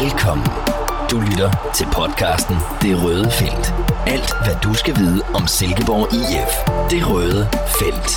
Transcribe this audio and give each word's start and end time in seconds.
Velkommen. 0.00 0.46
Du 1.10 1.16
lytter 1.28 1.50
til 1.76 1.86
podcasten 1.98 2.56
Det 2.82 3.04
Røde 3.04 3.30
Felt. 3.40 3.66
Alt, 4.14 4.30
hvad 4.44 4.56
du 4.64 4.74
skal 4.74 4.94
vide 4.96 5.20
om 5.34 5.46
Silkeborg 5.46 6.06
IF. 6.20 6.54
Det 6.92 7.02
Røde 7.10 7.42
Felt. 7.78 8.10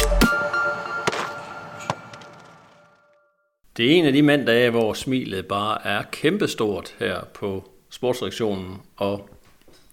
Det 3.77 3.85
er 3.85 3.95
en 3.95 4.05
af 4.05 4.13
de 4.13 4.21
mandage, 4.21 4.69
hvor 4.69 4.93
smilet 4.93 5.45
bare 5.47 5.87
er 5.87 6.03
kæmpestort 6.11 6.95
her 6.99 7.23
på 7.33 7.69
sportsreaktionen 7.89 8.81
og 8.97 9.29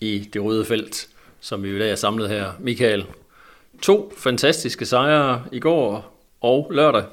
i 0.00 0.28
det 0.32 0.44
røde 0.44 0.64
felt, 0.64 1.08
som 1.40 1.62
vi 1.62 1.76
i 1.76 1.78
dag 1.78 1.90
er 1.90 1.96
samlet 1.96 2.28
her. 2.28 2.52
Michael, 2.60 3.06
to 3.82 4.12
fantastiske 4.18 4.86
sejre 4.86 5.44
i 5.52 5.60
går 5.60 6.18
og 6.40 6.70
lørdag 6.70 7.04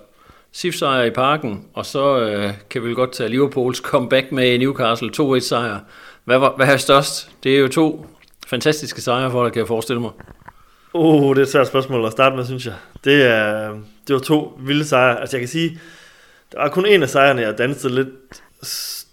sif 0.52 0.76
sejr 0.76 1.04
i 1.04 1.10
parken, 1.10 1.66
og 1.74 1.86
så 1.86 2.20
øh, 2.20 2.54
kan 2.70 2.84
vi 2.84 2.94
godt 2.94 3.12
tage 3.12 3.30
Liverpools 3.30 3.78
comeback 3.78 4.32
med 4.32 4.54
i 4.54 4.58
Newcastle 4.58 5.12
2-1 5.18 5.40
sejr. 5.40 5.80
Hvad, 6.24 6.38
var, 6.38 6.54
hvad 6.56 6.68
er 6.68 6.78
størst? 6.78 7.32
Det 7.44 7.56
er 7.56 7.60
jo 7.60 7.68
to 7.68 8.06
fantastiske 8.48 9.02
sejre 9.02 9.32
for 9.32 9.44
dig, 9.44 9.54
kan 9.54 9.60
jeg 9.60 9.68
forestille 9.68 10.02
mig. 10.02 10.12
Oh, 10.94 11.36
det 11.36 11.42
er 11.42 11.46
et 11.46 11.52
svært 11.52 11.68
spørgsmål 11.68 12.06
at 12.06 12.12
starte 12.12 12.36
med, 12.36 12.46
synes 12.46 12.66
jeg. 12.66 12.74
Det, 13.04 13.24
er, 13.24 13.70
det 14.08 14.14
var 14.14 14.20
to 14.20 14.60
vilde 14.60 14.86
sejre. 14.86 15.20
Altså 15.20 15.38
jeg 15.38 15.42
kan 15.42 15.50
sige, 15.50 15.80
der 16.52 16.62
var 16.62 16.70
kun 16.70 16.86
en 16.86 17.04
af 17.04 17.10
sejrene, 17.10 17.42
jeg 17.42 17.58
dansede 17.58 17.96
lidt 17.96 18.10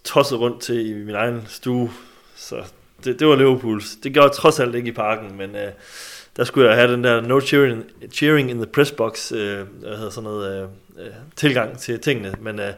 tosset 0.05 0.41
rundt 0.41 0.61
til 0.61 0.91
i 0.91 0.93
min 0.93 1.15
egen 1.15 1.43
stue. 1.49 1.91
Så 2.37 2.57
det, 3.05 3.21
det 3.21 3.29
var 3.29 3.37
Liverpools. 3.37 3.97
Det 4.03 4.13
gjorde 4.13 4.29
jeg 4.29 4.33
trods 4.33 4.61
alt 4.61 4.75
ikke 4.75 4.89
i 4.89 4.93
parken, 4.93 5.37
men 5.39 5.57
øh, 5.57 5.73
der 6.37 6.45
skulle 6.45 6.69
jeg 6.69 6.77
have 6.77 6.93
den 6.93 7.05
der 7.05 7.21
no 7.21 7.41
cheering, 7.41 7.85
cheering 8.13 8.51
in 8.51 8.57
the 8.57 8.67
press 8.67 8.93
box, 8.93 9.33
øh, 9.33 9.61
hvad 9.81 9.97
hedder 9.97 10.11
sådan 10.11 10.31
noget, 10.31 10.63
øh, 10.63 10.69
øh, 10.99 11.13
tilgang 11.37 11.79
til 11.79 12.01
tingene. 12.01 12.35
Men 12.41 12.61
øh, 12.61 12.73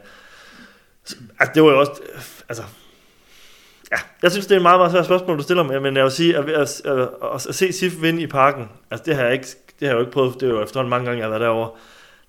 altså, 1.39 1.51
det 1.55 1.63
var 1.63 1.69
jo 1.69 1.79
også, 1.79 1.91
øh, 2.13 2.21
altså, 2.49 2.63
ja, 3.91 3.97
jeg 4.23 4.31
synes, 4.31 4.45
det 4.45 4.55
er 4.55 4.59
et 4.59 4.61
meget, 4.61 4.79
meget 4.79 4.91
svært 4.91 5.05
spørgsmål, 5.05 5.37
du 5.37 5.43
stiller 5.43 5.63
mig, 5.63 5.81
men 5.81 5.95
jeg 5.95 6.03
vil 6.03 6.11
sige, 6.11 6.37
at, 6.37 6.49
at, 6.49 6.81
at, 6.85 6.99
at, 6.99 7.47
at 7.49 7.55
se 7.55 7.71
SIF 7.71 8.01
vinde 8.01 8.21
i 8.21 8.27
parken, 8.27 8.69
altså 8.91 9.03
det 9.05 9.15
har 9.15 9.23
jeg 9.23 9.33
ikke, 9.33 9.47
det 9.79 9.87
har 9.87 9.87
jeg 9.87 9.95
jo 9.95 9.99
ikke 9.99 10.11
prøvet, 10.11 10.33
det 10.33 10.43
er 10.43 10.53
jo 10.53 10.63
efterhånden 10.63 10.89
mange 10.89 11.05
gange, 11.05 11.17
jeg 11.19 11.25
har 11.25 11.29
været 11.29 11.41
derovre, 11.41 11.71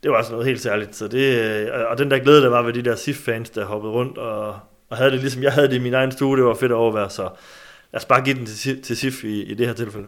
det 0.03 0.11
var 0.11 0.17
altså 0.17 0.33
noget 0.33 0.47
helt 0.47 0.61
særligt. 0.61 0.97
Så 0.97 1.09
det, 1.09 1.39
øh, 1.39 1.91
og 1.91 1.99
den 1.99 2.11
der 2.11 2.19
glæde, 2.19 2.43
der 2.43 2.49
var 2.49 2.63
ved 2.63 2.73
de 2.73 2.83
der 2.83 2.97
SIF-fans, 2.97 3.51
der 3.51 3.65
hoppede 3.65 3.93
rundt 3.93 4.19
og, 4.19 4.59
og 4.91 4.97
havde 4.97 5.11
det 5.11 5.21
ligesom 5.21 5.43
jeg 5.43 5.53
havde 5.53 5.69
det 5.69 5.75
i 5.75 5.79
min 5.79 5.95
egen 5.95 6.13
stue, 6.13 6.37
det 6.37 6.45
var 6.45 6.55
fedt 6.55 6.73
at 6.73 6.77
overvære, 6.77 7.11
så 7.11 7.23
lad 7.93 8.01
os 8.01 8.05
bare 8.05 8.25
give 8.25 8.37
den 8.37 8.47
til, 8.47 8.83
til 8.83 8.97
SIF 8.97 9.25
i, 9.25 9.43
i 9.43 9.55
det 9.55 9.67
her 9.67 9.75
tilfælde. 9.75 10.07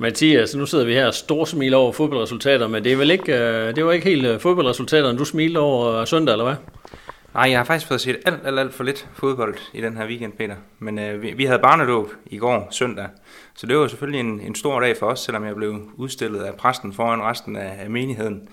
Mathias, 0.00 0.54
nu 0.54 0.66
sidder 0.66 0.84
vi 0.84 0.92
her 0.92 1.06
og 1.30 1.48
smil 1.48 1.74
over 1.74 1.92
fodboldresultater, 1.92 2.68
men 2.68 2.84
det, 2.84 2.92
er 2.92 2.96
vel 2.96 3.10
ikke, 3.10 3.32
øh, 3.32 3.76
det 3.76 3.84
var 3.84 3.92
ikke 3.92 4.08
helt 4.08 4.26
øh, 4.26 4.40
fodboldresultaterne, 4.40 5.18
du 5.18 5.24
smilte 5.24 5.58
over 5.58 5.94
øh, 5.94 6.06
søndag, 6.06 6.32
eller 6.32 6.44
hvad? 6.44 6.54
Nej, 7.34 7.50
jeg 7.50 7.58
har 7.58 7.64
faktisk 7.64 7.88
fået 7.88 8.00
set 8.00 8.16
alt, 8.26 8.40
alt, 8.44 8.58
alt 8.58 8.74
for 8.74 8.84
lidt 8.84 9.08
fodbold 9.14 9.54
i 9.74 9.80
den 9.80 9.96
her 9.96 10.06
weekend, 10.06 10.32
Peter. 10.32 10.54
Men 10.78 10.98
øh, 10.98 11.22
vi, 11.22 11.32
vi 11.36 11.44
havde 11.44 11.58
barnedåb 11.58 12.10
i 12.26 12.38
går, 12.38 12.68
søndag. 12.70 13.06
Så 13.54 13.66
det 13.66 13.76
var 13.76 13.88
selvfølgelig 13.88 14.20
en, 14.20 14.40
en 14.40 14.54
stor 14.54 14.80
dag 14.80 14.96
for 14.96 15.06
os, 15.06 15.20
selvom 15.20 15.44
jeg 15.44 15.54
blev 15.54 15.80
udstillet 15.96 16.40
af 16.40 16.54
præsten 16.54 16.92
foran 16.92 17.22
resten 17.22 17.56
af, 17.56 17.76
af 17.78 17.90
menigheden. 17.90 18.48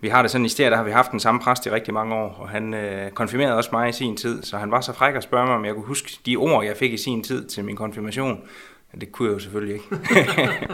Vi 0.00 0.08
har 0.08 0.22
det 0.22 0.30
sådan 0.30 0.44
i 0.44 0.48
stedet, 0.48 0.70
der 0.70 0.76
har 0.76 0.84
vi 0.84 0.90
haft 0.90 1.12
den 1.12 1.20
samme 1.20 1.40
præst 1.40 1.66
i 1.66 1.70
rigtig 1.70 1.94
mange 1.94 2.14
år, 2.14 2.36
og 2.38 2.48
han 2.48 2.74
øh, 2.74 3.10
konfirmerede 3.10 3.56
også 3.56 3.70
mig 3.72 3.88
i 3.88 3.92
sin 3.92 4.16
tid, 4.16 4.42
så 4.42 4.56
han 4.56 4.70
var 4.70 4.80
så 4.80 4.92
fræk 4.92 5.14
at 5.14 5.22
spørge 5.22 5.46
mig, 5.46 5.54
om 5.54 5.64
jeg 5.64 5.74
kunne 5.74 5.86
huske 5.86 6.18
de 6.26 6.36
ord, 6.36 6.64
jeg 6.64 6.76
fik 6.76 6.92
i 6.92 6.96
sin 6.96 7.22
tid 7.22 7.48
til 7.48 7.64
min 7.64 7.76
konfirmation. 7.76 8.40
Det 9.00 9.12
kunne 9.12 9.28
jeg 9.28 9.34
jo 9.34 9.38
selvfølgelig 9.38 9.74
ikke. 9.74 9.86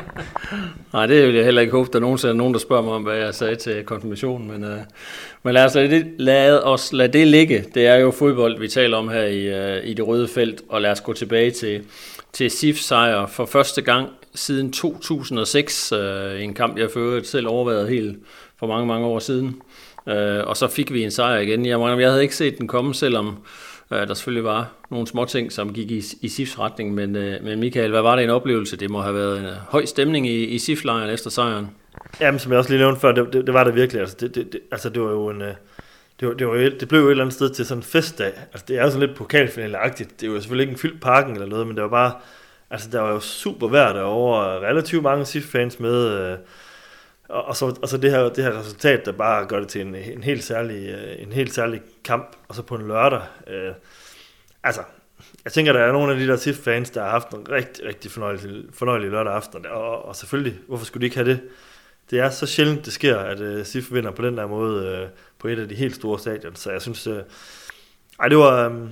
Nej, 0.93 1.07
det 1.07 1.27
vil 1.27 1.35
jeg 1.35 1.45
heller 1.45 1.61
ikke 1.61 1.73
håbe, 1.73 1.91
der 1.93 1.99
nogensinde 1.99 2.33
er 2.33 2.37
nogen, 2.37 2.55
der 2.55 2.61
spørger 2.61 2.83
mig 2.83 2.93
om, 2.93 3.03
hvad 3.03 3.17
jeg 3.17 3.35
sagde 3.35 3.57
til 3.57 3.85
konfirmationen. 3.85 4.49
Men, 4.49 4.65
uh, 4.65 4.79
men 5.43 5.55
lad, 5.55 5.65
os 5.65 5.75
lade 5.75 5.91
det, 5.91 6.07
lad 6.19 6.61
os 6.63 6.93
lade 6.93 7.13
det 7.13 7.27
ligge. 7.27 7.65
Det 7.75 7.87
er 7.87 7.97
jo 7.97 8.11
fodbold, 8.11 8.59
vi 8.59 8.69
taler 8.69 8.97
om 8.97 9.09
her 9.09 9.23
i, 9.23 9.79
uh, 9.79 9.89
i 9.89 9.95
det 9.95 10.07
røde 10.07 10.29
felt. 10.29 10.63
Og 10.69 10.81
lad 10.81 10.91
os 10.91 11.01
gå 11.01 11.13
tilbage 11.13 11.51
til, 11.51 11.85
til 12.33 12.51
SIF 12.51 12.77
sejr 12.77 13.27
for 13.27 13.47
første 13.47 13.83
gang 13.83 14.09
siden 14.35 14.73
2006. 14.73 15.93
Uh, 15.93 15.99
øh, 15.99 16.43
en 16.43 16.55
kamp, 16.55 16.79
jeg 16.79 16.91
for 16.91 17.25
selv 17.25 17.49
overvejet 17.49 17.89
helt 17.89 18.19
for 18.59 18.67
mange, 18.67 18.87
mange 18.87 19.07
år 19.07 19.19
siden. 19.19 19.63
Uh, 20.07 20.13
og 20.47 20.57
så 20.57 20.69
fik 20.69 20.93
vi 20.93 21.05
en 21.05 21.11
sejr 21.11 21.39
igen. 21.39 21.67
Jeg, 21.67 21.81
jeg 21.81 22.11
havde 22.11 22.23
ikke 22.23 22.37
set 22.37 22.59
den 22.59 22.69
komme, 22.69 22.95
selvom 22.95 23.39
Øh, 23.91 24.09
der 24.09 24.15
selvfølgelig 24.15 24.45
var 24.45 24.73
nogle 24.91 25.07
små 25.07 25.25
ting, 25.25 25.53
som 25.53 25.73
gik 25.73 25.91
i, 25.91 26.03
i 26.21 26.29
SIFs 26.29 26.59
retning, 26.59 26.95
men, 26.95 27.17
øh, 27.17 27.45
men 27.45 27.61
Michael, 27.61 27.91
hvad 27.91 28.03
var 28.03 28.17
det 28.17 28.25
en 28.25 28.31
oplevelse? 28.31 28.77
Det 28.77 28.91
må 28.91 29.01
have 29.01 29.15
været 29.15 29.39
en 29.39 29.45
øh, 29.45 29.53
høj 29.53 29.85
stemning 29.85 30.27
i, 30.27 30.45
i 30.45 30.59
SIF-lejren 30.59 31.11
efter 31.11 31.31
sejren. 31.31 31.71
Jamen, 32.21 32.39
som 32.39 32.53
jeg 32.53 32.59
også 32.59 32.71
lige 32.71 32.81
nævnte 32.81 33.01
før, 33.01 33.13
det, 33.13 33.33
det, 33.33 33.47
det 33.47 33.55
var 33.55 33.65
det 33.65 33.75
virkelig. 33.75 34.01
Altså 34.01 34.17
det, 34.21 34.35
det, 34.35 34.53
det, 34.53 34.61
altså, 34.71 34.89
det 34.89 35.03
var 35.03 35.11
jo 35.11 35.29
en... 35.29 35.43
Øh, 35.43 35.55
det, 36.21 36.29
var, 36.29 36.35
det, 36.35 36.47
var, 36.47 36.55
det 36.55 36.89
blev 36.89 37.01
jo 37.01 37.07
et 37.07 37.11
eller 37.11 37.25
andet 37.25 37.35
sted 37.35 37.51
til 37.51 37.67
sådan 37.67 37.79
en 37.79 37.83
festdag. 37.83 38.33
Altså, 38.53 38.65
det 38.69 38.79
er 38.79 38.83
jo 38.83 38.91
sådan 38.91 39.07
lidt 39.07 39.19
pokalfinaleagtigt. 39.19 40.21
Det 40.21 40.29
var 40.29 40.35
jo 40.35 40.41
selvfølgelig 40.41 40.63
ikke 40.63 40.73
en 40.73 40.79
fyldt 40.79 41.01
parken 41.01 41.33
eller 41.33 41.47
noget, 41.47 41.67
men 41.67 41.77
det 41.77 41.83
var 41.83 41.91
bare... 41.91 42.13
Altså, 42.71 42.89
der 42.93 43.01
var 43.01 43.13
jo 43.13 43.21
super 43.21 43.69
vejr 43.69 43.93
derovre. 43.93 44.69
Relativt 44.69 45.03
mange 45.03 45.25
SIF-fans 45.25 45.81
med. 45.81 46.09
Øh, 46.09 46.37
og, 47.29 47.45
og, 47.45 47.57
så, 47.57 47.77
og 47.83 47.89
så 47.89 47.97
det 47.97 48.11
her, 48.11 48.29
det 48.29 48.45
her 48.45 48.59
resultat, 48.59 49.07
der 49.07 49.13
bare 49.13 49.47
gør 49.47 49.61
det 49.61 49.69
til 49.69 49.81
en, 49.81 49.95
en, 49.95 50.23
helt 50.23 50.45
særlig, 50.45 50.89
øh, 50.89 51.23
en 51.23 51.33
helt 51.33 51.55
særlig 51.55 51.83
kamp, 52.05 52.37
og 52.49 52.55
så 52.55 52.63
på 52.63 52.75
en 52.75 52.89
lørdag. 52.89 53.21
Øh, 53.47 53.73
altså, 54.63 54.81
jeg 55.45 55.53
tænker, 55.53 55.73
der 55.73 55.81
er 55.81 55.93
nogle 55.93 56.13
af 56.13 56.19
de 56.19 56.27
der 56.27 56.37
SIF-fans, 56.37 56.91
der 56.91 57.03
har 57.03 57.11
haft 57.11 57.31
en 57.31 57.51
rigtig, 57.51 57.87
rigtig 57.87 58.11
fornøjelig, 58.11 58.65
fornøjelig 58.73 59.11
lørdag 59.11 59.33
aften, 59.33 59.67
og, 59.67 60.05
og 60.05 60.17
selvfølgelig, 60.17 60.59
hvorfor 60.69 60.85
skulle 60.85 61.01
de 61.01 61.07
ikke 61.07 61.17
have 61.17 61.31
det? 61.31 61.41
Det 62.11 62.19
er 62.19 62.31
så 62.31 62.47
sjældent, 62.47 62.85
det 62.85 62.93
sker, 62.93 63.19
at 63.19 63.41
øh, 63.41 63.65
SIF 63.65 63.93
vinder 63.93 64.11
på 64.11 64.23
den 64.23 64.37
der 64.37 64.47
måde 64.47 64.87
øh, 64.87 65.09
på 65.39 65.49
et 65.49 65.59
af 65.59 65.69
de 65.69 65.75
helt 65.75 65.95
store 65.95 66.19
stadion, 66.19 66.57
så 66.57 66.73
jeg 66.73 66.83
synes, 66.83 67.07
øh, 67.07 67.23
ej, 68.21 68.29
det 68.29 68.39
var, 68.39 68.67
øhm, 68.67 68.89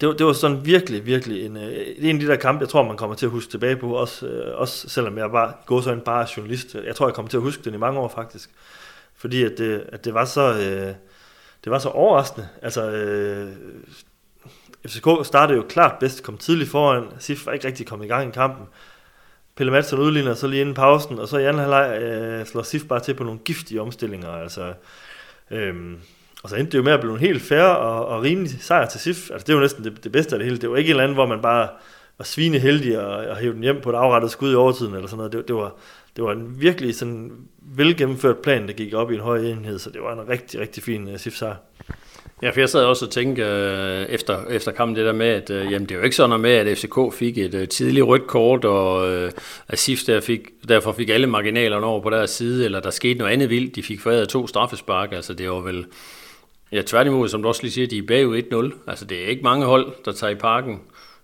det 0.00 0.08
var, 0.08 0.14
det 0.14 0.26
var 0.26 0.32
sådan 0.32 0.66
virkelig, 0.66 1.06
virkelig 1.06 1.46
en, 1.46 1.56
øh, 1.56 1.86
en 1.98 2.16
af 2.16 2.20
de 2.20 2.26
der 2.26 2.36
kampe, 2.36 2.62
jeg 2.62 2.68
tror, 2.68 2.82
man 2.82 2.96
kommer 2.96 3.16
til 3.16 3.26
at 3.26 3.32
huske 3.32 3.50
tilbage 3.50 3.76
på, 3.76 3.94
også, 3.94 4.26
øh, 4.26 4.58
også 4.60 4.88
selvom 4.88 5.18
jeg 5.18 5.32
var 5.32 5.62
går 5.66 5.80
så 5.80 5.92
en 5.92 6.00
bare 6.00 6.26
journalist. 6.36 6.74
Jeg 6.74 6.96
tror, 6.96 7.06
jeg 7.06 7.14
kommer 7.14 7.30
til 7.30 7.36
at 7.36 7.42
huske 7.42 7.62
den 7.62 7.74
i 7.74 7.76
mange 7.76 8.00
år 8.00 8.08
faktisk. 8.08 8.50
Fordi 9.16 9.44
at 9.44 9.52
det, 9.58 9.84
at 9.92 10.04
det 10.04 10.14
var 10.14 10.24
så... 10.24 10.54
Øh, 10.54 10.94
det 11.64 11.72
var 11.72 11.78
så 11.78 11.88
overraskende. 11.88 12.48
Altså, 12.62 12.90
øh, 12.90 13.52
FCK 14.86 15.06
startede 15.24 15.56
jo 15.56 15.64
klart 15.68 15.98
bedst, 16.00 16.22
kom 16.22 16.38
tidligt 16.38 16.70
foran. 16.70 17.06
Sif 17.18 17.46
var 17.46 17.52
ikke 17.52 17.66
rigtig 17.66 17.86
kommet 17.86 18.06
i 18.06 18.08
gang 18.08 18.28
i 18.28 18.32
kampen. 18.32 18.66
Pelle 19.56 19.72
Madsen 19.72 19.98
udligner 19.98 20.34
så 20.34 20.46
lige 20.46 20.60
inden 20.60 20.74
pausen, 20.74 21.18
og 21.18 21.28
så 21.28 21.38
i 21.38 21.44
anden 21.44 21.60
halvleg 21.60 22.02
øh, 22.02 22.46
slår 22.46 22.62
Sif 22.62 22.82
bare 22.88 23.00
til 23.00 23.14
på 23.14 23.24
nogle 23.24 23.40
giftige 23.44 23.80
omstillinger. 23.80 24.30
Altså, 24.30 24.72
øh, 25.50 25.74
og 26.42 26.48
så 26.48 26.56
endte 26.56 26.72
det 26.72 26.78
jo 26.78 26.82
med 26.82 26.92
at 26.92 27.00
blive 27.00 27.12
en 27.12 27.20
helt 27.20 27.42
fair 27.42 27.62
og, 27.62 28.06
og 28.06 28.22
rimelig 28.22 28.50
sejr 28.60 28.86
til 28.86 29.00
SIF. 29.00 29.30
Altså 29.30 29.44
det 29.46 29.52
er 29.52 29.56
jo 29.56 29.60
næsten 29.60 29.84
det, 29.84 30.04
det 30.04 30.12
bedste 30.12 30.34
af 30.34 30.38
det 30.38 30.46
hele. 30.46 30.58
Det 30.58 30.70
var 30.70 30.76
ikke 30.76 30.88
en 30.88 30.90
eller 30.90 31.02
anden, 31.02 31.16
hvor 31.16 31.26
man 31.26 31.42
bare 31.42 31.68
var 32.18 32.24
svine 32.24 32.58
heldig 32.58 32.98
og, 33.00 33.26
og 33.26 33.36
hævde 33.36 33.54
den 33.54 33.62
hjem 33.62 33.80
på 33.80 33.90
et 33.90 33.94
afrettet 33.94 34.30
skud 34.30 34.52
i 34.52 34.54
overtiden 34.54 34.94
eller 34.94 35.08
sådan 35.08 35.16
noget. 35.16 35.32
Det, 35.32 35.48
det, 35.48 35.56
var, 35.56 35.74
det 36.16 36.24
var 36.24 36.32
en 36.32 36.60
virkelig 36.60 36.94
sådan 36.94 37.32
velgennemført 37.62 38.38
plan, 38.38 38.66
der 38.66 38.72
gik 38.72 38.94
op 38.94 39.10
i 39.10 39.14
en 39.14 39.20
høj 39.20 39.38
enhed, 39.38 39.78
så 39.78 39.90
det 39.90 40.02
var 40.02 40.12
en 40.12 40.28
rigtig, 40.28 40.60
rigtig 40.60 40.82
fin 40.82 41.08
øh, 41.08 41.14
uh, 41.14 41.20
SIF-sejr. 41.20 41.54
Ja, 42.42 42.50
for 42.50 42.60
jeg 42.60 42.68
sad 42.68 42.84
også 42.84 43.04
og 43.04 43.10
tænkte 43.10 43.42
øh, 43.42 44.06
efter, 44.06 44.46
efter 44.46 44.72
kampen 44.72 44.96
det 44.96 45.06
der 45.06 45.12
med, 45.12 45.26
at 45.26 45.50
øh, 45.50 45.72
jamen, 45.72 45.88
det 45.88 45.90
er 45.94 45.98
jo 45.98 46.04
ikke 46.04 46.16
sådan 46.16 46.40
med, 46.40 46.50
at 46.50 46.78
FCK 46.78 46.98
fik 47.12 47.38
et 47.38 47.54
øh, 47.54 47.68
tidligt 47.68 48.06
rødt 48.06 48.26
kort, 48.26 48.64
og 48.64 49.10
øh, 49.10 49.30
at 49.68 49.78
SIF 49.78 50.00
der 50.06 50.20
fik, 50.20 50.40
derfor 50.68 50.92
fik 50.92 51.08
alle 51.08 51.26
marginalerne 51.26 51.86
over 51.86 52.00
på 52.00 52.10
deres 52.10 52.30
side, 52.30 52.64
eller 52.64 52.80
der 52.80 52.90
skete 52.90 53.18
noget 53.18 53.32
andet 53.32 53.50
vildt, 53.50 53.76
de 53.76 53.82
fik 53.82 54.00
foræret 54.00 54.28
to 54.28 54.46
straffespark, 54.46 55.12
altså 55.12 55.34
det 55.34 55.50
var 55.50 55.60
vel 55.60 55.86
Ja, 56.72 56.82
tværtimod, 56.86 57.28
som 57.28 57.42
du 57.42 57.48
også 57.48 57.62
lige 57.62 57.72
siger, 57.72 57.86
de 57.86 57.98
er 57.98 58.02
bagud 58.02 58.72
1-0. 58.72 58.90
Altså, 58.90 59.04
det 59.04 59.24
er 59.24 59.26
ikke 59.26 59.42
mange 59.42 59.66
hold, 59.66 59.92
der 60.04 60.12
tager 60.12 60.30
i 60.30 60.34
parken, 60.34 60.80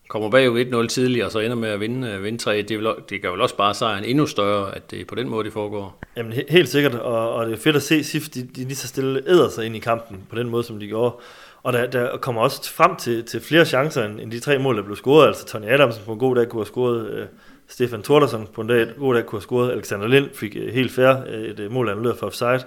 kommer 0.08 0.30
bagud 0.30 0.84
1-0 0.84 0.86
tidligere, 0.86 1.26
og 1.26 1.32
så 1.32 1.38
ender 1.38 1.56
med 1.56 1.68
at 1.68 1.80
vinde, 1.80 2.08
øh, 2.08 2.24
vinde 2.24 2.38
3 2.38 2.62
det, 2.62 2.78
vil, 2.78 2.88
det 3.10 3.22
gør 3.22 3.30
vel 3.30 3.40
også 3.40 3.56
bare 3.56 3.74
sejren 3.74 4.04
endnu 4.04 4.26
større, 4.26 4.76
at 4.76 4.90
det 4.90 5.00
er 5.00 5.04
på 5.04 5.14
den 5.14 5.28
måde, 5.28 5.44
det 5.44 5.52
foregår. 5.52 5.98
Jamen, 6.16 6.32
helt 6.48 6.68
sikkert, 6.68 6.94
og, 6.94 7.34
og 7.34 7.46
det 7.46 7.52
er 7.52 7.58
fedt 7.58 7.76
at 7.76 7.82
se 7.82 8.04
SIF, 8.04 8.28
de, 8.28 8.42
de 8.42 8.64
lige 8.64 8.76
så 8.76 8.88
stille 8.88 9.22
æder 9.28 9.48
sig 9.48 9.66
ind 9.66 9.76
i 9.76 9.78
kampen 9.78 10.26
på 10.30 10.36
den 10.36 10.50
måde, 10.50 10.64
som 10.64 10.80
de 10.80 10.86
gjorde. 10.86 11.14
Og 11.62 11.72
der, 11.72 11.86
der 11.86 12.16
kommer 12.16 12.42
også 12.42 12.72
frem 12.72 12.96
til, 12.96 13.24
til 13.24 13.40
flere 13.40 13.64
chancer, 13.64 14.04
end, 14.04 14.20
end 14.20 14.30
de 14.30 14.40
tre 14.40 14.58
mål, 14.58 14.76
der 14.76 14.82
blev 14.82 14.96
scoret. 14.96 15.26
Altså 15.26 15.46
Tony 15.46 15.66
Adamsen 15.66 16.02
på 16.06 16.12
en 16.12 16.18
god 16.18 16.36
dag 16.36 16.48
kunne 16.48 16.60
have 16.60 16.66
scoret, 16.66 17.10
Øh, 17.10 17.26
Stefan 17.68 18.02
Thordersen 18.02 18.48
på 18.54 18.60
en 18.60 18.68
dag, 18.68 18.86
god 18.98 19.14
dag 19.14 19.26
kunne 19.26 19.36
have 19.36 19.42
scoret, 19.42 19.72
Alexander 19.72 20.06
Lind 20.06 20.30
fik 20.34 20.56
øh, 20.56 20.74
helt 20.74 20.92
fair 20.92 21.14
øh, 21.28 21.44
et 21.44 21.70
mål, 21.70 21.88
annulleret 21.88 22.18
for 22.18 22.26
offside. 22.26 22.64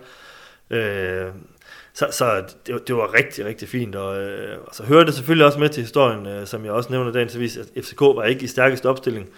Øh, 0.69 1.25
så, 1.97 2.07
så 2.11 2.43
det, 2.67 2.87
det 2.87 2.95
var 2.95 3.13
rigtig, 3.13 3.45
rigtig 3.45 3.67
fint, 3.67 3.95
og, 3.95 4.21
øh, 4.21 4.57
og 4.67 4.75
så 4.75 4.83
hører 4.83 5.03
det 5.03 5.13
selvfølgelig 5.13 5.45
også 5.45 5.59
med 5.59 5.69
til 5.69 5.83
historien, 5.83 6.25
øh, 6.25 6.47
som 6.47 6.65
jeg 6.65 6.71
også 6.71 6.91
nævner 6.91 7.11
dagens 7.11 7.35
avis, 7.35 7.57
at 7.57 7.83
FCK 7.83 8.01
var 8.01 8.23
ikke 8.23 8.43
i 8.43 8.47
stærkeste 8.47 8.89
opstilling, 8.89 9.29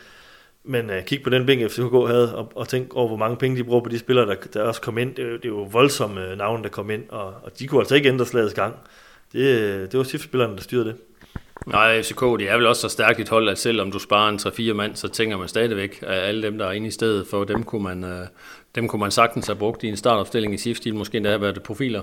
men 0.63 0.89
øh, 0.89 1.05
kig 1.05 1.23
på 1.23 1.29
den 1.29 1.45
bænk, 1.45 1.71
FCK 1.71 2.07
havde, 2.07 2.35
og, 2.35 2.51
og 2.55 2.67
tænk 2.67 2.93
over, 2.93 3.07
hvor 3.07 3.17
mange 3.17 3.37
penge 3.37 3.57
de 3.57 3.63
bruger 3.63 3.81
på 3.81 3.89
de 3.89 3.99
spillere, 3.99 4.25
der, 4.25 4.35
der 4.53 4.63
også 4.63 4.81
kom 4.81 4.97
ind. 4.97 5.15
Det, 5.15 5.25
det 5.43 5.45
er 5.45 5.49
jo 5.49 5.67
voldsomme 5.71 6.31
øh, 6.31 6.37
navne, 6.37 6.63
der 6.63 6.69
kom 6.69 6.89
ind, 6.89 7.03
og, 7.09 7.25
og 7.25 7.59
de 7.59 7.67
kunne 7.67 7.79
altså 7.79 7.95
ikke 7.95 8.09
ændre 8.09 8.25
slagets 8.25 8.53
gang. 8.53 8.75
Det, 9.33 9.39
øh, 9.39 9.81
det 9.81 9.97
var 9.97 10.03
shiftspillerne, 10.03 10.55
der 10.55 10.61
styrede 10.61 10.85
det. 10.85 10.95
Nej, 11.67 12.01
FCK, 12.01 12.21
det 12.21 12.49
er 12.49 12.57
vel 12.57 12.67
også 12.67 12.81
så 12.81 12.89
stærkt 12.89 13.19
et 13.19 13.29
hold, 13.29 13.49
at 13.49 13.57
selvom 13.57 13.91
du 13.91 13.99
sparer 13.99 14.29
en 14.29 14.39
3-4 14.71 14.73
mand, 14.73 14.95
så 14.95 15.07
tænker 15.07 15.37
man 15.37 15.47
stadigvæk, 15.47 15.99
at 16.01 16.19
alle 16.19 16.43
dem, 16.43 16.57
der 16.57 16.65
er 16.65 16.71
inde 16.71 16.87
i 16.87 16.91
stedet, 16.91 17.27
for 17.27 17.43
dem 17.43 17.63
kunne 17.63 17.83
man, 17.83 18.03
øh, 18.03 18.27
dem 18.75 18.87
kunne 18.87 18.99
man 18.99 19.11
sagtens 19.11 19.47
have 19.47 19.55
brugt 19.55 19.83
i 19.83 19.87
en 19.87 19.97
startopstilling 19.97 20.53
i 20.53 20.57
SIF, 20.57 20.77
måske 20.93 21.17
endda 21.17 21.29
have 21.29 21.41
været 21.41 21.63
profiler. 21.63 22.01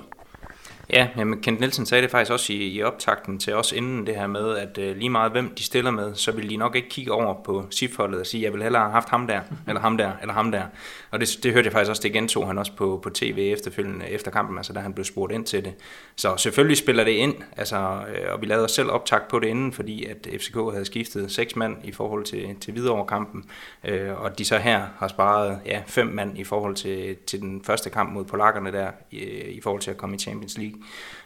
Ja, 0.92 1.08
jamen 1.16 1.40
Kent 1.42 1.60
Nielsen 1.60 1.86
sagde 1.86 2.02
det 2.02 2.10
faktisk 2.10 2.32
også 2.32 2.52
i, 2.52 2.56
i 2.56 2.82
optakten 2.82 3.38
til 3.38 3.54
os 3.54 3.72
inden 3.72 4.06
det 4.06 4.16
her 4.16 4.26
med, 4.26 4.56
at 4.56 4.78
øh, 4.78 4.96
lige 4.96 5.10
meget 5.10 5.32
hvem 5.32 5.54
de 5.54 5.62
stiller 5.62 5.90
med, 5.90 6.14
så 6.14 6.32
vil 6.32 6.50
de 6.50 6.56
nok 6.56 6.76
ikke 6.76 6.88
kigge 6.88 7.12
over 7.12 7.42
på 7.44 7.66
SIF-holdet 7.70 8.20
og 8.20 8.26
sige, 8.26 8.42
jeg 8.42 8.52
vil 8.52 8.62
hellere 8.62 8.82
have 8.82 8.92
haft 8.92 9.08
ham 9.08 9.26
der, 9.26 9.40
eller 9.68 9.80
ham 9.80 9.96
der, 9.96 10.12
eller 10.20 10.34
ham 10.34 10.52
der. 10.52 10.62
Og 11.10 11.20
det, 11.20 11.38
det 11.42 11.52
hørte 11.52 11.66
jeg 11.66 11.72
faktisk 11.72 11.90
også, 11.90 12.02
det 12.02 12.12
gentog 12.12 12.46
han 12.46 12.58
også 12.58 12.72
på, 12.76 13.00
på 13.02 13.10
tv 13.10 13.52
efterfølgende 13.52 14.08
efter 14.08 14.30
kampen, 14.30 14.56
altså 14.58 14.72
da 14.72 14.80
han 14.80 14.92
blev 14.92 15.04
spurgt 15.04 15.32
ind 15.32 15.44
til 15.44 15.64
det. 15.64 15.74
Så 16.16 16.36
selvfølgelig 16.36 16.76
spiller 16.76 17.04
det 17.04 17.12
ind, 17.12 17.34
altså, 17.56 17.76
øh, 17.76 18.32
og 18.32 18.40
vi 18.40 18.46
lavede 18.46 18.64
os 18.64 18.72
selv 18.72 18.90
optakt 18.90 19.28
på 19.28 19.38
det 19.38 19.46
inden, 19.46 19.72
fordi 19.72 20.04
at 20.04 20.28
FCK 20.40 20.54
havde 20.72 20.84
skiftet 20.84 21.32
seks 21.32 21.56
mand 21.56 21.76
i 21.84 21.92
forhold 21.92 22.24
til, 22.24 22.56
til 22.60 22.72
Hvidovre-kampen, 22.72 23.44
øh, 23.84 24.20
og 24.20 24.38
de 24.38 24.44
så 24.44 24.58
her 24.58 24.82
har 24.98 25.08
sparet 25.08 25.58
ja, 25.66 25.82
fem 25.86 26.06
mand 26.06 26.38
i 26.38 26.44
forhold 26.44 26.74
til, 26.74 27.16
til 27.26 27.40
den 27.40 27.64
første 27.64 27.90
kamp 27.90 28.12
mod 28.12 28.24
polakkerne 28.24 28.72
der, 28.72 28.90
i, 29.10 29.18
i 29.50 29.60
forhold 29.60 29.82
til 29.82 29.90
at 29.90 29.96
komme 29.96 30.16
i 30.16 30.18
Champions 30.18 30.58
League. 30.58 30.75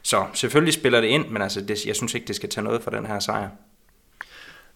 Så 0.02 0.24
selvfølgelig 0.34 0.74
spiller 0.74 1.00
det 1.00 1.08
ind, 1.08 1.28
men 1.28 1.42
altså, 1.42 1.60
det, 1.60 1.86
jeg 1.86 1.96
synes 1.96 2.14
ikke, 2.14 2.26
det 2.26 2.36
skal 2.36 2.48
tage 2.48 2.64
noget 2.64 2.82
for 2.82 2.90
den 2.90 3.06
her 3.06 3.18
sejr. 3.18 3.48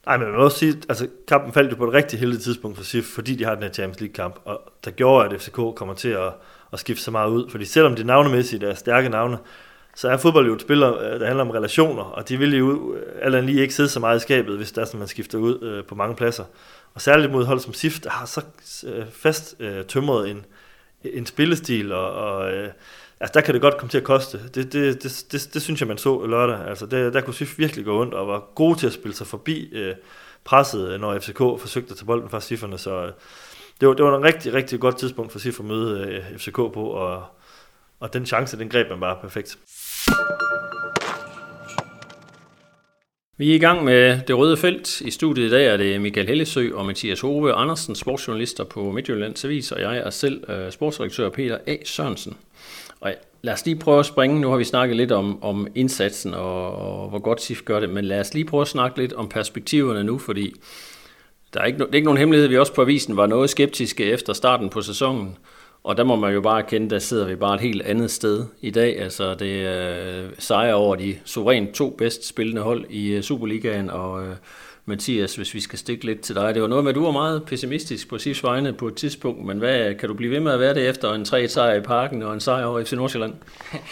Nej, 0.06 0.17
men 0.17 0.26
man 0.26 0.37
må 0.37 0.44
også 0.44 0.59
sige, 0.59 0.82
altså 0.88 1.09
kampen 1.29 1.53
faldt 1.53 1.71
jo 1.71 1.76
på 1.76 1.87
et 1.87 1.93
rigtig 1.93 2.19
heldigt 2.19 2.43
tidspunkt 2.43 2.76
for 2.76 2.85
SIF, 2.85 3.05
fordi 3.05 3.35
de 3.35 3.44
har 3.44 3.55
den 3.55 3.62
her 3.62 3.73
Champions 3.73 4.00
League-kamp, 4.00 4.41
og 4.44 4.61
der 4.85 4.91
gjorde, 4.91 5.35
at 5.35 5.41
FCK 5.41 5.55
kommer 5.55 5.94
til 5.94 6.09
at, 6.09 6.32
at 6.73 6.79
skifte 6.79 7.03
så 7.03 7.11
meget 7.11 7.31
ud. 7.31 7.50
Fordi 7.50 7.65
selvom 7.65 7.97
det 7.97 8.06
navnemæssigt 8.06 8.62
er 8.62 8.75
stærke 8.75 9.09
navne, 9.09 9.38
så 9.97 10.09
er 10.09 10.17
fodbold 10.17 10.47
jo 10.47 10.55
et 10.55 10.61
spil, 10.61 10.82
øh, 10.82 11.20
der 11.20 11.27
handler 11.27 11.44
om 11.44 11.50
relationer, 11.50 12.03
og 12.03 12.29
de 12.29 12.38
vil 12.38 12.56
jo 12.56 12.94
øh, 12.94 13.03
eller 13.23 13.41
lige 13.41 13.61
ikke 13.61 13.75
sidde 13.75 13.88
så 13.88 14.00
meget 14.00 14.17
i 14.17 14.20
skabet, 14.20 14.56
hvis 14.56 14.73
der 14.73 14.81
er 14.81 14.85
sådan, 14.85 14.99
man 14.99 15.09
skifter 15.09 15.38
ud 15.38 15.62
øh, 15.62 15.85
på 15.85 15.94
mange 15.94 16.17
pladser. 16.17 16.44
Og 16.94 17.00
særligt 17.00 17.32
mod 17.32 17.44
hold 17.44 17.61
som 17.61 17.73
SIF, 17.73 18.00
der 18.00 18.11
har 18.11 18.27
så 18.27 18.43
øh, 18.87 19.05
fast 19.12 19.56
øh, 19.61 19.85
tømret 19.85 20.31
en, 20.31 20.44
en 21.05 21.27
spillestil, 21.27 21.93
og, 21.93 22.12
og 22.12 22.53
øh, 22.53 22.69
altså 23.25 23.32
der 23.35 23.41
kan 23.41 23.55
det 23.55 23.62
godt 23.62 23.76
komme 23.76 23.91
til 23.91 23.99
at 23.99 24.05
koste. 24.05 24.41
Det, 24.55 24.73
det, 24.73 25.03
det, 25.03 25.26
det, 25.32 25.50
det 25.55 25.62
synes 25.62 25.81
jeg, 25.81 25.88
man 25.88 25.99
så 25.99 26.26
lørdag. 26.26 26.69
Altså 26.69 26.87
det, 26.87 27.15
der 27.15 27.21
kunne 27.21 27.35
SIF 27.35 27.59
virkelig 27.59 27.85
gå 27.85 28.00
ondt 28.00 28.15
og 28.15 28.29
var 28.29 28.44
gode 28.55 28.79
til 28.79 28.87
at 28.87 28.93
spille 28.93 29.15
sig 29.15 29.26
forbi 29.26 29.69
øh, 29.73 29.94
presset, 30.44 30.88
øh, 30.88 31.00
når 31.00 31.19
FCK 31.19 31.38
forsøgte 31.38 31.91
at 31.91 31.97
tage 31.97 32.06
bolden 32.06 32.29
fra 32.31 32.41
SIFerne. 32.41 32.79
Så 32.79 33.05
øh, 33.05 33.12
det, 33.81 33.88
var, 33.88 33.94
det 33.94 34.05
var 34.05 34.17
en 34.17 34.25
rigtig, 34.25 34.55
rigtig 34.55 34.81
godt 34.81 34.99
tidspunkt 34.99 35.32
for 35.32 35.38
SIF 35.38 35.61
at 35.61 35.65
møde 35.65 36.00
øh, 36.00 36.38
FCK 36.38 36.55
på, 36.55 36.85
og, 36.85 37.23
og 38.00 38.12
den 38.12 38.26
chance, 38.26 38.59
den 38.59 38.69
greb 38.69 38.91
man 38.91 39.00
bare 39.00 39.17
perfekt. 39.21 39.59
Vi 43.37 43.50
er 43.50 43.55
i 43.55 43.59
gang 43.59 43.85
med 43.85 44.20
det 44.27 44.38
røde 44.38 44.56
felt. 44.56 45.00
I 45.00 45.11
studiet 45.11 45.47
i 45.47 45.50
dag 45.50 45.67
er 45.67 45.77
det 45.77 46.00
Michael 46.00 46.27
Hellesø 46.27 46.70
og 46.75 46.87
Mathias 46.87 47.20
Hove 47.20 47.53
Andersen, 47.53 47.94
sportsjournalister 47.94 48.65
på 48.65 48.91
Midtjyllands 48.91 49.44
Avis, 49.44 49.73
og 49.73 49.81
jeg 49.81 49.99
er 49.99 50.11
selv 50.11 50.41
sportsdirektør 50.41 50.70
sportsredaktør 50.70 51.29
Peter 51.29 51.59
A. 51.67 51.77
Sørensen. 51.85 52.37
Og 53.00 53.14
lad 53.43 53.55
os 53.55 53.67
lige 53.67 53.76
prøve 53.76 53.99
at 53.99 54.06
springe. 54.06 54.41
Nu 54.41 54.50
har 54.50 54.56
vi 54.56 54.64
snakket 54.64 54.96
lidt 54.96 55.12
om, 55.12 55.43
om 55.43 55.67
indsatsen 55.75 56.35
og, 56.35 56.76
og 56.76 57.08
hvor 57.08 57.19
godt 57.19 57.43
SIF 57.43 57.62
gør 57.64 57.81
det, 57.81 57.91
men 57.91 58.05
lad 58.05 58.20
os 58.20 58.35
lige 58.35 58.44
prøve 58.44 58.61
at 58.61 58.69
snakke 58.69 58.99
lidt 58.99 59.12
om 59.12 59.29
perspektiverne 59.29 60.05
nu, 60.05 60.19
fordi 60.19 60.55
der 61.55 61.61
er 61.61 61.64
ikke, 61.64 61.79
det 61.79 61.85
er 61.85 61.94
ikke 61.94 62.05
nogen 62.05 62.19
hemmelighed. 62.19 62.49
Vi 62.49 62.58
også 62.58 62.75
på 62.75 62.82
avisen 62.82 63.17
var 63.17 63.26
noget 63.26 63.50
skeptiske 63.50 64.05
efter 64.05 64.32
starten 64.32 64.69
på 64.69 64.82
sæsonen. 64.82 65.37
Og 65.85 65.96
der 65.96 66.05
må 66.05 66.17
man 66.17 66.35
jo 66.35 66.41
bare 66.41 66.62
kende, 66.62 66.91
der 66.91 66.99
sidder 66.99 67.26
vi 67.26 67.35
bare 67.37 67.55
et 67.55 67.61
helt 67.61 67.82
andet 67.82 68.11
sted 68.11 68.44
i 68.61 68.70
dag. 68.70 69.00
Altså 69.00 69.35
det 69.35 69.67
er 69.67 70.25
øh, 70.25 70.31
sejr 70.38 70.75
over 70.75 70.96
de 70.96 71.19
suverænt 71.25 71.75
to 71.75 71.91
bedst 71.91 72.29
spillende 72.29 72.62
hold 72.62 72.85
i 72.91 73.08
øh, 73.08 73.23
Superligaen, 73.23 73.91
og 73.91 74.26
øh, 74.26 74.37
Mathias, 74.87 75.37
hvis 75.37 75.55
vi 75.55 75.61
skal 75.61 75.79
stikke 75.79 76.05
lidt 76.05 76.21
til 76.21 76.35
dig. 76.35 76.55
Det 76.55 76.63
var 76.63 76.69
noget 76.69 76.85
med, 76.85 76.91
at 76.91 76.97
du 76.97 77.05
var 77.05 77.11
meget 77.11 77.45
pessimistisk 77.45 78.09
på 78.09 78.19
SIFs 78.19 78.45
vegne 78.45 78.73
på 78.73 78.89
et 78.89 78.95
tidspunkt, 78.95 79.45
men 79.45 79.59
hvad, 79.59 79.95
kan 79.95 80.09
du 80.09 80.15
blive 80.15 80.31
ved 80.31 80.41
med 80.41 80.53
at 80.53 80.61
være 80.61 80.75
det 80.75 80.89
efter 80.89 81.13
en 81.13 81.25
3 81.25 81.49
sejr 81.49 81.75
i 81.75 81.81
parken 81.81 82.23
og 82.23 82.35
en 82.35 82.41
sejr 82.41 82.65
over 82.65 82.85
FC 82.85 82.93
Nordsjælland? 82.93 83.35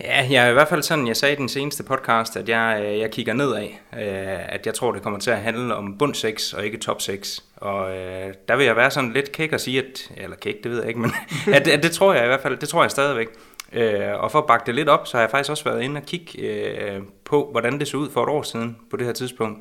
Ja, 0.00 0.26
jeg 0.30 0.46
er 0.46 0.50
i 0.50 0.52
hvert 0.52 0.68
fald 0.68 0.82
sådan, 0.82 1.06
jeg 1.06 1.16
sagde 1.16 1.34
i 1.34 1.36
den 1.36 1.48
seneste 1.48 1.82
podcast, 1.82 2.36
at 2.36 2.48
jeg, 2.48 2.82
øh, 2.84 2.98
jeg 2.98 3.10
kigger 3.10 3.34
nedad. 3.34 3.64
Øh, 3.64 4.54
at 4.54 4.66
jeg 4.66 4.74
tror, 4.74 4.92
det 4.92 5.02
kommer 5.02 5.18
til 5.18 5.30
at 5.30 5.38
handle 5.38 5.74
om 5.74 5.98
bund 5.98 6.14
6 6.14 6.52
og 6.52 6.64
ikke 6.64 6.78
top 6.78 7.00
6. 7.00 7.44
Og 7.56 7.96
øh, 7.96 8.34
der 8.48 8.56
vil 8.56 8.66
jeg 8.66 8.76
være 8.76 8.90
sådan 8.90 9.12
lidt 9.12 9.32
kæk 9.32 9.52
og 9.52 9.60
sige, 9.60 9.78
at, 9.78 10.12
eller 10.16 10.36
kæk, 10.36 10.54
det 10.62 10.70
ved 10.70 10.78
jeg 10.78 10.88
ikke, 10.88 11.00
men 11.00 11.12
at, 11.54 11.68
at 11.68 11.82
det 11.82 11.92
tror 11.92 12.14
jeg 12.14 12.24
i 12.24 12.26
hvert 12.26 12.40
fald, 12.40 12.56
det 12.56 12.68
tror 12.68 12.82
jeg 12.82 12.90
stadigvæk. 12.90 13.28
Øh, 13.72 14.20
og 14.20 14.32
for 14.32 14.38
at 14.38 14.46
bakke 14.46 14.66
det 14.66 14.74
lidt 14.74 14.88
op, 14.88 15.06
så 15.06 15.16
har 15.16 15.22
jeg 15.22 15.30
faktisk 15.30 15.50
også 15.50 15.64
været 15.64 15.82
inde 15.82 15.98
og 15.98 16.06
kigge 16.06 17.02
på, 17.24 17.48
hvordan 17.50 17.78
det 17.78 17.88
så 17.88 17.96
ud 17.96 18.10
for 18.10 18.22
et 18.22 18.28
år 18.28 18.42
siden 18.42 18.76
på 18.90 18.96
det 18.96 19.06
her 19.06 19.12
tidspunkt. 19.12 19.60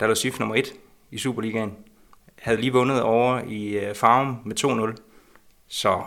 Der 0.00 0.06
lå 0.06 0.14
SIF 0.14 0.38
nummer 0.38 0.54
1 0.54 0.72
i 1.10 1.18
Superligaen. 1.18 1.76
Havde 2.38 2.60
lige 2.60 2.72
vundet 2.72 3.02
over 3.02 3.40
i 3.48 3.78
øh, 3.78 3.94
Farum 3.94 4.38
med 4.44 4.64
2-0. 4.96 5.02
Så 5.68 6.02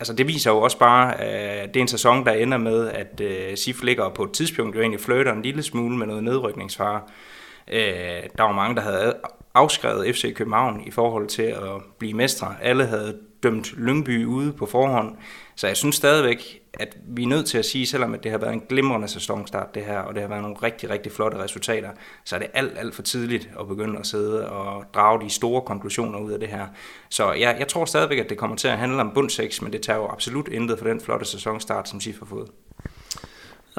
altså 0.00 0.12
det 0.12 0.28
viser 0.28 0.50
jo 0.50 0.60
også 0.60 0.78
bare, 0.78 1.20
at 1.20 1.74
det 1.74 1.80
er 1.80 1.82
en 1.82 1.88
sæson, 1.88 2.24
der 2.24 2.32
ender 2.32 2.58
med, 2.58 2.88
at 2.88 3.20
øh, 3.20 3.48
uh, 3.52 3.54
SIF 3.54 3.82
ligger 3.82 4.08
på 4.08 4.24
et 4.24 4.32
tidspunkt 4.32 4.76
jo 4.76 4.80
egentlig 4.80 5.00
flirter 5.00 5.32
en 5.32 5.42
lille 5.42 5.62
smule 5.62 5.96
med 5.96 6.06
noget 6.06 6.24
nedrykningsfare. 6.24 7.00
Uh, 7.68 7.74
der 8.36 8.42
var 8.42 8.52
mange, 8.52 8.76
der 8.76 8.82
havde 8.82 9.16
afskrevet 9.54 10.14
FC 10.14 10.34
København 10.34 10.82
i 10.86 10.90
forhold 10.90 11.26
til 11.26 11.42
at 11.42 11.82
blive 11.98 12.14
mestre. 12.14 12.54
Alle 12.62 12.86
havde 12.86 13.18
dømt 13.42 13.72
Lyngby 13.76 14.24
ude 14.24 14.52
på 14.52 14.66
forhånd. 14.66 15.16
Så 15.56 15.66
jeg 15.66 15.76
synes 15.76 15.96
stadigvæk, 15.96 16.59
at 16.74 16.96
vi 17.06 17.22
er 17.22 17.26
nødt 17.26 17.46
til 17.46 17.58
at 17.58 17.64
sige, 17.64 17.86
selvom 17.86 18.14
at 18.14 18.24
det 18.24 18.30
har 18.30 18.38
været 18.38 18.52
en 18.52 18.62
glimrende 18.68 19.08
sæsonstart 19.08 19.74
det 19.74 19.84
her, 19.84 19.98
og 19.98 20.14
det 20.14 20.22
har 20.22 20.28
været 20.28 20.42
nogle 20.42 20.56
rigtig, 20.62 20.90
rigtig 20.90 21.12
flotte 21.12 21.38
resultater, 21.38 21.90
så 22.24 22.36
er 22.36 22.38
det 22.40 22.48
alt, 22.54 22.78
alt 22.78 22.94
for 22.94 23.02
tidligt 23.02 23.50
at 23.60 23.68
begynde 23.68 23.98
at 23.98 24.06
sidde 24.06 24.50
og 24.50 24.84
drage 24.94 25.20
de 25.24 25.30
store 25.30 25.62
konklusioner 25.62 26.18
ud 26.18 26.32
af 26.32 26.40
det 26.40 26.48
her. 26.48 26.66
Så 27.08 27.32
jeg, 27.32 27.56
jeg 27.58 27.68
tror 27.68 27.84
stadigvæk, 27.84 28.18
at 28.18 28.30
det 28.30 28.38
kommer 28.38 28.56
til 28.56 28.68
at 28.68 28.78
handle 28.78 29.00
om 29.00 29.10
bund 29.14 29.30
6, 29.30 29.62
men 29.62 29.72
det 29.72 29.82
tager 29.82 29.98
jo 29.98 30.08
absolut 30.08 30.48
intet 30.48 30.78
for 30.78 30.86
den 30.86 31.00
flotte 31.00 31.26
sæsonstart, 31.26 31.88
som 31.88 32.00
SIF 32.00 32.18
har 32.18 32.26
fået. 32.26 32.48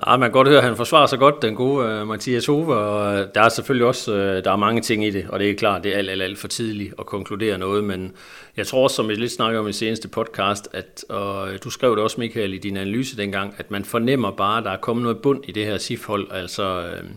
Ja, 0.08 0.18
man 0.18 0.30
kan 0.30 0.32
godt 0.32 0.48
høre, 0.48 0.58
at 0.58 0.64
han 0.64 0.76
forsvarer 0.76 1.06
sig 1.08 1.20
godt, 1.20 1.42
den 1.42 1.56
gode 1.56 2.02
uh, 2.02 2.08
Mathias 2.08 2.46
Hove, 2.46 2.76
og 2.76 3.20
øh, 3.20 3.28
der 3.36 3.42
er 3.42 3.50
selvfølgelig 3.50 3.88
også 3.88 4.12
uh, 4.12 4.18
der 4.18 4.52
er 4.52 4.56
mange 4.56 4.82
ting 4.82 5.06
i 5.06 5.10
det, 5.10 5.26
og 5.30 5.40
det 5.40 5.50
er 5.50 5.56
klart, 5.56 5.84
det 5.84 5.94
er 5.94 5.98
alt, 5.98 6.10
alt, 6.10 6.22
alt 6.22 6.38
for 6.38 6.48
tidligt 6.48 6.94
at 7.00 7.06
konkludere 7.06 7.58
noget, 7.58 7.84
men 7.84 8.12
jeg 8.58 8.68
tror 8.68 8.84
også, 8.84 8.96
som 8.96 9.10
vi 9.10 9.16
lidt 9.16 9.32
snakker 9.32 9.60
om 9.60 9.68
i 9.68 9.74
seneste 9.74 10.08
podcast, 10.08 10.70
at, 10.74 11.06
og 11.10 11.50
du 11.64 11.70
skrev 11.70 11.96
det 11.96 12.04
også, 12.04 12.20
Michael, 12.20 12.54
i 12.54 12.58
din 12.58 12.78
analyse 12.78 13.18
dengang, 13.18 13.56
at 13.58 13.72
man 13.72 13.86
fornemmer 13.86 14.32
bare, 14.32 14.58
at 14.58 14.64
der 14.64 14.72
er 14.72 14.78
kommet 14.78 15.04
noget 15.04 15.18
bund 15.18 15.44
i 15.48 15.52
det 15.52 15.66
her 15.66 15.78
SIF-hold, 15.78 16.28
altså 16.32 16.80
uh, 16.80 17.10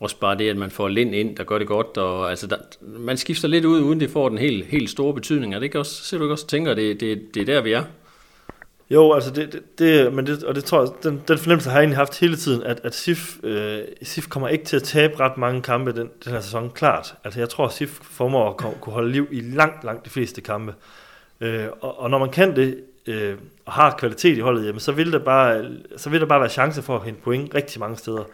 også 0.00 0.16
bare 0.20 0.38
det, 0.38 0.50
at 0.50 0.56
man 0.56 0.70
får 0.70 0.88
Lind 0.88 1.14
ind, 1.14 1.36
der 1.36 1.44
gør 1.44 1.58
det 1.58 1.66
godt, 1.66 1.96
og 1.96 2.30
altså, 2.30 2.46
der, 2.46 2.56
man 2.80 3.16
skifter 3.16 3.48
lidt 3.48 3.64
ud, 3.64 3.80
uden 3.80 4.00
det 4.00 4.10
får 4.10 4.28
den 4.28 4.38
helt, 4.38 4.66
helt 4.66 4.90
store 4.90 5.14
betydning, 5.14 5.54
er 5.54 5.58
det 5.58 5.64
ikke 5.64 5.78
også, 5.78 6.04
ser 6.04 6.18
du 6.18 6.24
ikke 6.24 6.34
også 6.34 6.46
tænker, 6.46 6.74
det, 6.74 7.00
det, 7.00 7.22
det 7.34 7.40
er 7.40 7.54
der, 7.54 7.60
vi 7.60 7.72
er? 7.72 7.82
Jo, 8.90 9.12
altså 9.12 9.30
det, 9.30 9.52
det, 9.52 9.78
det, 9.78 10.12
men 10.12 10.26
det, 10.26 10.44
og 10.44 10.54
det 10.54 10.64
tror 10.64 10.80
jeg, 10.80 10.88
den, 11.02 11.22
den 11.28 11.38
fornemmelse 11.38 11.70
har 11.70 11.76
jeg 11.76 11.82
egentlig 11.82 11.96
haft 11.96 12.20
hele 12.20 12.36
tiden, 12.36 12.62
at, 12.62 12.80
at 12.84 12.94
SIF, 12.94 13.36
øh, 13.42 13.82
SIF 14.02 14.28
kommer 14.28 14.48
ikke 14.48 14.64
til 14.64 14.76
at 14.76 14.82
tabe 14.82 15.20
ret 15.20 15.36
mange 15.38 15.62
kampe 15.62 15.92
den, 15.92 16.10
den 16.24 16.32
her 16.32 16.40
sæson, 16.40 16.70
klart. 16.70 17.14
Altså 17.24 17.40
jeg 17.40 17.48
tror, 17.48 17.66
at 17.66 17.72
SIF 17.72 17.98
formår 18.02 18.48
at 18.50 18.80
kunne 18.80 18.92
holde 18.92 19.12
liv 19.12 19.28
i 19.30 19.40
langt, 19.40 19.84
langt 19.84 20.04
de 20.04 20.10
fleste 20.10 20.40
kampe. 20.40 20.74
Øh, 21.40 21.66
og, 21.80 22.00
og 22.00 22.10
når 22.10 22.18
man 22.18 22.30
kan 22.30 22.56
det, 22.56 22.80
øh, 23.06 23.36
og 23.64 23.72
har 23.72 23.96
kvalitet 23.98 24.36
i 24.36 24.40
holdet, 24.40 24.66
jamen, 24.66 24.80
så, 24.80 24.92
vil 24.92 25.12
der 25.12 25.18
bare, 25.18 25.70
så 25.96 26.10
vil 26.10 26.20
der 26.20 26.26
bare 26.26 26.40
være 26.40 26.50
chance 26.50 26.82
for 26.82 26.96
at 26.96 27.04
hente 27.04 27.20
point 27.22 27.54
rigtig 27.54 27.80
mange 27.80 27.96
steder. 27.96 28.24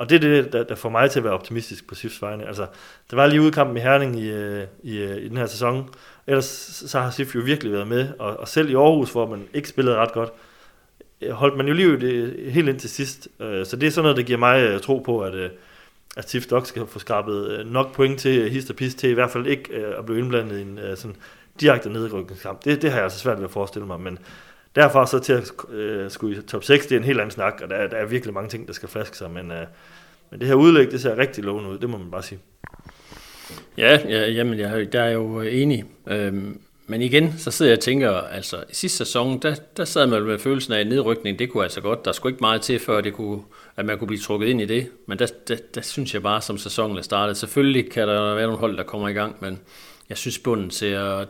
Og 0.00 0.10
det 0.10 0.16
er 0.16 0.20
det, 0.20 0.52
der, 0.52 0.64
der 0.64 0.74
får 0.74 0.88
mig 0.88 1.10
til 1.10 1.20
at 1.20 1.24
være 1.24 1.32
optimistisk 1.32 1.88
på 1.88 1.94
SIFs 1.94 2.22
vegne. 2.22 2.46
Altså, 2.46 2.66
der 3.10 3.16
var 3.16 3.26
lige 3.26 3.40
udkampen 3.40 3.76
i 3.76 3.80
Herning 3.80 4.20
i, 4.20 4.30
øh, 4.30 4.66
i, 4.82 4.98
øh, 4.98 5.16
i 5.16 5.28
den 5.28 5.36
her 5.36 5.46
sæson, 5.46 5.88
Ellers 6.26 6.44
så 6.86 7.00
har 7.00 7.10
SIF 7.10 7.34
jo 7.34 7.40
virkelig 7.40 7.72
været 7.72 7.86
med, 7.86 8.08
og, 8.18 8.40
og 8.40 8.48
selv 8.48 8.70
i 8.70 8.74
Aarhus, 8.74 9.12
hvor 9.12 9.26
man 9.26 9.48
ikke 9.54 9.68
spillede 9.68 9.96
ret 9.96 10.12
godt, 10.12 10.30
øh, 11.20 11.30
holdt 11.30 11.56
man 11.56 11.68
jo 11.68 11.74
liv 11.74 12.00
det 12.00 12.52
helt 12.52 12.68
ind 12.68 12.80
til 12.80 12.90
sidst. 12.90 13.28
Så 13.38 13.76
det 13.80 13.86
er 13.86 13.90
sådan 13.90 14.02
noget, 14.02 14.16
der 14.16 14.22
giver 14.22 14.38
mig 14.38 14.82
tro 14.82 14.98
på, 14.98 15.20
at, 15.20 15.50
at 16.16 16.30
SIF 16.30 16.50
nok 16.50 16.66
skal 16.66 16.86
få 16.86 16.98
skrabet 16.98 17.66
nok 17.66 17.94
point 17.94 18.20
til 18.20 18.50
hist 18.50 18.70
og 18.70 18.76
pis 18.76 18.94
til 18.94 19.10
i 19.10 19.14
hvert 19.14 19.30
fald 19.30 19.46
ikke 19.46 19.74
at 19.98 20.06
blive 20.06 20.18
indblandet 20.18 20.58
i 20.58 20.62
en 20.62 20.78
sådan 20.96 21.16
direkte 21.60 21.90
nedrykningskamp. 21.90 22.64
Det, 22.64 22.82
det 22.82 22.90
har 22.90 22.96
jeg 22.96 23.04
altså 23.04 23.18
svært 23.18 23.38
ved 23.38 23.44
at 23.44 23.50
forestille 23.50 23.86
mig, 23.86 24.00
men 24.00 24.18
derfor 24.76 25.04
så 25.04 25.18
til 25.18 25.32
at 25.32 25.52
øh, 25.70 26.10
skulle 26.10 26.38
i 26.38 26.42
top 26.42 26.64
6, 26.64 26.86
det 26.86 26.94
er 26.94 26.98
en 26.98 27.04
helt 27.04 27.20
anden 27.20 27.30
snak, 27.30 27.60
og 27.62 27.70
der, 27.70 27.86
der 27.86 27.96
er 27.96 28.06
virkelig 28.06 28.34
mange 28.34 28.50
ting, 28.50 28.66
der 28.66 28.72
skal 28.72 28.88
flaske 28.88 29.16
sig, 29.16 29.30
men, 29.30 29.50
øh, 29.50 29.66
men 30.30 30.40
det 30.40 30.48
her 30.48 30.54
udlæg, 30.54 30.90
det 30.90 31.00
ser 31.00 31.18
rigtig 31.18 31.44
lovende 31.44 31.70
ud, 31.70 31.78
det 31.78 31.90
må 31.90 31.98
man 31.98 32.10
bare 32.10 32.22
sige. 32.22 32.40
Ja, 33.78 33.98
ja 34.08 34.30
jamen, 34.30 34.58
jeg, 34.58 34.92
der 34.92 35.02
er 35.02 35.10
jo 35.10 35.40
øh, 35.40 35.60
enig. 35.60 35.84
Øhm, 36.06 36.60
men 36.86 37.02
igen, 37.02 37.34
så 37.38 37.50
sidder 37.50 37.70
jeg 37.70 37.78
og 37.78 37.82
tænker, 37.82 38.10
altså 38.10 38.56
i 38.70 38.74
sidste 38.74 38.98
sæson, 38.98 39.38
der, 39.38 39.54
der 39.76 39.84
sad 39.84 40.06
man 40.06 40.22
med 40.22 40.38
følelsen 40.38 40.72
af, 40.72 40.80
at 40.80 40.86
nedrykning, 40.86 41.38
det 41.38 41.50
kunne 41.50 41.62
altså 41.62 41.80
godt, 41.80 42.04
der 42.04 42.12
skulle 42.12 42.32
ikke 42.32 42.40
meget 42.40 42.62
til, 42.62 42.78
før 42.78 43.00
det 43.00 43.14
kunne, 43.14 43.42
at 43.76 43.84
man 43.84 43.98
kunne 43.98 44.08
blive 44.08 44.20
trukket 44.20 44.48
ind 44.48 44.60
i 44.60 44.64
det. 44.64 44.88
Men 45.06 45.18
der, 45.18 45.26
der, 45.48 45.56
der 45.74 45.80
synes 45.80 46.14
jeg 46.14 46.22
bare, 46.22 46.40
som 46.40 46.58
sæsonen 46.58 46.96
er 46.96 47.02
startet, 47.02 47.36
selvfølgelig 47.36 47.90
kan 47.90 48.08
der 48.08 48.34
være 48.34 48.46
nogle 48.46 48.58
hold, 48.58 48.76
der 48.76 48.82
kommer 48.82 49.08
i 49.08 49.12
gang, 49.12 49.36
men 49.40 49.60
jeg 50.08 50.18
synes, 50.18 50.38
bunden 50.38 50.70
ser 50.70 51.24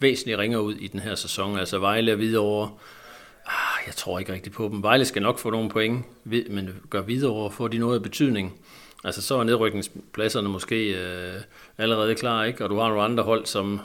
væsentligt 0.00 0.38
ringer 0.38 0.58
ud 0.58 0.74
i 0.74 0.86
den 0.86 1.00
her 1.00 1.14
sæson. 1.14 1.58
Altså 1.58 1.78
Vejle 1.78 2.12
og 2.12 2.16
Hvidovre, 2.16 2.70
ah, 3.46 3.86
jeg 3.86 3.94
tror 3.94 4.18
ikke 4.18 4.32
rigtig 4.32 4.52
på 4.52 4.68
dem. 4.72 4.82
Vejle 4.82 5.04
skal 5.04 5.22
nok 5.22 5.38
få 5.38 5.50
nogle 5.50 5.70
point, 5.70 6.04
men 6.24 6.70
gør 6.90 7.00
Hvidovre, 7.00 7.50
får 7.50 7.68
de 7.68 7.78
noget 7.78 7.96
af 7.96 8.02
betydning. 8.02 8.60
Altså 9.04 9.22
så 9.22 9.38
er 9.38 9.44
nedrykningspladserne 9.44 10.48
måske 10.48 10.90
øh, 10.90 11.40
allerede 11.78 12.14
klar, 12.14 12.44
ikke? 12.44 12.64
Og 12.64 12.70
du 12.70 12.78
har 12.78 12.88
nogle 12.88 13.02
andre 13.02 13.24
hold, 13.24 13.46
som, 13.46 13.80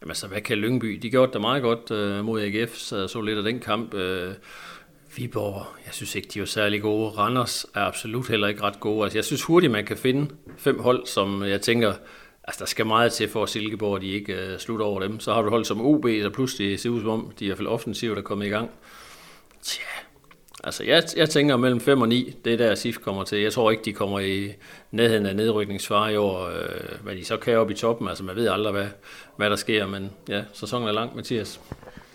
jamen 0.00 0.10
altså 0.10 0.26
hvad 0.26 0.40
kan 0.40 0.58
Lyngby? 0.58 0.98
De 1.02 1.10
gjorde 1.10 1.32
det 1.32 1.40
meget 1.40 1.62
godt 1.62 1.90
øh, 1.90 2.24
mod 2.24 2.42
AGF, 2.42 2.76
så 2.76 2.96
jeg 2.96 3.10
så 3.10 3.20
lidt 3.20 3.38
af 3.38 3.44
den 3.44 3.60
kamp. 3.60 3.94
Øh, 3.94 4.34
Viborg, 5.16 5.66
jeg 5.86 5.94
synes 5.94 6.14
ikke, 6.14 6.28
de 6.34 6.40
er 6.40 6.44
særlig 6.44 6.82
gode. 6.82 7.10
Randers 7.10 7.66
er 7.74 7.80
absolut 7.80 8.28
heller 8.28 8.48
ikke 8.48 8.62
ret 8.62 8.80
gode. 8.80 9.04
Altså, 9.04 9.18
jeg 9.18 9.24
synes 9.24 9.42
hurtigt, 9.42 9.72
man 9.72 9.84
kan 9.84 9.96
finde 9.96 10.34
fem 10.58 10.80
hold, 10.80 11.06
som 11.06 11.42
jeg 11.42 11.60
tænker, 11.60 11.94
altså, 12.44 12.58
der 12.58 12.66
skal 12.66 12.86
meget 12.86 13.12
til 13.12 13.28
for 13.28 13.42
at 13.42 13.48
Silkeborg, 13.48 14.00
de 14.00 14.08
ikke 14.08 14.34
uh, 14.34 14.58
slutter 14.58 14.86
over 14.86 15.00
dem. 15.00 15.20
Så 15.20 15.34
har 15.34 15.42
du 15.42 15.50
hold 15.50 15.64
som 15.64 15.86
OB, 15.86 16.04
der 16.04 16.30
pludselig 16.30 16.80
ser 16.80 16.90
ud 16.90 17.00
som 17.00 17.10
om, 17.10 17.32
de 17.38 17.44
er 17.44 17.46
i 17.46 17.48
hvert 17.48 17.58
fald 17.58 17.68
offensivt 17.68 18.18
er 18.18 18.22
kommet 18.22 18.46
i 18.46 18.48
gang. 18.48 18.70
Tja, 19.62 19.82
altså 20.64 20.84
jeg, 20.84 21.02
jeg 21.16 21.30
tænker 21.30 21.56
mellem 21.56 21.80
5 21.80 22.00
og 22.00 22.08
9, 22.08 22.36
det 22.44 22.52
er 22.52 22.56
der 22.56 22.74
SIF 22.74 22.98
kommer 22.98 23.24
til. 23.24 23.38
Jeg 23.38 23.52
tror 23.52 23.70
ikke, 23.70 23.84
de 23.84 23.92
kommer 23.92 24.18
i 24.18 24.52
nærheden 24.90 25.26
af 25.26 25.36
nedrykningsfare 25.36 26.12
i 26.12 26.16
år. 26.16 26.48
Øh, 26.48 27.02
hvad 27.02 27.16
de 27.16 27.24
så 27.24 27.36
kan 27.36 27.58
op 27.58 27.70
i 27.70 27.74
toppen, 27.74 28.08
altså 28.08 28.24
man 28.24 28.36
ved 28.36 28.48
aldrig, 28.48 28.72
hvad, 28.72 28.86
hvad 29.36 29.50
der 29.50 29.56
sker, 29.56 29.86
men 29.86 30.10
ja, 30.28 30.42
sæsonen 30.52 30.88
er 30.88 30.92
lang, 30.92 31.16
Mathias. 31.16 31.60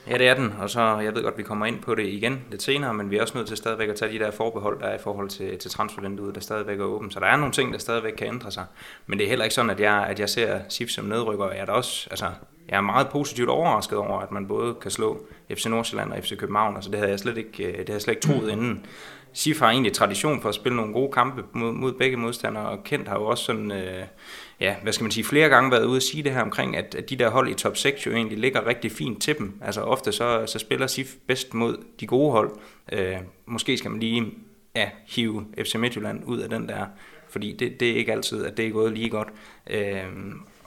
Ja, 0.10 0.18
det 0.18 0.28
er 0.28 0.34
den, 0.34 0.54
og 0.60 0.70
så, 0.70 0.82
jeg 0.82 1.16
ved 1.16 1.24
godt, 1.24 1.38
vi 1.38 1.44
kommer 1.44 1.66
ind 1.66 1.82
på 1.82 1.96
det 1.96 2.08
igen 2.08 2.42
lidt 2.51 2.63
senere, 2.63 2.94
men 2.94 3.12
vi 3.12 3.18
er 3.18 3.22
også 3.22 3.38
nødt 3.38 3.48
til 3.48 3.58
stadigvæk 3.58 3.89
at 3.89 3.96
tage 3.96 4.13
de 4.13 4.20
der 4.20 4.32
forbehold, 4.32 4.80
der 4.80 4.86
er 4.86 4.96
i 4.96 5.01
forhold 5.01 5.30
til, 5.30 5.58
til 5.58 5.72
transfervinduet, 5.72 6.36
der 6.36 6.42
stadigvæk 6.42 6.80
er 6.80 6.84
åbent. 6.84 7.13
Så 7.13 7.20
der 7.20 7.25
er 7.25 7.38
nogle 7.38 7.54
ting, 7.54 7.74
der 7.74 7.80
stadigvæk 7.80 8.13
kan 8.13 8.28
ændre 8.28 8.51
sig. 8.51 8.66
Men 9.08 9.20
det 9.20 9.25
er 9.25 9.30
heller 9.30 9.46
ikke 9.46 9.56
sådan, 9.56 9.70
at 9.70 9.80
jeg, 9.80 10.06
at 10.10 10.20
jeg 10.20 10.30
ser 10.30 10.60
SIF 10.70 10.89
som 10.89 11.06
nedrykker. 11.06 11.51
Jeg 11.51 11.66
er, 11.68 11.72
også, 11.72 12.08
altså, 12.10 12.25
jeg 12.70 12.78
er 12.78 12.82
meget 12.82 13.10
positivt 13.10 13.50
overrasket 13.50 13.98
over, 13.98 14.20
at 14.20 14.32
man 14.32 14.48
både 14.48 14.74
kan 14.74 14.92
slå 14.92 15.25
FC 15.54 15.66
Nordsjælland 15.66 16.13
og 16.13 16.24
FC 16.24 16.38
København. 16.38 16.75
Altså, 16.75 16.89
det 16.92 17.00
havde 17.00 17.12
jeg 17.12 17.20
slet 17.20 17.38
ikke, 17.38 17.63
øh, 17.63 17.70
det 17.70 17.78
havde 17.78 17.94
jeg 17.94 18.01
slet 18.01 18.13
ikke 18.13 18.28
troet 18.28 18.51
inden. 18.51 18.86
SIF 19.34 19.60
har 19.60 19.70
egentlig 19.70 19.94
tradition 19.94 20.42
for 20.42 20.50
at 20.50 20.56
spille 20.56 20.75
nogle 20.75 20.94
gode 20.94 21.12
kampe 21.12 21.44
mod, 21.54 21.72
mod 21.72 21.94
begge 21.94 22.18
modstandere, 22.18 22.70
og 22.70 22.84
Kent 22.84 23.08
har 23.08 23.16
jo 23.16 23.25
også 23.25 23.44
sådan, 23.44 23.72
øh, 23.72 24.04
ja, 24.60 24.75
hvad 24.84 24.94
skal 24.94 25.04
man 25.04 25.12
sige, 25.12 25.24
flere 25.24 25.50
gange 25.50 25.72
været 25.72 25.86
ude 25.86 25.98
at 25.98 26.04
sige 26.04 26.24
det 26.24 26.32
her 26.32 26.42
omkring, 26.42 26.78
at, 26.78 26.96
at 26.96 27.10
de 27.10 27.16
der 27.16 27.30
hold 27.30 27.50
i 27.50 27.54
top 27.54 27.78
6 27.78 28.06
jo 28.06 28.12
egentlig 28.12 28.38
ligger 28.38 28.68
rigtig 28.68 28.92
fint 28.92 29.22
til 29.22 29.38
dem. 29.38 29.54
Altså 29.62 29.82
ofte 29.82 30.12
så, 30.12 30.44
så 30.46 30.60
spiller 30.60 30.88
SIF 30.88 31.16
bedst 31.28 31.54
mod 31.54 31.78
de 32.00 32.08
gode 32.08 32.32
hold. 32.32 32.51
Øh, 32.92 33.18
måske 33.46 33.78
skal 33.78 33.92
man 33.92 34.00
lige 34.00 34.32
ja, 34.75 34.89
hive 35.08 35.46
FC 35.58 35.75
Midtjylland 35.75 36.24
ud 36.25 36.39
af 36.39 36.50
den 36.50 36.70
der, 36.70 36.86
fordi 37.30 37.51
det, 37.51 37.80
det 37.80 37.92
er 37.92 37.96
ikke 37.96 38.12
altid, 38.12 38.46
at 38.46 38.58
det 38.58 38.68
er 38.68 38.72
gået 38.72 38.94
lige 38.94 39.10
godt. 39.10 39.28
Øh, 39.70 40.04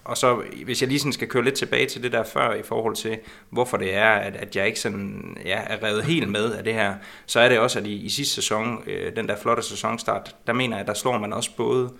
og 0.04 0.16
så, 0.16 0.42
hvis 0.64 0.82
jeg 0.82 0.88
lige 0.88 0.98
sådan 0.98 1.12
skal 1.12 1.28
køre 1.28 1.44
lidt 1.44 1.54
tilbage 1.54 1.86
til 1.86 2.02
det 2.02 2.12
der 2.12 2.24
før, 2.24 2.54
i 2.54 2.62
forhold 2.62 2.96
til, 2.96 3.18
hvorfor 3.50 3.76
det 3.76 3.94
er, 3.94 4.10
at, 4.10 4.36
at 4.36 4.56
jeg 4.56 4.66
ikke 4.66 4.80
sådan, 4.80 5.36
ja, 5.44 5.60
er 5.66 5.82
revet 5.82 6.04
helt 6.04 6.28
med 6.28 6.52
af 6.52 6.64
det 6.64 6.74
her, 6.74 6.94
så 7.26 7.40
er 7.40 7.48
det 7.48 7.58
også, 7.58 7.78
at 7.78 7.86
i, 7.86 7.94
i 7.94 8.08
sidste 8.08 8.34
sæson, 8.34 8.82
øh, 8.86 9.16
den 9.16 9.28
der 9.28 9.36
flotte 9.36 9.62
sæsonstart, 9.62 10.36
der 10.46 10.52
mener 10.52 10.76
jeg, 10.76 10.86
der 10.86 10.94
slår 10.94 11.18
man 11.18 11.32
også 11.32 11.50
både 11.56 11.90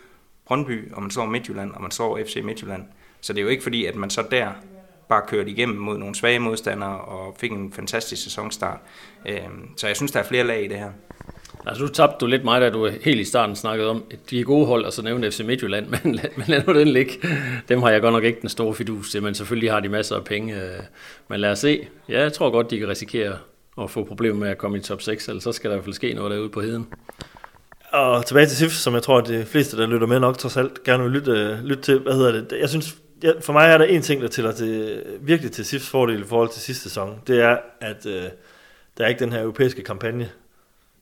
Brøndby, 0.52 0.92
og 0.92 1.02
man 1.02 1.10
slår 1.10 1.26
Midtjylland, 1.26 1.72
og 1.72 1.82
man 1.82 1.90
slår 1.90 2.18
FC 2.26 2.40
Midtjylland. 2.44 2.82
Så 3.20 3.32
det 3.32 3.38
er 3.38 3.42
jo 3.42 3.48
ikke 3.48 3.62
fordi, 3.62 3.86
at 3.86 3.96
man 3.96 4.10
så 4.10 4.24
der 4.30 4.48
bare 5.08 5.22
kørte 5.28 5.50
igennem 5.50 5.78
mod 5.78 5.98
nogle 5.98 6.14
svage 6.14 6.38
modstandere 6.38 7.00
og 7.00 7.36
fik 7.38 7.50
en 7.52 7.72
fantastisk 7.72 8.22
sæsonstart. 8.22 8.78
Øhm, 9.28 9.76
så 9.76 9.86
jeg 9.86 9.96
synes, 9.96 10.12
der 10.12 10.20
er 10.20 10.24
flere 10.24 10.44
lag 10.44 10.64
i 10.64 10.68
det 10.68 10.78
her. 10.78 10.90
Altså, 11.66 11.82
nu 11.82 11.88
tabte 11.88 12.16
du 12.20 12.26
lidt 12.26 12.44
mig, 12.44 12.60
da 12.60 12.70
du 12.70 12.88
helt 12.88 13.20
i 13.20 13.24
starten 13.24 13.56
snakkede 13.56 13.90
om, 13.90 14.04
at 14.10 14.18
de 14.30 14.40
er 14.40 14.44
gode 14.44 14.66
hold, 14.66 14.84
og 14.84 14.92
så 14.92 15.02
nævnte 15.02 15.30
FC 15.30 15.40
Midtjylland, 15.40 15.86
men, 16.04 16.20
men 16.36 16.44
lad 16.46 16.66
nu 16.66 16.78
den 16.78 16.88
ligge. 16.88 17.12
Dem 17.68 17.82
har 17.82 17.90
jeg 17.90 18.00
godt 18.00 18.12
nok 18.12 18.24
ikke 18.24 18.40
den 18.40 18.48
store 18.48 18.74
fidus 18.74 19.10
til, 19.10 19.22
men 19.22 19.34
selvfølgelig 19.34 19.72
har 19.72 19.80
de 19.80 19.88
masser 19.88 20.16
af 20.16 20.24
penge. 20.24 20.54
Øh, 20.54 20.80
men 21.28 21.40
lad 21.40 21.50
os 21.50 21.58
se. 21.58 21.86
Ja, 22.08 22.20
jeg 22.20 22.32
tror 22.32 22.50
godt, 22.50 22.70
de 22.70 22.78
kan 22.78 22.88
risikere 22.88 23.36
at 23.78 23.90
få 23.90 24.04
problemer 24.04 24.38
med 24.38 24.48
at 24.48 24.58
komme 24.58 24.78
i 24.78 24.80
top 24.80 25.02
6, 25.02 25.28
eller 25.28 25.40
så 25.40 25.52
skal 25.52 25.70
der 25.70 25.76
i 25.76 25.78
hvert 25.78 25.84
fald 25.84 25.94
ske 25.94 26.14
noget 26.14 26.30
derude 26.30 26.50
på 26.50 26.60
heden. 26.60 26.86
Og 27.92 28.26
tilbage 28.26 28.46
til 28.46 28.56
SIF, 28.56 28.72
som 28.72 28.94
jeg 28.94 29.02
tror, 29.02 29.18
at 29.18 29.26
de 29.26 29.44
fleste, 29.44 29.76
der 29.76 29.86
lytter 29.86 30.06
med 30.06 30.20
nok 30.20 30.38
trods 30.38 30.56
alt, 30.56 30.84
gerne 30.84 31.02
vil 31.02 31.12
lytte, 31.12 31.30
øh, 31.30 31.64
lytte 31.64 31.82
til. 31.82 31.98
Hvad 31.98 32.12
hedder 32.12 32.32
det? 32.32 32.58
Jeg 32.60 32.68
synes, 32.68 32.96
jeg, 33.22 33.34
for 33.40 33.52
mig 33.52 33.68
er 33.68 33.78
der 33.78 33.84
en 33.84 34.02
ting, 34.02 34.22
der 34.22 34.28
tæller 34.28 34.52
til, 34.52 35.02
virkelig 35.20 35.52
til 35.52 35.64
SIFs 35.64 35.88
fordel 35.88 36.20
i 36.20 36.24
forhold 36.24 36.48
til 36.48 36.62
sidste 36.62 36.82
sæson. 36.82 37.20
Det 37.26 37.40
er, 37.40 37.58
at 37.80 38.06
øh, 38.06 38.22
der 38.98 39.04
er 39.04 39.08
ikke 39.08 39.18
den 39.18 39.32
her 39.32 39.42
europæiske 39.42 39.82
kampagne, 39.82 40.30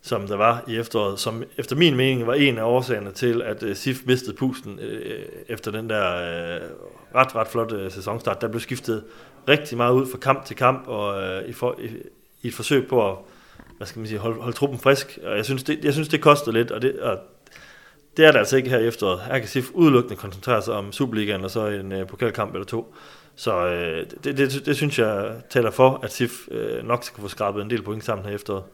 som 0.03 0.27
der 0.27 0.37
var 0.37 0.65
i 0.69 0.77
efteråret, 0.77 1.21
som 1.21 1.45
efter 1.57 1.77
min 1.77 1.97
mening 1.97 2.27
var 2.27 2.35
en 2.35 2.59
af 2.59 2.63
årsagerne 2.63 3.13
til, 3.13 3.43
at 3.43 3.63
øh, 3.63 3.77
SIF 3.77 4.01
mistede 4.07 4.37
pusten 4.37 4.79
øh, 4.79 5.01
øh 5.05 5.25
efter 5.49 5.71
den 5.71 5.91
der 5.91 6.17
øh, 6.17 6.61
ret, 7.15 7.35
ret 7.35 7.49
flotte 7.49 7.85
uh, 7.85 7.93
sæsonstart. 7.93 8.41
Der 8.41 8.49
blev 8.49 8.61
skiftet 8.61 9.05
rigtig 9.49 9.77
meget 9.77 9.93
ud 9.93 10.07
fra 10.11 10.19
kamp 10.19 10.45
til 10.45 10.57
kamp, 10.57 10.89
og 10.89 11.23
øh, 11.23 11.49
i, 11.49 11.53
for, 11.53 11.81
i, 11.83 11.89
i 12.43 12.49
et 12.49 12.55
forsøg 12.55 12.89
på 12.89 13.11
at 13.11 13.17
hvad 13.81 13.87
skal 13.87 13.99
man 13.99 14.09
sige, 14.09 14.19
holde, 14.19 14.41
holde 14.41 14.57
truppen 14.57 14.79
frisk. 14.79 15.19
Og 15.25 15.37
jeg 15.37 15.45
synes, 15.45 15.63
det, 15.63 15.85
jeg 15.85 15.93
synes, 15.93 16.09
det 16.09 16.21
koster 16.21 16.53
lidt, 16.53 16.71
og 16.71 16.83
det, 16.83 17.01
og 17.01 17.19
det 18.17 18.25
er 18.25 18.33
der 18.33 18.39
altså 18.39 18.57
ikke 18.57 18.71
her 18.71 18.79
i 18.79 18.87
efteråret. 18.87 19.21
Her 19.21 19.39
kan 19.39 19.49
SIF 19.49 19.71
udelukkende 19.71 20.17
koncentrere 20.17 20.63
sig 20.63 20.75
om 20.75 20.93
Superligaen 20.93 21.45
og 21.45 21.51
så 21.51 21.67
en 21.67 21.93
øh, 21.93 22.07
pokalkamp 22.07 22.55
eller 22.55 22.67
to. 22.67 22.95
Så 23.37 23.67
øh, 23.67 24.07
det, 24.25 24.39
det, 24.39 24.67
det, 24.67 24.77
synes 24.77 24.99
jeg 24.99 25.33
taler 25.51 25.71
for, 25.71 26.01
at 26.03 26.13
SIF 26.13 26.33
øh, 26.51 26.87
nok 26.87 27.05
skal 27.05 27.21
få 27.21 27.29
skrabet 27.29 27.63
en 27.63 27.71
del 27.71 27.83
point 27.83 28.05
sammen 28.05 28.25
her 28.25 28.33
i 28.33 28.35
efteråret. 28.35 28.65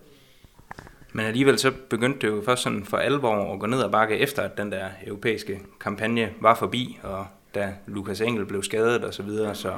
Men 1.12 1.26
alligevel 1.26 1.58
så 1.58 1.72
begyndte 1.90 2.26
det 2.26 2.34
jo 2.34 2.42
først 2.44 2.62
sådan 2.62 2.84
for 2.84 2.96
alvor 2.96 3.52
at 3.52 3.60
gå 3.60 3.66
ned 3.66 3.80
og 3.80 3.90
bakke 3.90 4.18
efter, 4.18 4.42
at 4.42 4.58
den 4.58 4.72
der 4.72 4.86
europæiske 5.06 5.60
kampagne 5.80 6.30
var 6.40 6.54
forbi, 6.54 6.98
og 7.02 7.26
da 7.54 7.75
Lukas 7.86 8.20
Engel 8.20 8.46
blev 8.46 8.62
skadet 8.62 9.04
og 9.04 9.14
så 9.14 9.22
videre, 9.22 9.54
så 9.54 9.72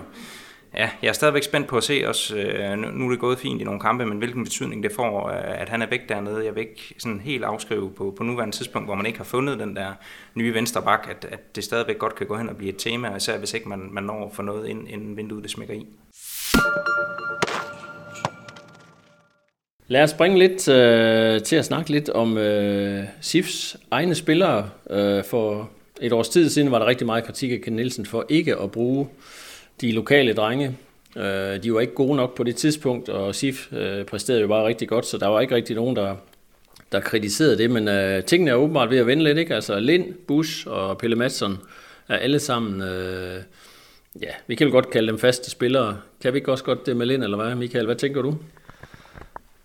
ja, 0.74 0.90
jeg 1.02 1.08
er 1.08 1.12
stadigvæk 1.12 1.42
spændt 1.42 1.66
på 1.66 1.76
at 1.76 1.84
se 1.84 2.04
os, 2.06 2.30
øh, 2.30 2.78
nu 2.78 3.06
er 3.06 3.10
det 3.10 3.18
gået 3.18 3.38
fint 3.38 3.60
i 3.60 3.64
nogle 3.64 3.80
kampe, 3.80 4.06
men 4.06 4.18
hvilken 4.18 4.44
betydning 4.44 4.82
det 4.82 4.92
får, 4.92 5.28
øh, 5.28 5.60
at 5.60 5.68
han 5.68 5.82
er 5.82 5.86
væk 5.86 6.08
dernede. 6.08 6.44
Jeg 6.44 6.54
vil 6.54 6.60
ikke 6.60 6.94
sådan 6.98 7.20
helt 7.20 7.44
afskrive 7.44 7.90
på, 7.90 8.14
på 8.16 8.22
nuværende 8.22 8.56
tidspunkt, 8.56 8.88
hvor 8.88 8.94
man 8.94 9.06
ikke 9.06 9.18
har 9.18 9.24
fundet 9.24 9.58
den 9.58 9.76
der 9.76 9.92
nye 10.34 10.54
venstre 10.54 10.82
bak, 10.82 11.08
at, 11.10 11.28
at 11.32 11.56
det 11.56 11.64
stadigvæk 11.64 11.98
godt 11.98 12.14
kan 12.14 12.26
gå 12.26 12.36
hen 12.36 12.48
og 12.48 12.56
blive 12.56 12.70
et 12.70 12.78
tema, 12.78 13.16
især 13.16 13.38
hvis 13.38 13.54
ikke 13.54 13.68
man, 13.68 13.88
man 13.92 14.04
når 14.04 14.30
for 14.34 14.42
noget, 14.42 14.68
inden, 14.68 14.88
inden 14.88 15.16
vinduet 15.16 15.42
det 15.42 15.50
smækker 15.50 15.74
i. 15.74 15.86
Lad 19.90 20.02
os 20.02 20.10
springe 20.10 20.38
lidt 20.38 20.68
øh, 20.68 21.42
til 21.42 21.56
at 21.56 21.64
snakke 21.64 21.90
lidt 21.90 22.08
om 22.08 22.38
øh, 22.38 23.04
SIFs 23.20 23.76
egne 23.90 24.14
spillere. 24.14 24.70
Øh, 24.90 25.24
for 25.24 25.70
et 26.00 26.12
års 26.12 26.28
tid 26.28 26.50
siden 26.50 26.70
var 26.70 26.78
der 26.78 26.86
rigtig 26.86 27.06
meget 27.06 27.24
kritik 27.24 27.52
af 27.52 27.60
Ken 27.64 27.72
Nielsen 27.72 28.06
for 28.06 28.26
ikke 28.28 28.56
at 28.56 28.70
bruge 28.70 29.08
de 29.80 29.92
lokale 29.92 30.32
drenge. 30.32 30.76
Øh, 31.16 31.62
de 31.62 31.74
var 31.74 31.80
ikke 31.80 31.94
gode 31.94 32.16
nok 32.16 32.36
på 32.36 32.44
det 32.44 32.56
tidspunkt, 32.56 33.08
og 33.08 33.34
SIF 33.34 33.72
øh, 33.72 34.04
præsterede 34.04 34.42
jo 34.42 34.48
bare 34.48 34.66
rigtig 34.66 34.88
godt, 34.88 35.06
så 35.06 35.18
der 35.18 35.26
var 35.26 35.40
ikke 35.40 35.54
rigtig 35.54 35.76
nogen, 35.76 35.96
der, 35.96 36.16
der 36.92 37.00
kritiserede 37.00 37.58
det. 37.58 37.70
Men 37.70 37.88
øh, 37.88 38.24
tingene 38.24 38.50
er 38.50 38.54
åbenbart 38.54 38.90
ved 38.90 38.98
at 38.98 39.06
vende 39.06 39.24
lidt. 39.24 39.38
Ikke? 39.38 39.54
Altså 39.54 39.80
Lind, 39.80 40.14
Bush 40.26 40.66
og 40.68 40.98
Pelle 40.98 41.16
Madsen 41.16 41.56
er 42.08 42.16
alle 42.16 42.38
sammen... 42.38 42.82
Øh, 42.82 43.42
ja, 44.22 44.30
vi 44.46 44.54
kan 44.54 44.64
vel 44.64 44.72
godt 44.72 44.90
kalde 44.90 45.08
dem 45.08 45.18
faste 45.18 45.50
spillere. 45.50 45.98
Kan 46.22 46.32
vi 46.32 46.38
ikke 46.38 46.52
også 46.52 46.64
godt 46.64 46.86
det 46.86 46.96
med 46.96 47.06
Lind, 47.06 47.24
eller 47.24 47.36
hvad, 47.36 47.54
Michael? 47.54 47.84
Hvad 47.84 47.96
tænker 47.96 48.22
du? 48.22 48.36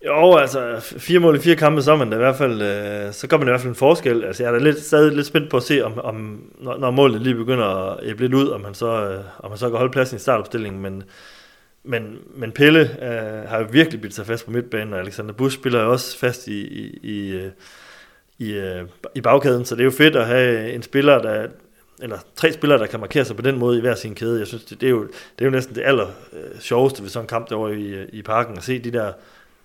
Jo, 0.06 0.36
altså 0.36 0.80
fire 0.80 1.18
mål 1.18 1.36
i 1.36 1.38
fire 1.38 1.56
kampe, 1.56 1.82
så 1.82 1.96
man 1.96 2.12
i 2.12 2.16
hvert 2.16 2.36
fald, 2.36 2.62
øh, 2.62 3.12
så 3.12 3.26
gør 3.26 3.36
man 3.36 3.48
i 3.48 3.50
hvert 3.50 3.60
fald 3.60 3.70
en 3.70 3.74
forskel. 3.74 4.24
Altså 4.24 4.42
jeg 4.42 4.54
er 4.54 4.58
da 4.58 4.64
lidt, 4.64 4.80
stadig 4.82 5.12
lidt 5.12 5.26
spændt 5.26 5.50
på 5.50 5.56
at 5.56 5.62
se, 5.62 5.84
om, 5.84 5.98
om 5.98 6.44
når, 6.58 6.78
når 6.78 6.90
målet 6.90 7.20
lige 7.20 7.34
begynder 7.34 7.64
at 7.66 8.00
æble 8.02 8.24
lidt 8.24 8.34
ud, 8.34 8.48
om 8.48 8.60
man 8.60 8.74
så, 8.74 9.10
øh, 9.10 9.20
om 9.38 9.50
man 9.50 9.58
så 9.58 9.68
kan 9.68 9.78
holde 9.78 9.92
pladsen 9.92 10.16
i 10.16 10.20
startopstillingen. 10.20 10.82
Men, 10.82 11.02
men, 11.84 12.18
men 12.34 12.52
Pelle 12.52 12.80
øh, 12.80 13.48
har 13.48 13.58
jo 13.58 13.66
virkelig 13.70 14.00
bidt 14.00 14.14
sig 14.14 14.26
fast 14.26 14.44
på 14.44 14.50
midtbanen, 14.50 14.92
og 14.92 15.00
Alexander 15.00 15.32
Busch 15.32 15.58
spiller 15.58 15.82
jo 15.82 15.92
også 15.92 16.18
fast 16.18 16.48
i, 16.48 16.60
i, 16.60 16.98
i, 17.02 17.30
øh, 17.30 17.50
i, 18.38 18.52
øh, 18.52 18.84
i 19.14 19.20
bagkæden, 19.20 19.64
så 19.64 19.74
det 19.74 19.80
er 19.80 19.84
jo 19.84 19.90
fedt 19.90 20.16
at 20.16 20.26
have 20.26 20.72
en 20.72 20.82
spiller, 20.82 21.22
der, 21.22 21.46
eller 22.02 22.18
tre 22.36 22.52
spillere, 22.52 22.78
der 22.78 22.86
kan 22.86 23.00
markere 23.00 23.24
sig 23.24 23.36
på 23.36 23.42
den 23.42 23.58
måde 23.58 23.78
i 23.78 23.80
hver 23.80 23.94
sin 23.94 24.14
kæde. 24.14 24.38
Jeg 24.38 24.46
synes, 24.46 24.64
det, 24.64 24.80
det, 24.80 24.86
er, 24.86 24.90
jo, 24.90 25.02
det 25.02 25.40
er 25.40 25.44
jo 25.44 25.50
næsten 25.50 25.74
det 25.74 25.82
aller 25.84 26.06
øh, 26.32 26.60
sjoveste 26.60 27.02
ved 27.02 27.08
sådan 27.08 27.24
en 27.24 27.28
kamp 27.28 27.50
derovre 27.50 27.78
i, 27.78 27.94
øh, 27.94 28.08
i 28.12 28.22
parken, 28.22 28.56
at 28.56 28.62
se 28.62 28.78
de 28.78 28.90
der 28.90 29.12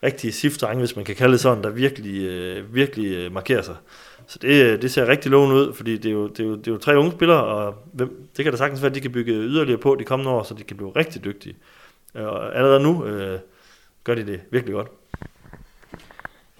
rigtige 0.03 0.31
siftdrenge, 0.31 0.79
hvis 0.79 0.95
man 0.95 1.05
kan 1.05 1.15
kalde 1.15 1.33
det 1.33 1.39
sådan, 1.39 1.63
der 1.63 1.69
virkelig, 1.69 2.21
øh, 2.21 2.75
virkelig 2.75 3.11
øh, 3.11 3.33
markerer 3.33 3.61
sig. 3.61 3.75
Så 4.27 4.39
det, 4.41 4.63
øh, 4.63 4.81
det 4.81 4.91
ser 4.91 5.07
rigtig 5.07 5.31
lovende 5.31 5.55
ud, 5.55 5.73
fordi 5.73 5.97
det 5.97 6.05
er, 6.05 6.13
jo, 6.13 6.27
det, 6.27 6.39
er 6.39 6.43
jo, 6.43 6.55
det 6.55 6.67
er 6.67 6.71
jo 6.71 6.77
tre 6.77 6.97
unge 6.97 7.11
spillere, 7.11 7.43
og 7.43 7.75
hvem, 7.93 8.27
det 8.37 8.43
kan 8.43 8.53
da 8.53 8.57
sagtens 8.57 8.81
være, 8.81 8.89
at 8.89 8.95
de 8.95 9.01
kan 9.01 9.11
bygge 9.11 9.33
yderligere 9.33 9.79
på 9.79 9.95
de 9.95 10.03
kommende 10.03 10.31
år, 10.31 10.43
så 10.43 10.53
de 10.53 10.63
kan 10.63 10.77
blive 10.77 10.91
rigtig 10.95 11.23
dygtige. 11.23 11.55
Øh, 12.15 12.23
og 12.23 12.55
allerede 12.55 12.79
nu 12.79 13.05
øh, 13.05 13.39
gør 14.03 14.15
de 14.15 14.25
det 14.25 14.41
virkelig 14.51 14.73
godt. 14.73 14.87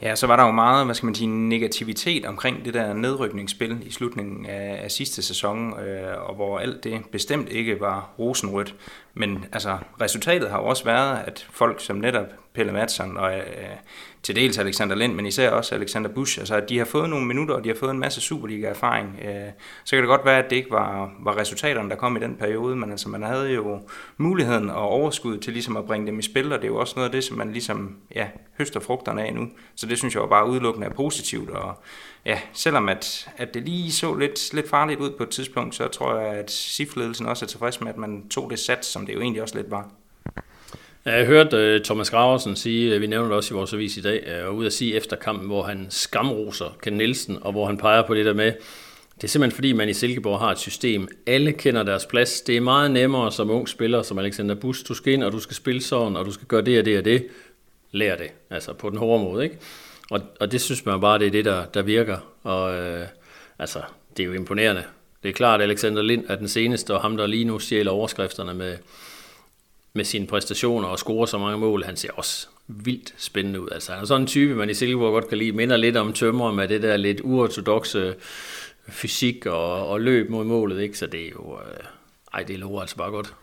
Ja, 0.01 0.15
så 0.15 0.27
var 0.27 0.35
der 0.35 0.45
jo 0.45 0.51
meget, 0.51 0.85
hvad 0.85 0.95
skal 0.95 1.05
man 1.05 1.15
sige, 1.15 1.27
negativitet 1.27 2.25
omkring 2.25 2.65
det 2.65 2.73
der 2.73 2.93
nedrykningsspil 2.93 3.77
i 3.87 3.91
slutningen 3.91 4.45
af, 4.45 4.79
af 4.83 4.91
sidste 4.91 5.21
sæson, 5.21 5.79
øh, 5.79 6.29
og 6.29 6.35
hvor 6.35 6.59
alt 6.59 6.83
det 6.83 7.01
bestemt 7.11 7.49
ikke 7.49 7.79
var 7.79 8.09
rosenrødt. 8.19 8.75
Men 9.19 9.45
altså, 9.51 9.77
resultatet 10.01 10.49
har 10.49 10.59
jo 10.59 10.65
også 10.65 10.83
været, 10.83 11.19
at 11.27 11.47
folk 11.51 11.81
som 11.81 11.95
netop 11.95 12.27
Pelle 12.53 12.71
Madsen 12.71 13.17
og 13.17 13.37
øh, 13.37 13.75
til 14.23 14.35
dels 14.35 14.57
Alexander 14.57 14.95
Lind, 14.95 15.13
men 15.13 15.25
især 15.25 15.49
også 15.51 15.75
Alexander 15.75 16.09
Busch, 16.09 16.39
altså 16.39 16.55
at 16.55 16.69
de 16.69 16.77
har 16.77 16.85
fået 16.85 17.09
nogle 17.09 17.25
minutter, 17.25 17.55
og 17.55 17.63
de 17.63 17.69
har 17.69 17.75
fået 17.75 17.91
en 17.91 17.99
masse 17.99 18.21
Superliga-erfaring. 18.21 19.19
Øh, 19.25 19.51
så 19.83 19.95
kan 19.95 19.99
det 19.99 20.07
godt 20.07 20.25
være, 20.25 20.43
at 20.43 20.49
det 20.49 20.55
ikke 20.55 20.71
var, 20.71 21.11
var 21.19 21.37
resultaterne, 21.37 21.89
der 21.89 21.95
kom 21.95 22.17
i 22.17 22.19
den 22.19 22.35
periode, 22.35 22.75
men 22.75 22.91
altså 22.91 23.09
man 23.09 23.23
havde 23.23 23.53
jo 23.53 23.79
muligheden 24.17 24.69
og 24.69 24.87
overskud 24.89 25.37
til 25.37 25.53
ligesom 25.53 25.77
at 25.77 25.85
bringe 25.85 26.07
dem 26.07 26.19
i 26.19 26.21
spil, 26.21 26.53
og 26.53 26.59
det 26.59 26.63
er 26.63 26.71
jo 26.71 26.77
også 26.77 26.93
noget 26.95 27.09
af 27.09 27.11
det, 27.11 27.23
som 27.23 27.37
man 27.37 27.51
ligesom 27.51 27.97
ja, 28.15 28.27
høster 28.57 28.79
frugterne 28.79 29.23
af 29.23 29.33
nu. 29.33 29.47
Så 29.75 29.85
det 29.85 29.97
synes 29.97 30.15
jeg 30.15 30.21
jo 30.21 30.27
bare 30.27 30.49
udelukkende 30.49 30.87
er 30.87 30.93
positivt, 30.93 31.49
og 31.49 31.83
ja, 32.25 32.39
selvom 32.53 32.89
at, 32.89 33.29
at 33.37 33.53
det 33.53 33.63
lige 33.63 33.91
så 33.91 34.15
lidt, 34.15 34.53
lidt 34.53 34.69
farligt 34.69 34.99
ud 34.99 35.11
på 35.17 35.23
et 35.23 35.29
tidspunkt, 35.29 35.75
så 35.75 35.87
tror 35.87 36.19
jeg, 36.19 36.33
at 36.33 36.51
SIF-ledelsen 36.51 37.25
også 37.25 37.45
er 37.45 37.47
tilfreds 37.47 37.81
med, 37.81 37.89
at 37.89 37.97
man 37.97 38.29
tog 38.29 38.49
det 38.49 38.59
sats, 38.59 38.87
som 38.87 39.05
det 39.05 39.13
jo 39.13 39.21
egentlig 39.21 39.41
også 39.41 39.55
lidt 39.57 39.71
var. 39.71 39.89
Jeg 41.17 41.25
hørte 41.25 41.57
uh, 41.57 41.63
øh, 41.63 41.81
Thomas 41.81 42.09
Graversen 42.09 42.55
sige, 42.55 42.95
uh, 42.95 43.01
vi 43.01 43.07
nævner 43.07 43.27
det 43.27 43.35
også 43.35 43.53
i 43.53 43.57
vores 43.57 43.73
avis 43.73 43.97
i 43.97 44.01
dag, 44.01 44.47
uh, 44.47 44.57
ude 44.57 44.65
at 44.65 44.73
sige 44.73 44.95
efter 44.95 45.15
kampen, 45.15 45.47
hvor 45.47 45.63
han 45.63 45.87
skamroser 45.89 46.77
Ken 46.83 46.93
Nielsen, 46.93 47.37
og 47.41 47.51
hvor 47.51 47.65
han 47.65 47.77
peger 47.77 48.07
på 48.07 48.15
det 48.15 48.25
der 48.25 48.33
med, 48.33 48.53
det 49.15 49.23
er 49.23 49.27
simpelthen 49.27 49.55
fordi, 49.55 49.73
man 49.73 49.89
i 49.89 49.93
Silkeborg 49.93 50.39
har 50.39 50.51
et 50.51 50.59
system. 50.59 51.07
Alle 51.27 51.51
kender 51.51 51.83
deres 51.83 52.05
plads. 52.05 52.41
Det 52.41 52.57
er 52.57 52.61
meget 52.61 52.91
nemmere 52.91 53.31
som 53.31 53.49
ung 53.49 53.69
spiller, 53.69 54.01
som 54.01 54.19
Alexander 54.19 54.55
Bus. 54.55 54.83
Du 54.83 54.93
skal 54.93 55.13
ind, 55.13 55.23
og 55.23 55.31
du 55.31 55.39
skal 55.39 55.55
spille 55.55 55.81
sådan, 55.81 56.15
og 56.15 56.25
du 56.25 56.31
skal 56.31 56.47
gøre 56.47 56.61
det 56.61 56.79
og 56.79 56.85
det 56.85 56.97
og 56.97 57.05
det. 57.05 57.27
Lær 57.91 58.15
det, 58.15 58.31
altså 58.49 58.73
på 58.73 58.89
den 58.89 58.97
hårde 58.97 59.23
måde. 59.23 59.43
Ikke? 59.43 59.57
Og, 60.11 60.21
og 60.39 60.51
det 60.51 60.61
synes 60.61 60.85
man 60.85 61.01
bare, 61.01 61.19
det 61.19 61.27
er 61.27 61.31
det, 61.31 61.45
der, 61.45 61.65
der 61.65 61.81
virker. 61.81 62.17
Og 62.43 62.75
øh, 62.75 63.07
altså, 63.59 63.81
det 64.17 64.23
er 64.23 64.27
jo 64.27 64.33
imponerende. 64.33 64.83
Det 65.23 65.29
er 65.29 65.33
klart, 65.33 65.61
at 65.61 65.69
Alexander 65.69 66.01
Lind 66.01 66.25
er 66.27 66.35
den 66.35 66.47
seneste, 66.47 66.93
og 66.93 67.01
ham, 67.01 67.17
der 67.17 67.27
lige 67.27 67.45
nu 67.45 67.59
stjæler 67.59 67.91
overskrifterne 67.91 68.53
med, 68.53 68.77
med 69.99 70.05
sine 70.05 70.27
præstationer 70.27 70.87
og 70.87 70.99
scorer 70.99 71.25
så 71.25 71.37
mange 71.37 71.57
mål, 71.57 71.83
han 71.83 71.95
ser 71.95 72.09
også 72.15 72.47
vildt 72.67 73.13
spændende 73.17 73.61
ud. 73.61 73.67
Altså, 73.71 73.91
han 73.91 74.01
er 74.01 74.05
sådan 74.05 74.21
en 74.21 74.27
type, 74.27 74.55
man 74.55 74.69
i 74.69 74.73
Silkeborg 74.73 75.11
godt 75.11 75.27
kan 75.27 75.37
lide. 75.37 75.51
Minder 75.51 75.77
lidt 75.77 75.97
om 75.97 76.13
tømmer 76.13 76.51
med 76.51 76.67
det 76.67 76.81
der 76.81 76.97
lidt 76.97 77.21
uortodoxe 77.23 78.15
fysik 78.89 79.45
og, 79.45 79.87
og 79.87 80.01
løb 80.01 80.29
mod 80.29 80.45
målet, 80.45 80.81
ikke? 80.81 80.97
Så 80.97 81.07
det 81.07 81.25
er 81.25 81.29
jo... 81.29 81.59
Øh, 81.59 81.83
ej, 82.33 82.43
det 82.43 82.59
lover 82.59 82.81
altså 82.81 82.95
bare 82.95 83.11
godt. 83.11 83.33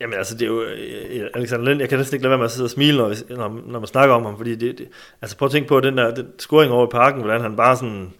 Jamen 0.00 0.18
altså, 0.18 0.34
det 0.34 0.42
er 0.42 0.46
jo 0.46 0.62
øh, 0.62 1.20
øh, 1.20 1.26
Alexander 1.34 1.66
Lind, 1.66 1.80
jeg 1.80 1.88
kan 1.88 1.98
næsten 1.98 2.16
ikke 2.16 2.22
lade 2.22 2.30
være 2.30 2.38
med 2.38 2.44
at 2.44 2.50
sidde 2.50 2.66
og 2.66 2.70
smile, 2.70 2.96
når, 2.96 3.14
når, 3.30 3.60
når 3.66 3.78
man 3.78 3.86
snakker 3.86 4.14
om 4.14 4.24
ham, 4.24 4.36
fordi 4.36 4.54
det, 4.54 4.78
det, 4.78 4.88
altså 5.22 5.36
prøv 5.36 5.46
at 5.46 5.52
tænke 5.52 5.68
på 5.68 5.80
den 5.80 5.98
der 5.98 6.14
den 6.14 6.26
scoring 6.38 6.72
over 6.72 6.86
i 6.86 6.90
parken, 6.90 7.20
hvordan 7.20 7.40
han 7.40 7.56
bare 7.56 7.76
sådan 7.76 8.12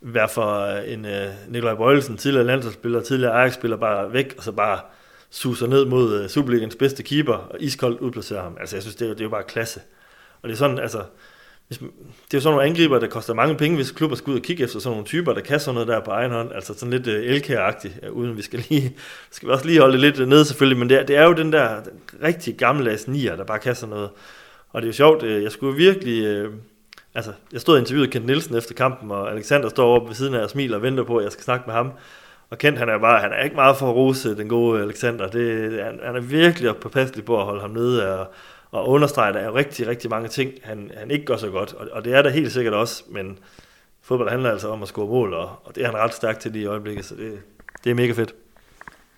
være 0.00 0.28
for 0.28 0.76
øh, 0.76 0.92
en 0.92 1.04
uh, 1.04 1.52
Nikolaj 1.52 1.74
Bøjelsen, 1.74 2.16
tidligere 2.16 2.46
landsholdsspiller, 2.46 3.00
tidligere 3.00 3.32
Ajax-spiller, 3.32 3.76
bare 3.76 4.12
væk, 4.12 4.34
og 4.38 4.42
så 4.44 4.52
bare 4.52 4.78
suser 5.32 5.66
ned 5.66 5.84
mod 5.84 6.20
uh, 6.20 6.28
Superligans 6.28 6.76
bedste 6.76 7.02
keeper, 7.02 7.32
og 7.32 7.56
iskoldt 7.60 8.00
udplacerer 8.00 8.42
ham. 8.42 8.56
Altså, 8.60 8.76
jeg 8.76 8.82
synes, 8.82 8.96
det 8.96 9.08
er, 9.08 9.12
det 9.12 9.20
er 9.20 9.24
jo 9.24 9.30
bare 9.30 9.42
klasse. 9.42 9.80
Og 10.42 10.48
det 10.48 10.54
er 10.54 10.58
sådan, 10.58 10.78
altså, 10.78 11.02
hvis, 11.68 11.78
det 11.78 11.88
er 12.34 12.38
jo 12.38 12.40
sådan 12.40 12.54
nogle 12.54 12.68
angriber, 12.68 12.98
der 12.98 13.06
koster 13.06 13.34
mange 13.34 13.56
penge, 13.56 13.76
hvis 13.76 13.90
klubber 13.90 14.16
skal 14.16 14.30
ud 14.30 14.36
og 14.36 14.42
kigge 14.42 14.64
efter 14.64 14.78
sådan 14.78 14.92
nogle 14.92 15.06
typer, 15.06 15.32
der 15.32 15.40
kan 15.40 15.60
sådan 15.60 15.74
noget 15.74 15.88
der 15.88 16.00
på 16.00 16.10
egen 16.10 16.30
hånd, 16.30 16.52
altså 16.52 16.74
sådan 16.74 16.90
lidt 16.90 17.06
uh, 17.06 17.14
elkær-agtigt, 17.14 18.00
øh, 18.02 18.12
uden 18.12 18.36
vi 18.36 18.42
skal 18.42 18.64
lige, 18.68 18.96
skal 19.30 19.48
vi 19.48 19.52
også 19.52 19.66
lige 19.66 19.80
holde 19.80 19.92
det 19.92 20.00
lidt 20.00 20.28
ned 20.28 20.44
selvfølgelig, 20.44 20.78
men 20.78 20.88
det 20.88 20.98
er, 20.98 21.06
det 21.06 21.16
er 21.16 21.24
jo 21.24 21.32
den 21.32 21.52
der 21.52 21.82
den 21.82 21.92
rigtig 22.22 22.56
gammeldags 22.56 23.08
nier, 23.08 23.36
der 23.36 23.44
bare 23.44 23.58
kan 23.58 23.74
sådan 23.74 23.94
noget. 23.94 24.10
Og 24.70 24.82
det 24.82 24.86
er 24.86 24.88
jo 24.88 24.92
sjovt, 24.92 25.22
jeg 25.22 25.52
skulle 25.52 25.76
virkelig, 25.76 26.46
altså 27.14 27.32
jeg 27.52 27.60
stod 27.60 27.74
og 27.74 27.80
interviewede 27.80 28.10
Kent 28.10 28.26
Nielsen 28.26 28.56
efter 28.56 28.74
kampen, 28.74 29.10
og 29.10 29.30
Alexander 29.30 29.68
står 29.68 29.94
oppe 29.96 30.08
ved 30.08 30.14
siden 30.14 30.34
af 30.34 30.42
og 30.42 30.50
smiler 30.50 30.76
og 30.76 30.82
venter 30.82 31.04
på, 31.04 31.16
at 31.16 31.24
jeg 31.24 31.32
skal 31.32 31.44
snakke 31.44 31.64
med 31.66 31.74
ham. 31.74 31.92
Og 32.52 32.58
Kent, 32.58 32.78
han 32.78 32.88
er 32.88 32.98
bare, 32.98 33.20
han 33.20 33.32
er 33.32 33.42
ikke 33.42 33.56
meget 33.56 33.76
for 33.76 33.90
at 33.90 33.96
rose 33.96 34.28
øh, 34.28 34.36
den 34.36 34.48
gode 34.48 34.78
øh, 34.78 34.84
Alexander. 34.84 35.26
Det, 35.26 35.72
han, 35.84 36.00
han 36.02 36.16
er 36.16 36.20
virkelig 36.20 36.76
påpasselig 36.76 37.24
på 37.24 37.38
at 37.38 37.44
holde 37.44 37.60
ham 37.60 37.70
nede, 37.70 38.18
og, 38.18 38.26
og 38.70 38.88
understrege, 38.88 39.28
at 39.28 39.34
der 39.34 39.40
er 39.40 39.54
rigtig, 39.54 39.86
rigtig 39.86 40.10
mange 40.10 40.28
ting, 40.28 40.52
han, 40.62 40.90
han 40.96 41.10
ikke 41.10 41.24
gør 41.24 41.36
så 41.36 41.50
godt, 41.50 41.74
og, 41.74 41.88
og 41.92 42.04
det 42.04 42.14
er 42.14 42.22
der 42.22 42.30
helt 42.30 42.52
sikkert 42.52 42.74
også, 42.74 43.04
men 43.08 43.38
fodbold 44.02 44.30
handler 44.30 44.50
altså 44.50 44.68
om 44.68 44.82
at 44.82 44.88
score 44.88 45.06
mål, 45.06 45.34
og, 45.34 45.50
og 45.64 45.74
det 45.74 45.82
er 45.82 45.86
han 45.86 45.96
ret 45.96 46.14
stærk 46.14 46.40
til 46.40 46.52
lige 46.52 46.62
i 46.62 46.66
øjeblikket, 46.66 47.04
så 47.04 47.14
det, 47.14 47.40
det 47.84 47.90
er 47.90 47.94
mega 47.94 48.12
fedt. 48.12 48.34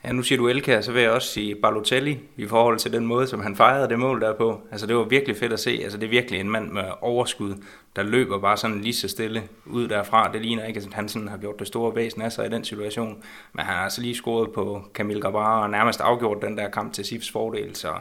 Ja, 0.05 0.13
nu 0.13 0.23
siger 0.23 0.39
du 0.39 0.49
Elka, 0.49 0.81
så 0.81 0.93
vil 0.93 1.03
jeg 1.03 1.11
også 1.11 1.29
sige 1.29 1.55
Balotelli 1.55 2.19
i 2.37 2.47
forhold 2.47 2.79
til 2.79 2.93
den 2.93 3.07
måde, 3.07 3.27
som 3.27 3.41
han 3.41 3.57
fejrede 3.57 3.89
det 3.89 3.99
mål 3.99 4.21
der 4.21 4.35
på. 4.35 4.61
Altså 4.71 4.87
det 4.87 4.97
var 4.97 5.03
virkelig 5.03 5.37
fedt 5.37 5.53
at 5.53 5.61
se. 5.61 5.81
Altså 5.83 5.99
det 5.99 6.07
er 6.07 6.11
virkelig 6.11 6.41
en 6.41 6.51
mand 6.51 6.71
med 6.71 6.85
overskud, 7.01 7.55
der 7.97 8.03
løber 8.03 8.39
bare 8.39 8.57
sådan 8.57 8.81
lige 8.81 8.95
så 8.95 9.09
stille 9.09 9.43
ud 9.67 9.89
derfra. 9.89 10.33
Det 10.33 10.41
ligner 10.41 10.65
ikke, 10.65 10.81
at 10.81 10.95
han 10.95 11.09
sådan 11.09 11.29
har 11.29 11.37
gjort 11.37 11.59
det 11.59 11.67
store 11.67 11.95
væsen 11.95 12.23
af 12.23 12.33
sig 12.33 12.47
i 12.47 12.51
den 12.51 12.65
situation. 12.65 13.23
Men 13.53 13.65
han 13.65 13.75
har 13.75 13.85
altså 13.85 14.01
lige 14.01 14.15
scoret 14.15 14.51
på 14.53 14.85
Camille 14.95 15.23
Gabara 15.23 15.63
og 15.63 15.71
nærmest 15.71 16.01
afgjort 16.01 16.43
den 16.43 16.59
der 16.59 16.71
kamp 16.71 16.93
til 16.93 17.05
Sifs 17.05 17.31
fordel. 17.31 17.77
Så 17.77 17.93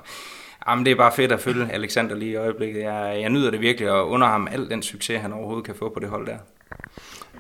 Jamen, 0.68 0.86
det 0.86 0.92
er 0.92 0.96
bare 0.96 1.12
fedt 1.16 1.32
at 1.32 1.40
følge 1.40 1.72
Alexander 1.72 2.16
lige 2.16 2.32
i 2.32 2.36
øjeblikket. 2.36 2.82
Jeg, 2.82 3.18
jeg 3.22 3.30
nyder 3.30 3.52
det 3.52 3.62
virkelig, 3.62 3.92
og 3.92 4.10
under 4.10 4.28
ham 4.28 4.48
al 4.52 4.70
den 4.70 4.84
succes, 4.84 5.22
han 5.22 5.34
overhovedet 5.34 5.66
kan 5.66 5.76
få 5.76 5.90
på 5.90 6.00
det 6.00 6.10
hold 6.10 6.28
der. 6.28 6.38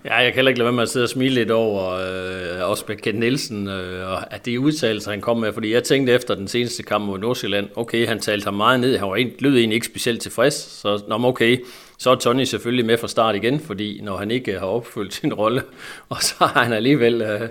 Ja, 0.05 0.15
jeg 0.15 0.25
kan 0.25 0.35
heller 0.35 0.49
ikke 0.49 0.59
lade 0.59 0.65
være 0.65 0.73
med 0.73 0.83
at 0.83 0.89
sidde 0.89 1.03
og 1.03 1.09
smile 1.09 1.35
lidt 1.35 1.51
over, 1.51 1.89
øh, 1.91 2.69
også 2.69 2.85
med 2.87 2.95
Ken 2.95 3.15
Nielsen, 3.15 3.67
øh, 3.67 4.09
og 4.11 4.33
at 4.33 4.45
det 4.45 4.57
udtalelser, 4.57 5.11
han 5.11 5.21
kom 5.21 5.37
med, 5.37 5.53
fordi 5.53 5.73
jeg 5.73 5.83
tænkte 5.83 6.13
efter 6.13 6.35
den 6.35 6.47
seneste 6.47 6.83
kamp 6.83 7.05
mod 7.05 7.19
Nordsjælland, 7.19 7.69
okay, 7.75 8.07
han 8.07 8.19
talte 8.19 8.45
ham 8.45 8.53
meget 8.53 8.79
ned, 8.79 8.97
han 8.97 9.07
var 9.07 9.15
en, 9.15 9.31
lød 9.39 9.57
egentlig 9.57 9.75
ikke 9.75 9.87
specielt 9.87 10.21
tilfreds, 10.21 10.53
så 10.53 11.03
nå, 11.07 11.27
okay, 11.27 11.57
så 11.97 12.09
er 12.09 12.15
Tony 12.15 12.43
selvfølgelig 12.43 12.85
med 12.85 12.97
fra 12.97 13.07
start 13.07 13.35
igen, 13.35 13.59
fordi 13.59 14.01
når 14.03 14.17
han 14.17 14.31
ikke 14.31 14.59
har 14.59 14.65
opfyldt 14.65 15.13
sin 15.13 15.33
rolle, 15.33 15.63
og 16.09 16.23
så 16.23 16.35
har 16.39 16.63
han 16.63 16.73
alligevel 16.73 17.21
øh, 17.21 17.49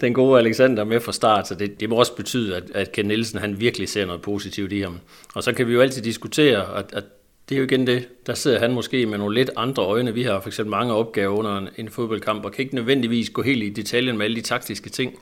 den 0.00 0.14
gode 0.14 0.38
Alexander 0.38 0.84
med 0.84 1.00
fra 1.00 1.12
start, 1.12 1.48
så 1.48 1.54
det, 1.54 1.80
det 1.80 1.88
må 1.88 1.96
også 1.96 2.14
betyde, 2.14 2.56
at, 2.56 2.64
at 2.74 2.92
Ken 2.92 3.06
Nielsen 3.06 3.38
han 3.38 3.60
virkelig 3.60 3.88
ser 3.88 4.06
noget 4.06 4.22
positivt 4.22 4.72
i 4.72 4.80
ham. 4.80 5.00
Og 5.34 5.42
så 5.42 5.52
kan 5.52 5.68
vi 5.68 5.72
jo 5.72 5.80
altid 5.80 6.02
diskutere, 6.02 6.78
at, 6.78 6.84
at 6.92 7.04
det 7.48 7.54
er 7.54 7.58
jo 7.58 7.64
igen 7.64 7.86
det. 7.86 8.08
Der 8.26 8.34
sidder 8.34 8.58
han 8.58 8.72
måske 8.72 9.06
med 9.06 9.18
nogle 9.18 9.34
lidt 9.34 9.50
andre 9.56 9.82
øjne. 9.82 10.14
Vi 10.14 10.22
har 10.22 10.40
for 10.40 10.48
eksempel 10.48 10.70
mange 10.70 10.92
opgaver 10.92 11.36
under 11.36 11.58
en, 11.58 11.68
en 11.76 11.88
fodboldkamp, 11.88 12.44
og 12.44 12.52
kan 12.52 12.62
ikke 12.62 12.74
nødvendigvis 12.74 13.30
gå 13.30 13.42
helt 13.42 13.62
i 13.62 13.68
detaljen 13.68 14.18
med 14.18 14.24
alle 14.24 14.36
de 14.36 14.40
taktiske 14.40 14.90
ting. 14.90 15.18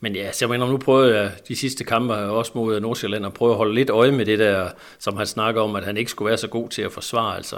Men 0.00 0.16
ja, 0.16 0.32
så 0.32 0.44
jeg 0.44 0.50
mener, 0.50 0.66
nu 0.66 0.76
prøvede 0.76 1.18
jeg 1.18 1.32
de 1.48 1.56
sidste 1.56 1.84
kampe 1.84 2.14
også 2.14 2.52
mod 2.54 2.80
Nordsjælland 2.80 3.26
at 3.26 3.34
prøve 3.34 3.50
at 3.50 3.56
holde 3.56 3.74
lidt 3.74 3.90
øje 3.90 4.12
med 4.12 4.26
det 4.26 4.38
der, 4.38 4.70
som 4.98 5.16
han 5.16 5.26
snakker 5.26 5.60
om, 5.60 5.76
at 5.76 5.84
han 5.84 5.96
ikke 5.96 6.10
skulle 6.10 6.28
være 6.28 6.38
så 6.38 6.48
god 6.48 6.68
til 6.68 6.82
at 6.82 6.92
forsvare. 6.92 7.36
Altså, 7.36 7.56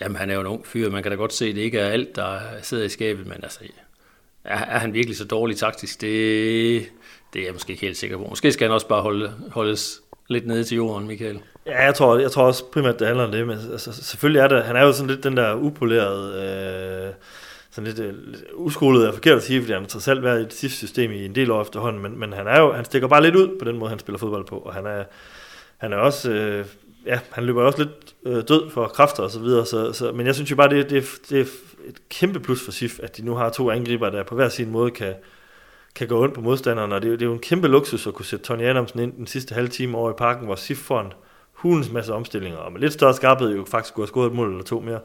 jamen, 0.00 0.16
han 0.16 0.30
er 0.30 0.34
jo 0.34 0.40
en 0.40 0.46
ung 0.46 0.66
fyr, 0.66 0.90
man 0.90 1.02
kan 1.02 1.12
da 1.12 1.16
godt 1.16 1.32
se, 1.32 1.46
at 1.46 1.54
det 1.54 1.60
ikke 1.60 1.78
er 1.78 1.88
alt, 1.88 2.16
der 2.16 2.38
sidder 2.62 2.84
i 2.84 2.88
skabet, 2.88 3.26
men 3.26 3.38
altså, 3.42 3.60
er, 4.44 4.58
er 4.58 4.78
han 4.78 4.94
virkelig 4.94 5.16
så 5.16 5.24
dårlig 5.24 5.56
taktisk? 5.56 6.00
Det, 6.00 6.10
det 7.32 7.40
er 7.40 7.44
jeg 7.44 7.52
måske 7.52 7.70
ikke 7.70 7.86
helt 7.86 7.96
sikker 7.96 8.16
på. 8.16 8.26
Måske 8.28 8.52
skal 8.52 8.64
han 8.64 8.74
også 8.74 8.88
bare 8.88 9.02
holde, 9.02 9.32
holdes 9.50 10.02
lidt 10.28 10.46
nede 10.46 10.64
til 10.64 10.76
jorden, 10.76 11.06
Michael. 11.06 11.40
Ja, 11.66 11.84
jeg 11.84 11.94
tror, 11.94 12.18
jeg 12.18 12.30
tror 12.30 12.44
også 12.44 12.64
primært, 12.64 12.98
det 12.98 13.06
handler 13.06 13.24
om 13.24 13.32
det, 13.32 13.46
men 13.46 13.58
altså, 13.58 13.72
altså 13.72 14.04
selvfølgelig 14.04 14.40
er 14.40 14.48
det, 14.48 14.64
han 14.64 14.76
er 14.76 14.82
jo 14.82 14.92
sådan 14.92 15.10
lidt 15.10 15.24
den 15.24 15.36
der 15.36 15.54
upolerede, 15.54 16.42
øh, 17.08 17.14
sådan 17.70 17.92
lidt, 17.92 17.98
øh, 17.98 18.14
uskolet 18.54 19.08
er 19.08 19.12
forkert 19.12 19.36
at 19.36 19.42
sige, 19.42 19.60
fordi 19.60 19.72
han 19.72 19.86
har 19.92 19.98
selv 19.98 20.22
været 20.22 20.40
i 20.40 20.44
det 20.44 20.52
sidste 20.52 20.78
system 20.78 21.10
i 21.10 21.24
en 21.24 21.34
del 21.34 21.50
år 21.50 21.62
efterhånden, 21.62 22.02
men, 22.02 22.18
men 22.18 22.32
han, 22.32 22.46
er 22.46 22.60
jo, 22.60 22.72
han 22.72 22.84
stikker 22.84 23.08
bare 23.08 23.22
lidt 23.22 23.36
ud 23.36 23.58
på 23.58 23.64
den 23.64 23.78
måde, 23.78 23.88
han 23.88 23.98
spiller 23.98 24.18
fodbold 24.18 24.44
på, 24.44 24.56
og 24.56 24.74
han 24.74 24.86
er, 24.86 25.04
han 25.78 25.92
er 25.92 25.96
også, 25.96 26.30
øh, 26.30 26.66
ja, 27.06 27.18
han 27.30 27.44
løber 27.44 27.62
også 27.62 27.78
lidt 27.78 28.14
øh, 28.26 28.42
død 28.48 28.70
for 28.70 28.86
kræfter 28.86 29.22
og 29.22 29.30
så 29.30 29.40
videre, 29.40 29.66
så, 29.66 29.92
så, 29.92 30.12
men 30.12 30.26
jeg 30.26 30.34
synes 30.34 30.50
jo 30.50 30.56
bare, 30.56 30.68
det, 30.68 30.90
det, 30.90 31.04
det 31.30 31.40
er 31.40 31.44
et 31.88 32.08
kæmpe 32.08 32.40
plus 32.40 32.64
for 32.64 32.72
SIF, 32.72 33.00
at 33.02 33.16
de 33.16 33.24
nu 33.24 33.34
har 33.34 33.50
to 33.50 33.70
angriber, 33.70 34.10
der 34.10 34.22
på 34.22 34.34
hver 34.34 34.48
sin 34.48 34.70
måde 34.70 34.90
kan, 34.90 35.14
kan 35.94 36.08
gå 36.08 36.22
ondt 36.22 36.34
på 36.34 36.40
modstanderne, 36.40 36.94
og 36.94 37.02
det, 37.02 37.10
det 37.10 37.22
er 37.22 37.26
jo 37.26 37.32
en 37.32 37.38
kæmpe 37.38 37.68
luksus 37.68 38.06
at 38.06 38.14
kunne 38.14 38.26
sætte 38.26 38.44
Tony 38.44 38.62
Adamsen 38.62 39.00
ind 39.00 39.12
den 39.12 39.26
sidste 39.26 39.54
halve 39.54 39.68
time 39.68 39.98
over 39.98 40.10
i 40.10 40.14
parken, 40.18 40.46
hvor 40.46 40.54
SIF 40.54 40.78
får 40.78 41.00
en 41.00 41.12
hulens 41.62 41.92
masse 41.92 42.14
omstillinger, 42.14 42.58
og 42.58 42.72
med 42.72 42.80
lidt 42.80 42.92
større 42.92 43.14
skarphed 43.14 43.56
jo 43.56 43.64
faktisk 43.64 43.94
kunne 43.94 44.02
have 44.02 44.08
scoret 44.08 44.26
et 44.26 44.36
mål 44.36 44.50
eller 44.50 44.64
to 44.64 44.80
mere. 44.80 45.00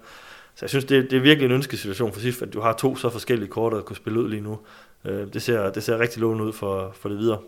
Så 0.55 0.65
jeg 0.65 0.69
synes, 0.69 0.85
det, 0.85 1.11
det 1.11 1.17
er 1.17 1.21
virkelig 1.21 1.45
en 1.45 1.51
ønskesituation 1.51 2.13
for 2.13 2.19
SIF, 2.19 2.41
at 2.41 2.53
du 2.53 2.61
har 2.61 2.73
to 2.73 2.95
så 2.95 3.09
forskellige 3.09 3.49
kort, 3.49 3.73
at 3.73 3.85
kunne 3.85 3.95
spille 3.95 4.19
ud 4.19 4.29
lige 4.29 4.41
nu. 4.41 4.59
Øh, 5.05 5.33
det 5.33 5.41
ser, 5.41 5.69
det 5.69 5.83
ser 5.83 5.99
rigtig 5.99 6.21
lovende 6.21 6.43
ud 6.43 6.53
for, 6.53 6.91
for 6.99 7.09
det 7.09 7.17
videre. 7.17 7.39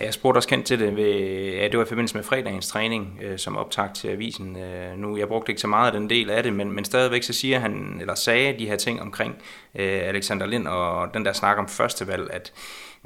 Jeg 0.00 0.14
spurgte 0.14 0.38
også 0.38 0.48
kendt 0.48 0.66
til 0.66 0.78
det, 0.78 0.96
ved, 0.96 1.04
ja, 1.52 1.68
det 1.68 1.78
var 1.78 1.84
i 1.84 1.88
forbindelse 1.88 2.16
med 2.16 2.24
fredagens 2.24 2.68
træning, 2.68 3.20
øh, 3.22 3.38
som 3.38 3.56
optag 3.56 3.88
til 3.94 4.08
avisen. 4.08 4.56
Øh, 4.56 4.98
nu, 4.98 5.16
jeg 5.16 5.28
brugte 5.28 5.50
ikke 5.50 5.60
så 5.60 5.66
meget 5.66 5.86
af 5.86 6.00
den 6.00 6.10
del 6.10 6.30
af 6.30 6.42
det, 6.42 6.52
men, 6.52 6.72
men 6.72 6.84
stadigvæk 6.84 7.22
så 7.22 7.32
siger 7.32 7.58
han, 7.58 7.96
eller 8.00 8.14
sagde 8.14 8.58
de 8.58 8.66
her 8.66 8.76
ting 8.76 9.02
omkring 9.02 9.34
øh, 9.74 10.00
Alexander 10.02 10.46
Lind 10.46 10.68
og 10.68 11.14
den 11.14 11.24
der 11.24 11.32
snak 11.32 11.58
om 11.58 11.68
førstevalg, 11.68 12.30
at 12.30 12.52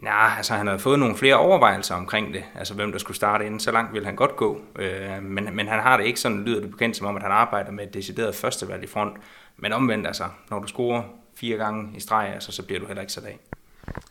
nej, 0.02 0.30
altså, 0.36 0.54
han 0.54 0.66
havde 0.66 0.78
fået 0.78 0.98
nogle 0.98 1.16
flere 1.16 1.34
overvejelser 1.34 1.94
omkring 1.94 2.34
det, 2.34 2.44
altså 2.54 2.74
hvem 2.74 2.92
der 2.92 2.98
skulle 2.98 3.16
starte 3.16 3.46
inden. 3.46 3.60
Så 3.60 3.72
langt 3.72 3.92
ville 3.92 4.06
han 4.06 4.16
godt 4.16 4.36
gå, 4.36 4.60
øh, 4.78 5.22
men, 5.22 5.48
men 5.52 5.68
han 5.68 5.80
har 5.80 5.96
det 5.96 6.06
ikke 6.06 6.20
sådan, 6.20 6.44
lyder 6.44 6.60
det 6.60 6.70
bekendt 6.70 6.96
som 6.96 7.06
om, 7.06 7.16
at 7.16 7.22
han 7.22 7.32
arbejder 7.32 7.70
med 7.70 7.84
et 7.86 7.94
decideret 7.94 8.34
førstevalg 8.34 8.84
i 8.84 8.86
front. 8.86 9.16
Men 9.56 9.72
omvendt 9.72 10.06
altså, 10.06 10.24
når 10.50 10.58
du 10.58 10.66
scorer 10.66 11.02
fire 11.36 11.56
gange 11.56 11.96
i 11.96 12.00
streg, 12.00 12.30
altså, 12.34 12.52
så 12.52 12.62
bliver 12.62 12.80
du 12.80 12.86
heller 12.86 13.00
ikke 13.00 13.12
sat 13.12 13.24
af. 13.24 13.38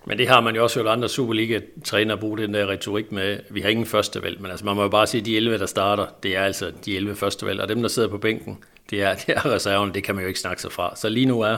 Men 0.06 0.18
det 0.18 0.28
har 0.28 0.42
man 0.42 0.56
jo 0.56 0.64
også 0.64 0.80
hørt 0.80 0.92
andre 0.92 1.10
Superliga-træner 1.10 2.16
bruge 2.16 2.38
den 2.38 2.54
der 2.54 2.68
retorik 2.68 3.12
med, 3.12 3.40
vi 3.50 3.62
har 3.62 3.70
ingen 3.70 3.86
førstevalg, 3.86 4.42
men 4.42 4.52
altså 4.52 4.66
man 4.66 4.76
må 4.76 4.82
jo 4.82 4.90
bare 4.90 5.08
sige, 5.08 5.22
at 5.22 5.26
de 5.26 5.38
11, 5.38 5.58
der 5.58 5.66
starter, 5.66 6.06
det 6.24 6.36
er 6.36 6.42
altså 6.42 6.72
de 6.86 6.96
11 6.96 7.16
førstevalg, 7.16 7.62
og 7.62 7.70
dem, 7.70 7.82
der 7.82 7.90
sidder 7.90 8.10
på 8.10 8.18
bænken, 8.18 8.64
det 8.90 9.02
er, 9.02 9.16
det 9.28 9.36
er 9.36 9.46
reserven, 9.46 9.94
det 9.94 10.04
kan 10.04 10.16
man 10.16 10.22
jo 10.22 10.28
ikke 10.28 10.40
snakke 10.40 10.62
sig 10.62 10.72
fra. 10.72 10.96
Så 10.96 11.10
lige 11.10 11.26
nu 11.26 11.42
er 11.42 11.58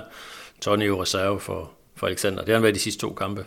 Tony 0.61 0.87
jo 0.87 1.01
reserve 1.01 1.39
for, 1.39 1.71
for 1.95 2.07
Alexander. 2.07 2.39
Det 2.39 2.47
har 2.47 2.55
han 2.55 2.63
været 2.63 2.75
de 2.75 2.79
sidste 2.79 3.01
to 3.01 3.13
kampe. 3.13 3.45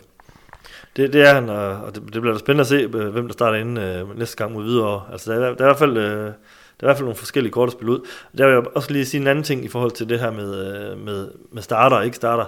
Det, 0.95 1.13
det 1.13 1.21
er 1.21 1.33
han, 1.33 1.49
og 1.49 1.95
det, 1.95 2.03
det 2.13 2.21
bliver 2.21 2.33
da 2.33 2.39
spændende 2.39 2.61
at 2.61 2.67
se, 2.67 2.75
øh, 2.75 3.09
hvem 3.09 3.27
der 3.27 3.33
starter 3.33 3.57
inden 3.57 3.77
øh, 3.77 4.17
næste 4.17 4.37
gang 4.37 4.53
mod 4.53 4.63
videre. 4.63 5.01
Altså, 5.11 5.31
der, 5.31 5.37
er, 5.37 5.41
der, 5.41 5.47
er 5.47 5.51
i 5.51 5.55
hvert 5.67 5.77
fald, 5.77 5.97
øh, 5.97 6.03
der 6.03 6.27
er 6.79 6.83
i 6.83 6.87
hvert 6.87 6.97
fald 6.97 7.05
nogle 7.05 7.15
forskellige 7.15 7.51
kort 7.51 7.69
at 7.69 7.73
spille 7.73 7.91
ud. 7.91 8.07
Der 8.37 8.45
vil 8.45 8.53
jeg 8.53 8.63
også 8.75 8.91
lige 8.91 9.05
sige 9.05 9.21
en 9.21 9.27
anden 9.27 9.43
ting 9.43 9.65
i 9.65 9.67
forhold 9.67 9.91
til 9.91 10.09
det 10.09 10.19
her 10.19 10.31
med, 10.31 10.75
øh, 10.91 11.05
med, 11.05 11.31
med 11.51 11.61
starter 11.61 11.97
og 11.97 12.05
ikke 12.05 12.17
starter. 12.17 12.45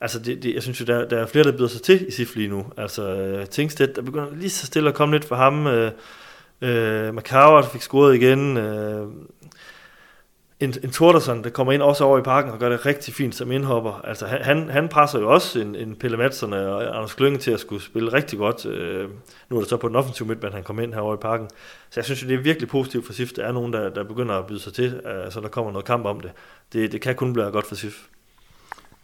Altså, 0.00 0.18
det, 0.18 0.42
det, 0.42 0.54
jeg 0.54 0.62
synes 0.62 0.80
jo, 0.80 0.84
der, 0.84 1.08
der 1.08 1.16
er 1.18 1.26
flere, 1.26 1.44
der 1.44 1.56
byder 1.56 1.68
sig 1.68 1.82
til 1.82 2.08
i 2.08 2.10
SIF 2.10 2.36
lige 2.36 2.48
nu. 2.48 2.66
Altså, 2.76 3.08
øh, 3.08 3.46
Tingstedt, 3.46 3.96
der 3.96 4.02
begynder 4.02 4.26
lige 4.34 4.50
så 4.50 4.66
stille 4.66 4.88
at 4.88 4.94
komme 4.94 5.14
lidt 5.14 5.24
for 5.24 5.36
ham. 5.36 5.66
Øh, 5.66 5.92
øh, 6.62 7.14
Macau 7.14 7.62
fik 7.62 7.82
scoret 7.82 8.14
igen. 8.14 8.56
Øh, 8.56 9.06
en, 10.60 10.74
en 10.82 10.90
Torderson, 10.90 11.44
der 11.44 11.50
kommer 11.50 11.72
ind 11.72 11.82
også 11.82 12.04
over 12.04 12.18
i 12.18 12.22
parken 12.22 12.50
og 12.52 12.58
gør 12.58 12.68
det 12.68 12.86
rigtig 12.86 13.14
fint 13.14 13.34
som 13.34 13.52
indhopper. 13.52 14.00
Altså 14.04 14.26
han, 14.26 14.70
han, 14.70 14.88
presser 14.88 15.18
jo 15.18 15.32
også 15.32 15.60
en, 15.60 15.74
en 15.74 15.96
Pelle 15.96 16.16
Madsen 16.16 16.52
og 16.52 16.96
Anders 16.96 17.14
Klønge 17.14 17.38
til 17.38 17.50
at 17.50 17.60
skulle 17.60 17.82
spille 17.82 18.12
rigtig 18.12 18.38
godt. 18.38 18.66
Øh, 18.66 19.08
nu 19.50 19.56
er 19.56 19.60
det 19.60 19.68
så 19.68 19.76
på 19.76 19.88
den 19.88 19.96
offensive 19.96 20.28
midtbane, 20.28 20.54
han 20.54 20.62
kommer 20.62 20.82
ind 20.82 20.94
herovre 20.94 21.14
i 21.14 21.22
parken. 21.22 21.48
Så 21.90 22.00
jeg 22.00 22.04
synes 22.04 22.22
jo, 22.22 22.28
det 22.28 22.34
er 22.34 22.38
virkelig 22.42 22.68
positivt 22.68 23.06
for 23.06 23.12
SIF. 23.12 23.32
Der 23.32 23.44
er 23.44 23.52
nogen, 23.52 23.72
der, 23.72 23.88
der 23.88 24.04
begynder 24.04 24.34
at 24.34 24.46
byde 24.46 24.60
sig 24.60 24.72
til, 24.72 25.00
altså 25.04 25.40
der 25.40 25.48
kommer 25.48 25.72
noget 25.72 25.86
kamp 25.86 26.04
om 26.06 26.20
det. 26.20 26.30
Det, 26.72 26.92
det 26.92 27.00
kan 27.00 27.14
kun 27.14 27.32
blive 27.32 27.50
godt 27.50 27.66
for 27.66 27.74
SIF. 27.74 28.06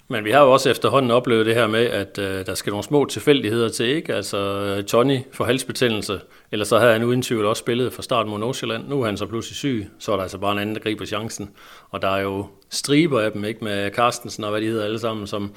Men 0.08 0.24
vi 0.24 0.30
har 0.30 0.42
jo 0.42 0.52
også 0.52 0.70
efterhånden 0.70 1.10
oplevet 1.10 1.46
det 1.46 1.54
her 1.54 1.66
med, 1.66 1.86
at 1.86 2.18
øh, 2.18 2.46
der 2.46 2.54
skal 2.54 2.70
nogle 2.70 2.84
små 2.84 3.04
tilfældigheder 3.04 3.68
til, 3.68 3.86
ikke? 3.86 4.14
Altså, 4.14 4.38
øh, 4.38 4.84
Tony 4.84 5.18
får 5.32 5.44
halsbetændelse, 5.44 6.20
eller 6.52 6.64
så 6.64 6.78
havde 6.78 6.92
han 6.92 7.04
uden 7.04 7.22
tvivl 7.22 7.44
også 7.44 7.60
spillet 7.60 7.92
fra 7.92 8.02
start 8.02 8.26
mod 8.26 8.38
Nordsjælland. 8.38 8.88
Nu 8.88 9.00
er 9.02 9.06
han 9.06 9.16
så 9.16 9.26
pludselig 9.26 9.56
syg, 9.56 9.86
så 9.98 10.12
er 10.12 10.16
der 10.16 10.22
altså 10.22 10.38
bare 10.38 10.52
en 10.52 10.58
anden, 10.58 10.74
der 10.74 10.80
griber 10.80 11.04
chancen. 11.04 11.50
Og 11.90 12.02
der 12.02 12.08
er 12.08 12.20
jo 12.20 12.46
striber 12.70 13.20
af 13.20 13.32
dem, 13.32 13.44
ikke? 13.44 13.64
Med 13.64 13.90
Carstensen 13.90 14.44
og 14.44 14.50
hvad 14.50 14.60
de 14.60 14.66
hedder 14.66 14.84
alle 14.84 14.98
sammen, 14.98 15.26
som 15.26 15.54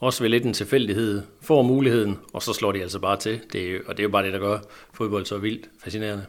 også 0.00 0.22
ved 0.22 0.30
lidt 0.30 0.44
en 0.44 0.52
tilfældighed 0.52 1.22
får 1.42 1.62
muligheden, 1.62 2.18
og 2.32 2.42
så 2.42 2.52
slår 2.52 2.72
de 2.72 2.82
altså 2.82 2.98
bare 2.98 3.16
til. 3.16 3.40
Det 3.52 3.70
er 3.70 3.78
og 3.86 3.96
det 3.96 4.02
er 4.02 4.04
jo 4.04 4.10
bare 4.10 4.24
det, 4.24 4.32
der 4.32 4.38
gør 4.38 4.58
fodbold 4.94 5.26
så 5.26 5.38
vildt 5.38 5.66
fascinerende. 5.84 6.26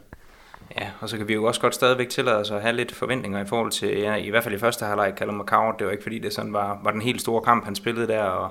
Ja, 0.76 0.90
og 1.00 1.08
så 1.08 1.16
kan 1.16 1.28
vi 1.28 1.34
jo 1.34 1.44
også 1.44 1.60
godt 1.60 1.74
stadigvæk 1.74 2.08
tillade 2.08 2.36
os 2.36 2.50
at 2.50 2.62
have 2.62 2.76
lidt 2.76 2.94
forventninger 2.94 3.40
i 3.40 3.46
forhold 3.46 3.70
til, 3.70 3.98
ja, 3.98 4.14
i 4.14 4.30
hvert 4.30 4.44
fald 4.44 4.54
i 4.54 4.58
første 4.58 4.84
halvleg, 4.84 5.12
Callum 5.16 5.40
McCown. 5.40 5.74
Det 5.78 5.86
var 5.86 5.92
ikke 5.92 6.02
fordi, 6.02 6.18
det 6.18 6.32
sådan 6.32 6.52
var, 6.52 6.80
var 6.84 6.90
den 6.90 7.02
helt 7.02 7.20
store 7.20 7.42
kamp, 7.42 7.64
han 7.64 7.74
spillede 7.74 8.08
der, 8.08 8.22
og 8.22 8.50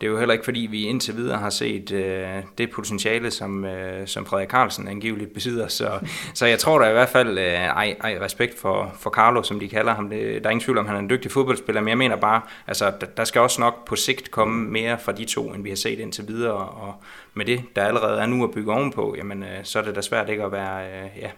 det 0.00 0.06
er 0.06 0.10
jo 0.10 0.18
heller 0.18 0.32
ikke 0.32 0.44
fordi, 0.44 0.60
vi 0.70 0.82
indtil 0.82 1.16
videre 1.16 1.38
har 1.38 1.50
set 1.50 1.92
øh, 1.92 2.28
det 2.58 2.70
potentiale, 2.70 3.30
som, 3.30 3.64
øh, 3.64 4.06
som 4.06 4.26
Frederik 4.26 4.48
Carlsen 4.48 4.88
angiveligt 4.88 5.34
besidder. 5.34 5.68
Så, 5.68 5.98
så 6.34 6.46
jeg 6.46 6.58
tror 6.58 6.78
da 6.78 6.88
i 6.88 6.92
hvert 6.92 7.08
fald, 7.08 7.38
øh, 7.38 7.44
ej, 7.44 7.96
ej, 8.00 8.18
respekt 8.20 8.58
for, 8.58 8.92
for 8.98 9.10
Carlo, 9.10 9.42
som 9.42 9.60
de 9.60 9.68
kalder 9.68 9.94
ham. 9.94 10.10
Det, 10.10 10.42
der 10.42 10.48
er 10.48 10.50
ingen 10.50 10.64
tvivl 10.64 10.78
om, 10.78 10.86
han 10.86 10.96
er 10.96 11.00
en 11.00 11.10
dygtig 11.10 11.30
fodboldspiller, 11.30 11.80
men 11.80 11.88
jeg 11.88 11.98
mener 11.98 12.16
bare, 12.16 12.40
altså, 12.66 12.92
der, 13.00 13.06
der 13.06 13.24
skal 13.24 13.40
også 13.40 13.60
nok 13.60 13.86
på 13.86 13.96
sigt 13.96 14.30
komme 14.30 14.70
mere 14.70 14.98
fra 14.98 15.12
de 15.12 15.24
to, 15.24 15.52
end 15.52 15.62
vi 15.62 15.68
har 15.68 15.76
set 15.76 15.98
indtil 15.98 16.28
videre, 16.28 16.54
og 16.54 16.94
med 17.34 17.44
det, 17.44 17.62
der 17.76 17.84
allerede 17.84 18.20
er 18.20 18.26
nu 18.26 18.44
at 18.44 18.50
bygge 18.50 18.72
ovenpå, 18.72 19.14
jamen, 19.18 19.42
øh, 19.42 19.58
så 19.62 19.78
er 19.78 19.82
det 19.82 19.96
da 19.96 20.00
svært 20.00 20.28
ikke 20.28 20.44
at 20.44 20.52
være, 20.52 20.86
øh, 20.86 21.08
ja, 21.20 21.30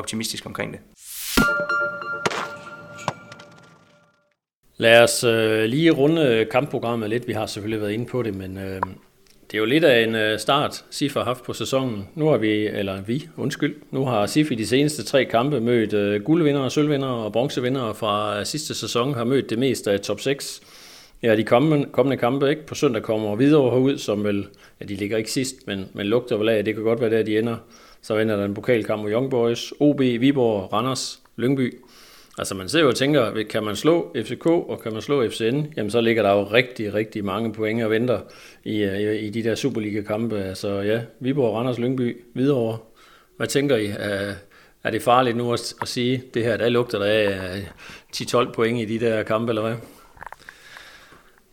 optimistisk 0.00 0.46
omkring 0.46 0.72
det. 0.72 0.80
Lad 4.76 5.02
os 5.02 5.24
øh, 5.24 5.64
lige 5.64 5.90
runde 5.90 6.46
kampprogrammet 6.50 7.10
lidt. 7.10 7.28
Vi 7.28 7.32
har 7.32 7.46
selvfølgelig 7.46 7.80
været 7.80 7.92
inde 7.92 8.06
på 8.06 8.22
det, 8.22 8.34
men 8.34 8.58
øh, 8.58 8.80
det 9.50 9.56
er 9.56 9.58
jo 9.58 9.64
lidt 9.64 9.84
af 9.84 10.02
en 10.02 10.14
øh, 10.14 10.38
start, 10.38 10.84
SIF 10.90 11.14
har 11.14 11.24
haft 11.24 11.44
på 11.44 11.52
sæsonen. 11.52 12.08
Nu 12.14 12.26
har 12.28 12.36
vi, 12.36 12.66
eller 12.66 13.02
vi, 13.02 13.28
undskyld, 13.36 13.76
nu 13.90 14.04
har 14.04 14.26
SIF 14.26 14.50
i 14.50 14.54
de 14.54 14.66
seneste 14.66 15.04
tre 15.04 15.24
kampe 15.24 15.60
mødt 15.60 15.92
øh, 15.92 16.22
guldvindere, 16.22 16.70
sølvvindere 16.70 17.24
og 17.24 17.32
bronzevindere 17.32 17.94
fra 17.94 18.38
øh, 18.38 18.46
sidste 18.46 18.74
sæson, 18.74 19.14
har 19.14 19.24
mødt 19.24 19.50
det 19.50 19.58
meste 19.58 19.92
af 19.92 20.00
top 20.00 20.20
6. 20.20 20.60
Ja, 21.22 21.36
de 21.36 21.44
kommende, 21.44 21.86
kommende 21.92 22.16
kampe, 22.16 22.50
ikke? 22.50 22.66
På 22.66 22.74
søndag 22.74 23.02
kommer 23.02 23.36
videre 23.36 23.70
herud, 23.70 23.98
som 23.98 24.24
vel, 24.24 24.46
ja, 24.80 24.84
de 24.84 24.94
ligger 24.94 25.16
ikke 25.16 25.32
sidst, 25.32 25.54
men, 25.66 25.88
men 25.92 26.06
lugter 26.06 26.36
vel 26.36 26.48
af, 26.48 26.64
det 26.64 26.74
kan 26.74 26.84
godt 26.84 27.00
være 27.00 27.10
der, 27.10 27.22
de 27.22 27.38
ender. 27.38 27.56
Så 28.02 28.18
ender 28.18 28.36
der 28.36 28.44
en 28.44 28.54
pokalkamp 28.54 29.02
mod 29.02 29.10
Young 29.10 29.30
Boys, 29.30 29.72
OB, 29.80 30.00
Viborg, 30.00 30.72
Randers, 30.72 31.20
Lyngby. 31.36 31.74
Altså 32.38 32.54
man 32.54 32.68
ser 32.68 32.80
jo 32.80 32.88
og 32.88 32.96
tænker, 32.96 33.42
kan 33.50 33.64
man 33.64 33.76
slå 33.76 34.16
FCK 34.16 34.46
og 34.46 34.80
kan 34.82 34.92
man 34.92 35.02
slå 35.02 35.28
FCN, 35.28 35.66
jamen 35.76 35.90
så 35.90 36.00
ligger 36.00 36.22
der 36.22 36.32
jo 36.32 36.42
rigtig, 36.42 36.94
rigtig 36.94 37.24
mange 37.24 37.52
point 37.52 37.82
og 37.82 37.90
venter 37.90 38.20
i, 38.64 38.84
i, 38.84 39.18
i 39.18 39.30
de 39.30 39.42
der 39.42 39.54
Superliga-kampe. 39.54 40.42
Altså 40.42 40.80
ja, 40.80 41.00
Viborg, 41.20 41.54
Randers, 41.54 41.78
Lyngby, 41.78 42.22
Hvidovre. 42.34 42.78
Hvad 43.36 43.46
tænker 43.46 43.76
I? 43.76 43.86
Er, 43.86 44.34
er 44.84 44.90
det 44.90 45.02
farligt 45.02 45.36
nu 45.36 45.52
at, 45.52 45.74
at 45.82 45.88
sige, 45.88 46.22
det 46.34 46.44
her, 46.44 46.56
der 46.56 46.68
lugter 46.68 46.98
der 46.98 47.06
af 47.06 47.56
øh, 47.56 47.66
10-12 48.16 48.52
point 48.52 48.80
i 48.80 48.98
de 48.98 49.06
der 49.06 49.22
kampe, 49.22 49.50
eller 49.50 49.62
hvad? 49.62 49.74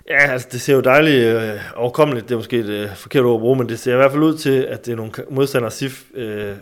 Ja, 0.10 0.32
altså 0.32 0.48
det 0.52 0.62
ser 0.62 0.74
jo 0.74 0.82
dejligt 0.82 1.26
øh, 1.26 1.60
overkommeligt, 1.76 2.30
det 2.30 2.34
er 2.34 2.38
måske 2.38 2.60
et 2.60 2.70
øh, 2.70 2.96
forkert 2.96 3.24
ord 3.24 3.36
at 3.36 3.39
bruge, 3.39 3.58
men 3.58 3.70
det 3.70 3.80
ser 3.80 3.93
i 3.93 3.96
hvert 3.96 4.12
fald 4.12 4.24
ud 4.24 4.38
til, 4.38 4.62
at 4.62 4.86
det 4.86 4.91
er 4.91 4.96
nogle 4.96 5.12
modstandere, 5.30 5.72
SIF 5.72 6.04
øh, 6.13 6.56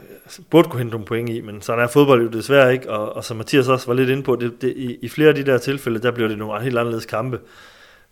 burde 0.49 0.69
kunne 0.69 0.77
hente 0.77 0.91
nogle 0.91 1.05
point 1.05 1.29
i, 1.29 1.41
men 1.41 1.61
sådan 1.61 1.83
er 1.83 1.87
fodbold 1.87 2.21
jo 2.23 2.29
desværre 2.29 2.73
ikke, 2.73 2.89
og, 2.89 3.15
og 3.15 3.23
som 3.23 3.37
Mathias 3.37 3.67
også 3.67 3.87
var 3.87 3.93
lidt 3.93 4.09
inde 4.09 4.23
på, 4.23 4.35
det, 4.35 4.61
det, 4.61 4.73
i, 4.77 4.97
i 5.01 5.09
flere 5.09 5.29
af 5.29 5.35
de 5.35 5.45
der 5.45 5.57
tilfælde, 5.57 5.99
der 5.99 6.11
bliver 6.11 6.27
det 6.27 6.37
nogle 6.37 6.61
helt 6.61 6.77
anderledes 6.77 7.05
kampe, 7.05 7.39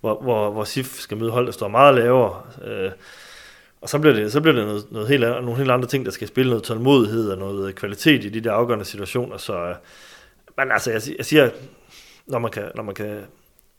hvor, 0.01 0.21
hvor, 0.21 0.51
hvor 0.51 0.63
SIF 0.63 0.99
skal 0.99 1.17
møde 1.17 1.31
hold, 1.31 1.45
der 1.45 1.51
står 1.51 1.67
meget 1.67 1.95
lavere, 1.95 2.41
øh, 2.65 2.91
og 3.81 3.89
så 3.89 3.99
bliver 3.99 4.13
det, 4.13 4.31
så 4.31 4.41
bliver 4.41 4.55
det 4.55 4.65
noget, 4.65 4.91
noget 4.91 5.07
helt, 5.07 5.21
nogle 5.21 5.55
helt 5.55 5.71
andre 5.71 5.87
ting, 5.87 6.05
der 6.05 6.11
skal 6.11 6.27
spille 6.27 6.49
noget 6.49 6.63
tålmodighed 6.63 7.29
og 7.29 7.37
noget 7.37 7.67
øh, 7.67 7.73
kvalitet 7.73 8.23
i 8.23 8.29
de 8.29 8.41
der 8.41 8.51
afgørende 8.51 8.85
situationer, 8.85 9.37
så 9.37 9.53
øh, 9.53 9.75
men 10.57 10.71
altså, 10.71 10.91
jeg, 10.91 11.01
jeg 11.17 11.25
siger, 11.25 11.49
når 12.27 12.39
man 12.39 12.51
kan, 12.51 12.63
når 12.75 12.83
man 12.83 12.95
kan 12.95 13.17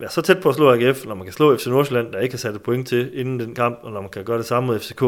være 0.04 0.10
så 0.10 0.22
tæt 0.22 0.40
på 0.40 0.48
at 0.48 0.54
slå 0.54 0.72
AGF, 0.72 1.06
når 1.06 1.14
man 1.14 1.24
kan 1.24 1.32
slå 1.32 1.56
FC 1.56 1.66
Nordsjælland, 1.66 2.12
der 2.12 2.20
ikke 2.20 2.32
har 2.32 2.38
sat 2.38 2.54
et 2.54 2.62
point 2.62 2.88
til 2.88 3.10
inden 3.14 3.40
den 3.40 3.54
kamp, 3.54 3.78
og 3.82 3.92
når 3.92 4.00
man 4.00 4.10
kan 4.10 4.24
gøre 4.24 4.38
det 4.38 4.46
samme 4.46 4.66
mod 4.66 4.78
FCK, 4.78 5.02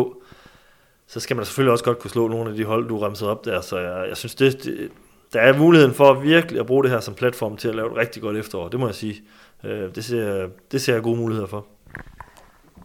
så 1.07 1.21
skal 1.21 1.37
man 1.37 1.45
selvfølgelig 1.45 1.73
også 1.73 1.85
godt 1.85 1.99
kunne 1.99 2.11
slå 2.11 2.29
nogle 2.29 2.51
af 2.51 2.57
de 2.57 2.65
hold, 2.65 2.89
du 2.89 2.99
ramsede 2.99 3.31
op 3.31 3.45
der. 3.45 3.61
Så 3.61 3.79
jeg, 3.79 4.09
jeg 4.09 4.17
synes, 4.17 4.35
det, 4.35 4.65
det, 4.65 4.91
der 5.33 5.41
er 5.41 5.59
muligheden 5.59 5.95
for 5.95 6.15
virkelig 6.15 6.61
at 6.61 6.67
bruge 6.67 6.83
det 6.83 6.91
her 6.91 7.01
som 7.01 7.15
platform 7.15 7.57
til 7.57 7.69
at 7.69 7.75
lave 7.75 7.91
et 7.91 7.97
rigtig 7.97 8.23
godt 8.23 8.37
efterår. 8.37 8.69
Det 8.69 8.81
må 8.81 8.87
jeg 8.87 8.95
sige. 8.95 9.23
Øh, 9.65 9.95
det 9.95 10.05
ser, 10.05 10.49
det 10.73 10.81
ser 10.81 10.95
jeg 10.95 11.03
gode 11.03 11.17
muligheder 11.17 11.47
for. 11.47 11.67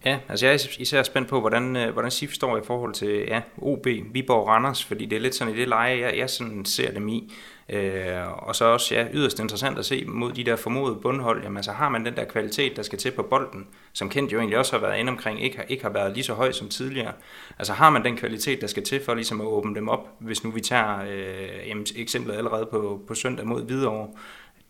Ja, 0.04 0.18
altså 0.28 0.46
jeg 0.46 0.54
er 0.54 0.66
især 0.78 1.02
spændt 1.02 1.28
på, 1.28 1.40
hvordan, 1.40 1.76
øh, 1.76 1.92
hvordan 1.92 2.10
SIF 2.10 2.32
står 2.32 2.56
i 2.56 2.60
forhold 2.64 2.94
til 2.94 3.24
ja, 3.28 3.40
OB, 3.58 3.86
Viborg 4.12 4.40
og 4.40 4.48
Randers, 4.48 4.84
fordi 4.84 5.06
det 5.06 5.16
er 5.16 5.20
lidt 5.20 5.34
sådan 5.34 5.54
i 5.54 5.56
det 5.56 5.68
leje, 5.68 5.98
jeg, 5.98 6.18
jeg 6.18 6.30
sådan 6.30 6.64
ser 6.64 6.92
dem 6.92 7.08
i. 7.08 7.32
Øh, 7.72 8.48
og 8.48 8.56
så 8.56 8.64
også 8.64 8.94
ja, 8.94 9.06
yderst 9.12 9.40
interessant 9.40 9.78
at 9.78 9.84
se 9.84 10.04
mod 10.04 10.32
de 10.32 10.44
der 10.44 10.56
formodede 10.56 10.98
bundhold, 11.02 11.42
jamen 11.42 11.62
så 11.62 11.72
har 11.72 11.88
man 11.88 12.06
den 12.06 12.16
der 12.16 12.24
kvalitet, 12.24 12.76
der 12.76 12.82
skal 12.82 12.98
til 12.98 13.10
på 13.10 13.22
bolden, 13.22 13.66
som 13.92 14.08
Kent 14.08 14.32
jo 14.32 14.38
egentlig 14.38 14.58
også 14.58 14.72
har 14.72 14.86
været 14.86 14.98
inde 14.98 15.10
omkring, 15.10 15.42
ikke 15.42 15.56
har, 15.56 15.64
ikke 15.68 15.82
har 15.82 15.90
været 15.90 16.14
lige 16.14 16.24
så 16.24 16.34
høj 16.34 16.52
som 16.52 16.68
tidligere. 16.68 17.12
Altså 17.58 17.72
har 17.72 17.90
man 17.90 18.04
den 18.04 18.16
kvalitet, 18.16 18.60
der 18.60 18.66
skal 18.66 18.82
til 18.82 19.04
for 19.04 19.14
ligesom 19.14 19.40
at 19.40 19.46
åbne 19.46 19.74
dem 19.74 19.88
op, 19.88 20.08
hvis 20.18 20.44
nu 20.44 20.50
vi 20.50 20.60
tager 20.60 21.02
øh, 21.10 21.68
jamen, 21.68 21.86
eksemplet 21.96 22.34
allerede 22.34 22.66
på, 22.66 23.00
på 23.06 23.14
søndag 23.14 23.46
mod 23.46 23.62
Hvidovre, 23.62 24.08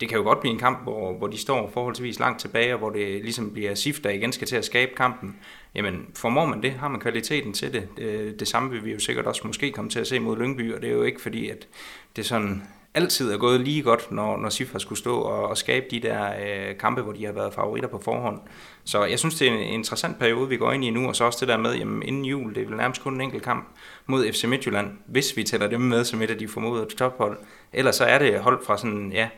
det 0.00 0.08
kan 0.08 0.18
jo 0.18 0.24
godt 0.24 0.40
blive 0.40 0.52
en 0.52 0.58
kamp, 0.58 0.82
hvor, 0.82 1.12
hvor 1.12 1.26
de 1.26 1.38
står 1.38 1.70
forholdsvis 1.74 2.18
langt 2.18 2.40
tilbage, 2.40 2.72
og 2.72 2.78
hvor 2.78 2.90
det 2.90 3.22
ligesom 3.22 3.50
bliver 3.52 3.74
SIF, 3.74 4.00
der 4.00 4.10
igen 4.10 4.32
skal 4.32 4.46
til 4.46 4.56
at 4.56 4.64
skabe 4.64 4.92
kampen. 4.96 5.36
Jamen, 5.74 6.06
formår 6.16 6.46
man 6.46 6.62
det, 6.62 6.72
har 6.72 6.88
man 6.88 7.00
kvaliteten 7.00 7.52
til 7.52 7.72
det. 7.72 7.88
Det, 7.96 8.40
det 8.40 8.48
samme 8.48 8.70
vil 8.70 8.84
vi 8.84 8.92
jo 8.92 8.98
sikkert 8.98 9.26
også 9.26 9.46
måske 9.46 9.70
komme 9.72 9.90
til 9.90 10.00
at 10.00 10.06
se 10.06 10.20
mod 10.20 10.36
Lyngby, 10.36 10.74
og 10.74 10.82
det 10.82 10.90
er 10.90 10.94
jo 10.94 11.02
ikke 11.02 11.20
fordi, 11.20 11.48
at 11.48 11.68
det 12.16 12.26
sådan 12.26 12.62
altid 12.94 13.32
er 13.32 13.38
gået 13.38 13.60
lige 13.60 13.82
godt, 13.82 14.12
når, 14.12 14.36
når 14.36 14.48
SIF 14.48 14.72
har 14.72 14.78
skulle 14.78 14.98
stå 14.98 15.18
og, 15.20 15.48
og 15.48 15.58
skabe 15.58 15.86
de 15.90 16.00
der 16.00 16.32
øh, 16.44 16.78
kampe, 16.78 17.02
hvor 17.02 17.12
de 17.12 17.24
har 17.24 17.32
været 17.32 17.54
favoritter 17.54 17.88
på 17.88 18.00
forhånd. 18.04 18.40
Så 18.84 19.04
jeg 19.04 19.18
synes, 19.18 19.34
det 19.34 19.48
er 19.48 19.52
en 19.52 19.58
interessant 19.58 20.18
periode, 20.18 20.48
vi 20.48 20.56
går 20.56 20.72
ind 20.72 20.84
i 20.84 20.90
nu, 20.90 21.08
og 21.08 21.16
så 21.16 21.24
også 21.24 21.38
det 21.40 21.48
der 21.48 21.56
med, 21.56 21.74
jamen 21.74 22.02
inden 22.02 22.24
jul, 22.24 22.54
det 22.54 22.62
er 22.62 22.66
vel 22.66 22.76
nærmest 22.76 23.02
kun 23.02 23.14
en 23.14 23.20
enkelt 23.20 23.42
kamp 23.42 23.68
mod 24.06 24.32
FC 24.32 24.44
Midtjylland, 24.44 24.90
hvis 25.06 25.36
vi 25.36 25.44
tæller 25.44 25.66
dem 25.66 25.80
med 25.80 26.04
som 26.04 26.22
et 26.22 26.30
af 26.30 26.38
de 26.38 26.48
formodede 26.48 26.94
tophold. 26.94 27.38
Ellers 27.72 27.96
så 27.96 28.04
er 28.04 28.18
det 28.18 28.40
hold 28.40 28.64
fra 28.64 28.78
sådan, 28.78 29.12
ja, 29.12 29.28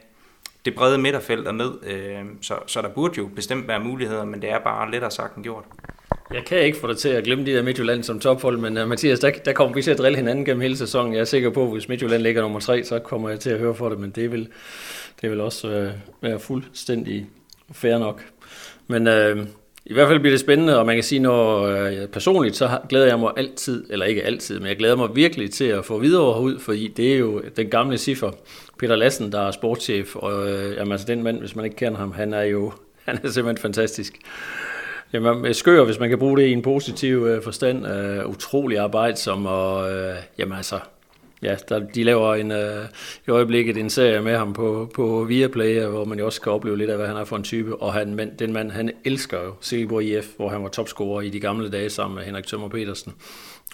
det 0.64 0.75
brede 0.75 0.99
midterfelt 0.99 1.47
og 1.49 1.55
ned, 1.55 1.85
øh, 1.87 2.25
så, 2.40 2.59
så 2.67 2.83
der 2.83 2.88
burde 2.88 3.14
jo 3.19 3.31
bestemt 3.37 3.69
være 3.69 3.81
muligheder, 3.81 4.25
men 4.25 4.43
det 4.43 4.51
er 4.51 4.59
bare 4.59 4.90
lettere 4.90 5.11
sagt 5.11 5.37
end 5.37 5.45
gjort. 5.45 5.64
Jeg 6.32 6.44
kan 6.44 6.58
ikke 6.58 6.78
få 6.78 6.88
dig 6.88 6.96
til 6.96 7.08
at 7.08 7.24
glemme 7.24 7.46
de 7.46 7.52
der 7.52 7.62
Midtjylland 7.62 8.02
som 8.02 8.20
tophold, 8.20 8.58
men 8.58 8.78
uh, 8.78 8.88
Mathias, 8.88 9.20
der, 9.20 9.30
der 9.44 9.52
kommer 9.52 9.74
vi 9.74 9.82
til 9.82 9.90
at 9.90 9.98
drille 9.98 10.16
hinanden 10.16 10.44
gennem 10.44 10.60
hele 10.60 10.76
sæsonen. 10.76 11.14
Jeg 11.14 11.20
er 11.20 11.24
sikker 11.24 11.50
på, 11.50 11.64
at 11.64 11.72
hvis 11.72 11.88
Midtjylland 11.88 12.22
ligger 12.22 12.42
nummer 12.42 12.60
tre, 12.60 12.84
så 12.84 12.98
kommer 12.98 13.28
jeg 13.28 13.40
til 13.40 13.50
at 13.50 13.58
høre 13.58 13.74
for 13.74 13.88
det, 13.88 14.00
men 14.00 14.10
det 14.10 14.32
vil, 14.32 14.48
det 15.22 15.30
vil 15.30 15.40
også 15.40 15.68
uh, 15.68 16.22
være 16.22 16.38
fuldstændig 16.38 17.26
fair 17.72 17.98
nok. 17.98 18.24
Men 18.87 19.06
uh, 19.06 19.46
i 19.87 19.92
hvert 19.92 20.08
fald 20.08 20.20
bliver 20.20 20.32
det 20.32 20.40
spændende, 20.40 20.78
og 20.78 20.87
man 20.87 20.96
kan 20.96 21.04
sige, 21.04 21.18
når 21.18 21.68
uh, 21.68 22.08
personligt, 22.08 22.56
så 22.56 22.78
glæder 22.88 23.06
jeg 23.06 23.18
mig 23.18 23.32
altid, 23.37 23.84
eller 23.90 24.06
ikke 24.06 24.22
altid, 24.22 24.58
men 24.58 24.68
jeg 24.68 24.76
glæder 24.76 24.96
mig 24.96 25.16
virkelig 25.16 25.50
til 25.50 25.64
at 25.64 25.84
få 25.84 25.98
videre 25.98 26.40
ud, 26.40 26.58
fordi 26.58 26.88
det 26.88 27.14
er 27.14 27.18
jo 27.18 27.42
den 27.56 27.70
gamle 27.70 27.98
ciffer, 27.98 28.30
Peter 28.78 28.96
Lassen, 28.96 29.32
der 29.32 29.40
er 29.40 29.50
sportschef, 29.50 30.16
og 30.16 30.42
uh, 30.42 30.76
jamen, 30.76 30.92
altså 30.92 31.06
den 31.06 31.22
mand, 31.22 31.38
hvis 31.40 31.56
man 31.56 31.64
ikke 31.64 31.76
kender 31.76 31.98
ham, 31.98 32.12
han 32.12 32.34
er 32.34 32.42
jo 32.42 32.72
han 33.04 33.18
er 33.22 33.30
simpelthen 33.30 33.62
fantastisk. 33.62 34.18
Jamen, 35.14 35.46
øh, 35.46 35.55
skør, 35.55 35.85
hvis 35.85 35.98
man 35.98 36.09
kan 36.09 36.18
bruge 36.18 36.37
det 36.38 36.46
i 36.46 36.53
en 36.53 36.62
positiv 36.62 37.27
øh, 37.27 37.42
forstand, 37.42 37.87
øh, 37.87 38.29
utrolig 38.29 38.79
arbejdsom, 38.79 39.46
og 39.46 39.92
øh, 39.92 40.14
jamen 40.38 40.57
altså, 40.57 40.79
ja, 41.44 41.57
der, 41.68 41.78
de 41.78 42.04
laver 42.04 42.35
en, 42.35 42.50
øh, 42.52 42.85
i 43.26 43.30
øjeblikket 43.30 43.76
en 43.76 43.90
serie 43.90 44.22
med 44.22 44.37
ham 44.37 44.52
på, 44.52 44.90
på 44.94 45.24
Viaplay, 45.24 45.83
øh, 45.83 45.90
hvor 45.90 46.04
man 46.04 46.18
jo 46.18 46.26
også 46.26 46.40
kan 46.40 46.52
opleve 46.52 46.78
lidt 46.78 46.90
af, 46.90 46.96
hvad 46.96 47.07
han 47.07 47.16
er 47.16 47.24
for 47.24 47.37
en 47.37 47.42
type, 47.42 47.76
og 47.76 47.92
han, 47.92 48.30
den 48.38 48.52
mand, 48.52 48.70
han 48.70 48.90
elsker 49.04 49.42
jo 49.42 49.54
Silkeborg 49.61 50.04
IF, 50.04 50.26
hvor 50.37 50.48
han 50.48 50.62
var 50.62 50.68
topscorer 50.68 51.20
i 51.20 51.28
de 51.28 51.40
gamle 51.40 51.70
dage 51.70 51.90
sammen 51.90 52.16
med 52.16 52.24
Henrik 52.24 52.46
Tømmer 52.46 52.68
Petersen. 52.68 53.12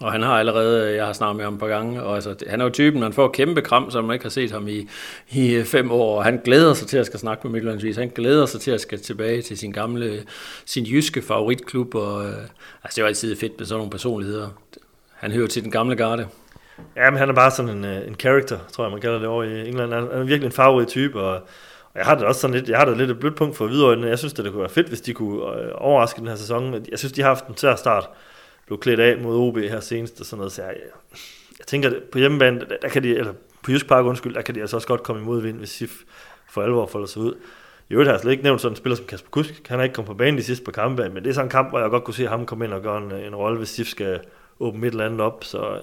Og 0.00 0.12
han 0.12 0.22
har 0.22 0.38
allerede, 0.38 0.88
øh, 0.88 0.96
jeg 0.96 1.06
har 1.06 1.12
snakket 1.12 1.36
med 1.36 1.44
ham 1.44 1.54
et 1.54 1.60
par 1.60 1.68
gange, 1.68 2.02
og 2.02 2.14
altså, 2.14 2.34
han 2.46 2.60
er 2.60 2.64
jo 2.64 2.70
typen, 2.70 3.00
man 3.00 3.12
får 3.12 3.28
kæmpe 3.28 3.62
kram, 3.62 3.90
som 3.90 4.04
man 4.04 4.14
ikke 4.14 4.24
har 4.24 4.30
set 4.30 4.50
ham 4.50 4.68
i, 4.68 4.88
i 5.30 5.54
øh, 5.54 5.64
fem 5.64 5.90
år, 5.90 6.16
og 6.16 6.24
han 6.24 6.40
glæder 6.44 6.74
sig 6.74 6.88
til 6.88 6.96
at 6.96 7.06
skal 7.06 7.20
snakke 7.20 7.46
med 7.46 7.52
Midtlandsvis, 7.52 7.96
Han 7.96 8.12
glæder 8.14 8.46
sig 8.46 8.60
til 8.60 8.70
at 8.70 8.80
skal 8.80 8.98
tilbage 8.98 9.42
til 9.42 9.58
sin 9.58 9.72
gamle, 9.72 10.22
sin 10.66 10.84
jyske 10.84 11.22
favoritklub, 11.22 11.94
og 11.94 12.24
øh, 12.24 12.34
altså, 12.84 12.94
det 12.94 12.98
er 12.98 13.02
jo 13.02 13.06
altid 13.06 13.36
fedt 13.36 13.52
med 13.58 13.66
sådan 13.66 13.78
nogle 13.78 13.90
personligheder. 13.90 14.48
Han 15.14 15.32
hører 15.32 15.46
til 15.46 15.62
den 15.62 15.70
gamle 15.70 15.96
garde. 15.96 16.26
Ja, 16.96 17.10
men 17.10 17.18
han 17.18 17.28
er 17.28 17.32
bare 17.32 17.50
sådan 17.50 17.76
en, 17.76 17.84
øh, 17.84 18.06
en 18.06 18.14
character, 18.14 18.58
tror 18.72 18.84
jeg, 18.84 18.90
man 18.90 19.00
kalder 19.00 19.18
det 19.18 19.28
over 19.28 19.42
i 19.42 19.68
England. 19.68 19.92
Han 19.92 20.08
er 20.10 20.18
virkelig 20.18 20.46
en 20.46 20.52
farverig 20.52 20.86
type, 20.86 21.20
og, 21.20 21.42
Og 21.92 21.98
jeg 21.98 22.04
har 22.04 22.14
det 22.14 22.24
også 22.24 22.40
sådan 22.40 22.56
lidt, 22.56 22.68
jeg 22.68 22.78
har 22.78 22.84
det 22.84 22.96
lidt 22.96 23.10
et 23.10 23.18
blødt 23.18 23.36
punkt 23.36 23.56
for 23.56 23.66
videre. 23.66 24.06
Jeg 24.08 24.18
synes, 24.18 24.32
det, 24.32 24.44
det 24.44 24.52
kunne 24.52 24.60
være 24.60 24.70
fedt, 24.70 24.88
hvis 24.88 25.00
de 25.00 25.14
kunne 25.14 25.62
øh, 25.62 25.70
overraske 25.74 26.20
den 26.20 26.28
her 26.28 26.36
sæson. 26.36 26.86
Jeg 26.90 26.98
synes, 26.98 27.12
de 27.12 27.20
har 27.22 27.28
haft 27.28 27.46
en 27.46 27.54
tør 27.54 27.76
start. 27.76 28.08
Blev 28.66 28.80
klædt 28.80 29.00
af 29.00 29.18
mod 29.18 29.36
OB 29.36 29.56
her 29.58 29.80
senest 29.80 30.20
og 30.20 30.26
sådan 30.26 30.38
noget. 30.38 30.52
Så 30.52 30.62
jeg, 30.62 30.74
jeg 31.58 31.66
tænker, 31.66 31.90
på 32.12 32.18
hjemmebane, 32.18 32.60
der, 32.60 32.76
der 32.82 32.88
kan 32.88 33.02
de, 33.02 33.16
eller 33.16 33.32
på 33.62 33.70
Jysk 33.70 33.88
Park, 33.88 34.04
undskyld, 34.04 34.34
der 34.34 34.42
kan 34.42 34.54
de 34.54 34.60
altså 34.60 34.76
også 34.76 34.88
godt 34.88 35.02
komme 35.02 35.22
imod 35.22 35.42
vind, 35.42 35.58
hvis 35.58 35.70
SIF 35.70 35.92
for 36.50 36.62
alvor 36.62 36.86
folder 36.86 37.06
sig 37.06 37.22
ud. 37.22 37.34
I 37.88 37.92
øvrigt 37.92 38.08
har 38.08 38.14
jeg 38.14 38.20
slet 38.20 38.32
ikke 38.32 38.44
nævnt 38.44 38.60
sådan 38.60 38.72
en 38.72 38.76
spiller 38.76 38.96
som 38.96 39.06
Kasper 39.06 39.30
Kusk. 39.30 39.68
Han 39.68 39.78
har 39.78 39.84
ikke 39.84 39.94
kommet 39.94 40.08
på 40.08 40.14
banen 40.14 40.38
de 40.38 40.42
sidste 40.42 40.64
par 40.64 40.72
kampe, 40.72 41.08
men 41.08 41.22
det 41.22 41.30
er 41.30 41.34
sådan 41.34 41.46
en 41.46 41.50
kamp, 41.50 41.68
hvor 41.68 41.80
jeg 41.80 41.90
godt 41.90 42.04
kunne 42.04 42.14
se 42.14 42.26
ham 42.26 42.46
komme 42.46 42.64
ind 42.64 42.72
og 42.72 42.82
gøre 42.82 42.98
en, 42.98 43.12
øh, 43.12 43.26
en 43.26 43.34
rolle, 43.34 43.58
hvis 43.58 43.68
SIF 43.68 43.86
skal 43.88 44.20
åbne 44.60 44.86
et 44.86 44.90
eller 44.90 45.06
andet 45.06 45.20
op. 45.20 45.44
Så 45.44 45.80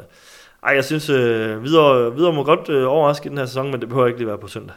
ej, 0.64 0.74
jeg 0.76 0.86
synes, 0.86 1.10
øh, 1.10 1.64
videre, 1.64 2.16
videre 2.16 2.34
må 2.34 2.44
godt 2.44 2.70
øh, 2.70 2.88
overraske 2.88 3.26
i 3.26 3.30
den 3.30 3.38
her 3.38 3.46
sæson, 3.46 3.72
men 3.72 3.82
det 3.82 3.90
behøver 3.90 4.08
ikke 4.08 4.20
lige 4.20 4.28
være 4.28 4.38
på 4.38 4.48
søndag. 4.48 4.76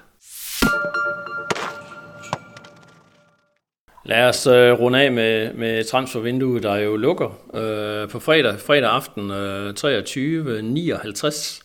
Lad 4.05 4.29
os 4.29 4.47
øh, 4.47 4.73
runde 4.73 5.03
af 5.03 5.13
med, 5.13 5.55
med 5.55 5.85
transfervinduet, 5.85 6.63
der 6.63 6.77
jo 6.77 6.97
lukker 6.97 7.39
øh, 7.55 8.09
på 8.09 8.21
fredag, 8.21 8.59
fredag 8.59 8.91
aften 8.91 9.31
øh, 9.31 9.71
23.59. 9.71 11.63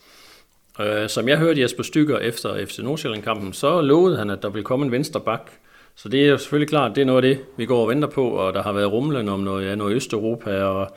Øh, 0.79 1.09
som 1.09 1.29
jeg 1.29 1.37
hørte 1.37 1.61
Jesper 1.61 1.83
Stykker 1.83 2.19
efter 2.19 2.65
FC 2.65 2.79
Nordsjælland-kampen, 2.79 3.53
så 3.53 3.81
lovede 3.81 4.17
han, 4.17 4.29
at 4.29 4.41
der 4.41 4.49
ville 4.49 4.63
komme 4.63 4.85
en 4.85 4.91
venstre 4.91 5.19
bak. 5.19 5.51
Så 5.95 6.09
det 6.09 6.25
er 6.25 6.27
jo 6.27 6.37
selvfølgelig 6.37 6.69
klart, 6.69 6.95
det 6.95 7.01
er 7.01 7.05
noget 7.05 7.25
af 7.25 7.35
det, 7.35 7.45
vi 7.57 7.65
går 7.65 7.81
og 7.81 7.89
venter 7.89 8.07
på, 8.07 8.29
og 8.29 8.53
der 8.53 8.63
har 8.63 8.71
været 8.71 8.91
rumlen 8.91 9.29
om 9.29 9.39
noget, 9.39 9.69
ja, 9.69 9.75
noget 9.75 9.95
Østeuropa. 9.95 10.63
Og, 10.63 10.87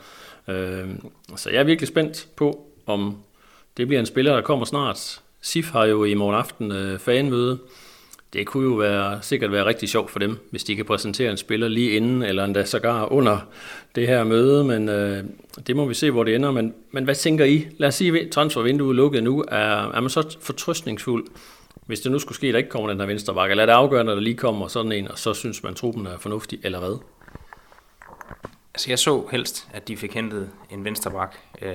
øh, 0.47 0.89
så 1.35 1.49
jeg 1.49 1.59
er 1.59 1.63
virkelig 1.63 1.87
spændt 1.87 2.27
på, 2.35 2.68
om 2.89 3.17
det 3.77 3.87
bliver 3.87 3.99
en 3.99 4.05
spiller, 4.05 4.33
der 4.33 4.41
kommer 4.41 4.65
snart. 4.65 5.21
SIF 5.41 5.71
har 5.71 5.85
jo 5.85 6.03
i 6.03 6.13
morgen 6.13 6.35
aften 6.35 6.71
øh, 6.71 6.99
fanmøde. 6.99 7.59
Det 8.33 8.47
kunne 8.47 8.63
jo 8.65 8.73
være, 8.73 9.21
sikkert 9.21 9.51
være 9.51 9.65
rigtig 9.65 9.89
sjovt 9.89 10.11
for 10.11 10.19
dem, 10.19 10.37
hvis 10.51 10.63
de 10.63 10.75
kan 10.75 10.85
præsentere 10.85 11.31
en 11.31 11.37
spiller 11.37 11.67
lige 11.67 11.91
inden, 11.91 12.23
eller 12.23 12.45
endda 12.45 12.65
sågar 12.65 13.11
under 13.11 13.37
det 13.95 14.07
her 14.07 14.23
møde, 14.23 14.63
men 14.63 14.89
øh, 14.89 15.23
det 15.67 15.75
må 15.75 15.85
vi 15.85 15.93
se, 15.93 16.11
hvor 16.11 16.23
det 16.23 16.35
ender. 16.35 16.51
Men, 16.51 16.73
men 16.91 17.03
hvad 17.03 17.15
tænker 17.15 17.45
I? 17.45 17.67
Lad 17.77 17.87
os 17.87 17.95
sige, 17.95 18.21
at 18.21 18.31
transfervinduet 18.31 18.95
lukket 18.95 19.23
nu. 19.23 19.43
Er, 19.47 19.91
er 19.91 19.99
man 19.99 20.09
så 20.09 20.37
fortrøstningsfuld, 20.41 21.27
hvis 21.85 21.99
det 21.99 22.11
nu 22.11 22.19
skulle 22.19 22.35
ske, 22.35 22.47
at 22.47 22.53
der 22.53 22.57
ikke 22.57 22.69
kommer 22.69 22.89
den 22.89 22.99
her 22.99 23.07
venstre 23.07 23.33
bakke? 23.33 23.51
Eller 23.51 23.61
er 23.61 23.65
det 23.65 23.73
afgørende, 23.73 24.11
at 24.11 24.15
der 24.15 24.21
lige 24.21 24.37
kommer 24.37 24.67
sådan 24.67 24.91
en, 24.91 25.11
og 25.11 25.19
så 25.19 25.33
synes 25.33 25.63
man, 25.63 25.71
at 25.71 25.77
truppen 25.77 26.05
er 26.05 26.17
fornuftig, 26.17 26.59
eller 26.63 26.79
hvad? 26.79 26.99
Altså 28.73 28.91
jeg 28.91 28.99
så 28.99 29.27
helst, 29.31 29.67
at 29.73 29.87
de 29.87 29.97
fik 29.97 30.13
hentet 30.13 30.49
en 30.69 30.85
venstreback. 30.85 31.39
Øh, 31.61 31.71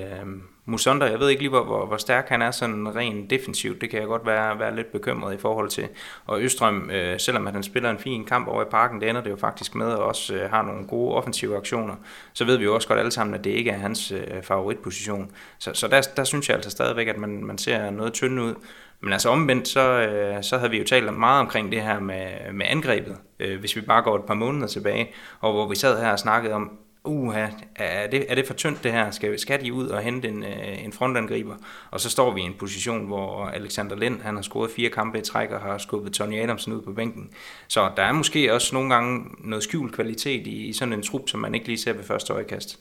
Musonda, 0.67 1.07
jeg 1.07 1.21
ved 1.21 1.29
ikke 1.29 1.43
lige, 1.43 1.51
hvor, 1.51 1.65
hvor, 1.65 1.87
hvor 1.87 1.97
stærk 1.97 2.29
han 2.29 2.43
er 2.43 2.51
sådan 2.51 2.97
rent 2.97 3.31
defensivt. 3.31 3.81
Det 3.81 3.91
kan 3.91 4.01
jeg 4.01 4.09
godt 4.09 4.27
være, 4.27 4.59
være 4.59 4.77
lidt 4.77 4.93
bekymret 4.93 5.35
i 5.35 5.39
forhold 5.39 5.69
til. 5.69 5.89
Og 6.27 6.43
Østrøm, 6.43 6.91
øh, 6.91 7.21
selvom 7.21 7.47
han 7.47 7.63
spiller 7.63 7.91
en 7.91 7.99
fin 7.99 8.25
kamp 8.25 8.49
over 8.49 8.63
i 8.63 8.69
parken, 8.71 9.01
det 9.01 9.09
ender 9.09 9.23
det 9.23 9.31
jo 9.31 9.37
faktisk 9.37 9.75
med, 9.75 9.93
at 9.93 9.99
også 9.99 10.35
øh, 10.35 10.51
har 10.51 10.63
nogle 10.63 10.87
gode 10.87 11.15
offensive 11.15 11.57
aktioner. 11.57 11.95
Så 12.33 12.45
ved 12.45 12.57
vi 12.57 12.65
jo 12.65 12.75
også 12.75 12.89
godt 12.89 12.99
alle 12.99 13.11
sammen, 13.11 13.35
at 13.35 13.45
det 13.45 13.51
ikke 13.51 13.71
er 13.71 13.79
hans 13.79 14.13
øh, 14.13 14.43
favoritposition. 14.43 15.31
Så, 15.59 15.71
så 15.75 15.89
der, 15.89 16.01
der 16.17 16.25
synes 16.25 16.49
jeg 16.49 16.55
altså 16.57 16.71
stadigvæk, 16.71 17.09
at 17.09 17.19
man, 17.19 17.45
man 17.45 17.59
ser 17.59 17.91
noget 17.91 18.13
tynd 18.13 18.41
ud. 18.41 18.55
Men 19.01 19.13
altså 19.13 19.29
omvendt, 19.29 19.69
så, 19.69 19.81
øh, 19.81 20.43
så 20.43 20.59
havde 20.59 20.71
vi 20.71 20.79
jo 20.79 20.85
talt 20.85 21.19
meget 21.19 21.41
omkring 21.41 21.73
det 21.73 21.83
her 21.83 22.01
med, 22.01 22.53
med 22.53 22.67
angrebet, 22.69 23.17
øh, 23.41 23.61
hvis 23.61 23.77
vi 23.77 23.81
bare 23.81 24.03
går 24.03 24.17
et 24.17 24.25
par 24.25 24.35
måneder 24.35 24.67
tilbage, 24.67 25.11
og 25.41 25.53
hvor 25.53 25.69
vi 25.69 25.77
sad 25.77 26.01
her 26.01 26.13
og 26.13 26.19
snakkede 26.19 26.55
om, 26.55 26.79
uha, 27.05 27.47
er 27.77 28.07
det, 28.07 28.27
er 28.29 28.35
det 28.35 28.47
for 28.47 28.55
tyndt 28.55 28.85
det 28.85 28.93
her? 28.93 29.11
Skal, 29.11 29.39
skal 29.39 29.65
de 29.65 29.73
ud 29.73 29.89
og 29.89 30.01
hente 30.01 30.29
en, 30.29 30.43
øh, 30.43 30.85
en 30.85 30.93
frontangriber? 30.93 31.55
Og 31.91 32.01
så 32.01 32.11
står 32.11 32.35
vi 32.35 32.41
i 32.41 32.45
en 32.45 32.55
position, 32.59 33.07
hvor 33.07 33.47
Alexander 33.47 33.97
Lind, 33.97 34.21
han 34.21 34.35
har 34.35 34.43
scoret 34.43 34.71
fire 34.71 34.91
kampe 34.91 35.19
i 35.19 35.23
træk 35.23 35.51
og 35.51 35.61
har 35.61 35.79
skubbet 35.79 36.13
Tony 36.13 36.43
Adamsen 36.43 36.73
ud 36.73 36.83
på 36.83 36.93
bænken. 36.93 37.31
Så 37.69 37.91
der 37.97 38.03
er 38.03 38.13
måske 38.13 38.55
også 38.55 38.75
nogle 38.75 38.95
gange 38.95 39.25
noget 39.39 39.65
skjult 39.65 39.95
kvalitet 39.95 40.47
i, 40.47 40.67
i 40.67 40.73
sådan 40.73 40.93
en 40.93 41.03
trup, 41.03 41.29
som 41.29 41.41
man 41.41 41.55
ikke 41.55 41.67
lige 41.67 41.79
ser 41.79 41.93
ved 41.93 42.05
første 42.05 42.33
øjekast. 42.33 42.79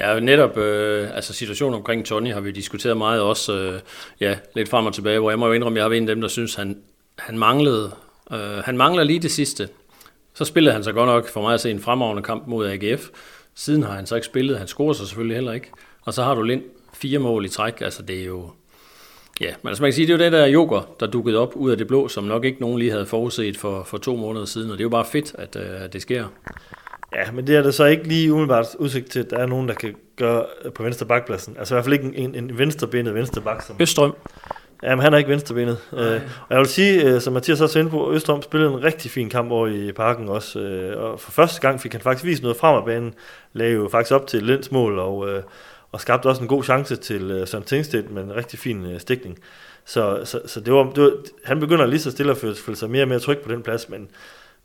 Ja, 0.00 0.20
netop 0.20 0.56
øh, 0.56 1.16
altså 1.16 1.32
situationen 1.32 1.74
omkring 1.74 2.04
Tony 2.04 2.32
har 2.32 2.40
vi 2.40 2.50
diskuteret 2.50 2.96
meget 2.96 3.20
også, 3.20 3.58
øh, 3.58 3.80
ja, 4.20 4.36
lidt 4.54 4.68
frem 4.68 4.86
og 4.86 4.94
tilbage, 4.94 5.18
hvor 5.18 5.30
jeg 5.30 5.38
må 5.38 5.46
jo 5.46 5.52
indrømme, 5.52 5.78
at 5.78 5.82
jeg 5.82 5.90
var 5.90 5.96
en 5.96 6.08
af 6.08 6.14
dem, 6.14 6.20
der 6.20 6.28
synes, 6.28 6.54
han, 6.54 6.78
han 7.18 7.38
manglede, 7.38 7.92
øh, 8.32 8.58
han 8.64 8.76
mangler 8.76 9.04
lige 9.04 9.18
det 9.18 9.30
sidste. 9.30 9.68
Så 10.36 10.44
spillede 10.44 10.72
han 10.72 10.84
så 10.84 10.92
godt 10.92 11.06
nok 11.06 11.28
for 11.28 11.42
mig 11.42 11.54
at 11.54 11.60
se 11.60 11.70
en 11.70 11.80
fremragende 11.80 12.22
kamp 12.22 12.46
mod 12.46 12.68
AGF. 12.68 13.08
Siden 13.54 13.82
har 13.82 13.92
han 13.92 14.06
så 14.06 14.14
ikke 14.14 14.26
spillet. 14.26 14.58
Han 14.58 14.66
scorer 14.66 14.92
sig 14.92 15.06
selvfølgelig 15.06 15.36
heller 15.36 15.52
ikke. 15.52 15.70
Og 16.02 16.14
så 16.14 16.22
har 16.22 16.34
du 16.34 16.42
Lind 16.42 16.62
fire 16.94 17.18
mål 17.18 17.44
i 17.44 17.48
træk. 17.48 17.80
Altså 17.80 18.02
det 18.02 18.20
er 18.20 18.24
jo... 18.24 18.50
Ja, 19.40 19.54
men 19.62 19.68
altså 19.68 19.82
man 19.82 19.88
kan 19.88 19.94
sige, 19.94 20.06
det 20.06 20.12
er 20.12 20.18
jo 20.18 20.24
det 20.24 20.32
der 20.32 20.46
joker, 20.46 20.94
der 21.00 21.06
dukkede 21.06 21.38
op 21.38 21.56
ud 21.56 21.70
af 21.70 21.78
det 21.78 21.86
blå, 21.86 22.08
som 22.08 22.24
nok 22.24 22.44
ikke 22.44 22.60
nogen 22.60 22.78
lige 22.78 22.90
havde 22.90 23.06
forudset 23.06 23.56
for, 23.56 23.82
for 23.82 23.98
to 23.98 24.16
måneder 24.16 24.44
siden. 24.44 24.70
Og 24.70 24.78
det 24.78 24.80
er 24.80 24.84
jo 24.84 24.88
bare 24.88 25.04
fedt, 25.04 25.34
at, 25.38 25.56
at 25.56 25.92
det 25.92 26.02
sker. 26.02 26.24
Ja, 27.14 27.30
men 27.32 27.46
det 27.46 27.56
er 27.56 27.62
der 27.62 27.70
så 27.70 27.84
ikke 27.84 28.08
lige 28.08 28.32
umiddelbart 28.32 28.66
udsigt 28.78 29.10
til, 29.10 29.20
at 29.20 29.30
der 29.30 29.36
er 29.36 29.46
nogen, 29.46 29.68
der 29.68 29.74
kan 29.74 29.94
gøre 30.16 30.46
på 30.74 30.82
venstre 30.82 31.06
bakpladsen. 31.06 31.56
Altså 31.58 31.74
i 31.74 31.76
hvert 31.76 31.84
fald 31.84 31.92
ikke 31.92 32.18
en, 32.18 32.34
en 32.34 32.58
venstrebenet 32.58 33.14
venstre 33.14 33.42
bak. 33.42 33.62
Som... 33.62 33.76
Østrøm. 33.80 34.14
Jamen, 34.82 35.02
han 35.02 35.14
er 35.14 35.18
ikke 35.18 35.30
venstrebenet. 35.30 35.78
Øh, 35.92 36.20
og 36.48 36.50
jeg 36.50 36.58
vil 36.58 36.66
sige, 36.66 37.04
øh, 37.04 37.20
som 37.20 37.32
Mathias 37.32 37.60
også 37.60 37.78
inde 37.78 37.90
på, 37.90 38.12
Østrøm 38.12 38.42
spillede 38.42 38.72
en 38.72 38.84
rigtig 38.84 39.10
fin 39.10 39.30
kamp 39.30 39.50
over 39.50 39.66
i 39.66 39.92
parken 39.92 40.28
også. 40.28 40.60
Øh, 40.60 41.02
og 41.02 41.20
for 41.20 41.32
første 41.32 41.60
gang 41.60 41.80
fik 41.80 41.92
han 41.92 42.00
faktisk 42.00 42.24
vist 42.24 42.42
noget 42.42 42.56
frem 42.56 42.76
af 42.76 42.84
banen. 42.84 43.14
Lagde 43.52 43.72
jo 43.72 43.88
faktisk 43.92 44.12
op 44.12 44.26
til 44.26 44.42
Lens 44.42 44.72
mål, 44.72 44.98
og, 44.98 45.28
øh, 45.28 45.42
og 45.92 46.00
skabte 46.00 46.26
også 46.26 46.42
en 46.42 46.48
god 46.48 46.64
chance 46.64 46.96
til 46.96 47.30
øh, 47.30 47.48
Søren 47.48 47.64
Tingstedt 47.64 48.10
med 48.10 48.22
en 48.22 48.36
rigtig 48.36 48.58
fin 48.58 48.86
øh, 48.86 49.00
stikning. 49.00 49.38
Så, 49.84 50.20
så, 50.24 50.40
så 50.46 50.60
det, 50.60 50.72
var, 50.72 50.92
det 50.92 51.02
var, 51.02 51.12
han 51.44 51.60
begynder 51.60 51.86
lige 51.86 52.00
så 52.00 52.10
stille 52.10 52.32
at 52.32 52.38
føle, 52.38 52.54
føle 52.54 52.76
sig 52.76 52.90
mere 52.90 53.04
og 53.04 53.08
mere 53.08 53.18
tryg 53.18 53.38
på 53.38 53.52
den 53.52 53.62
plads, 53.62 53.88
men 53.88 54.08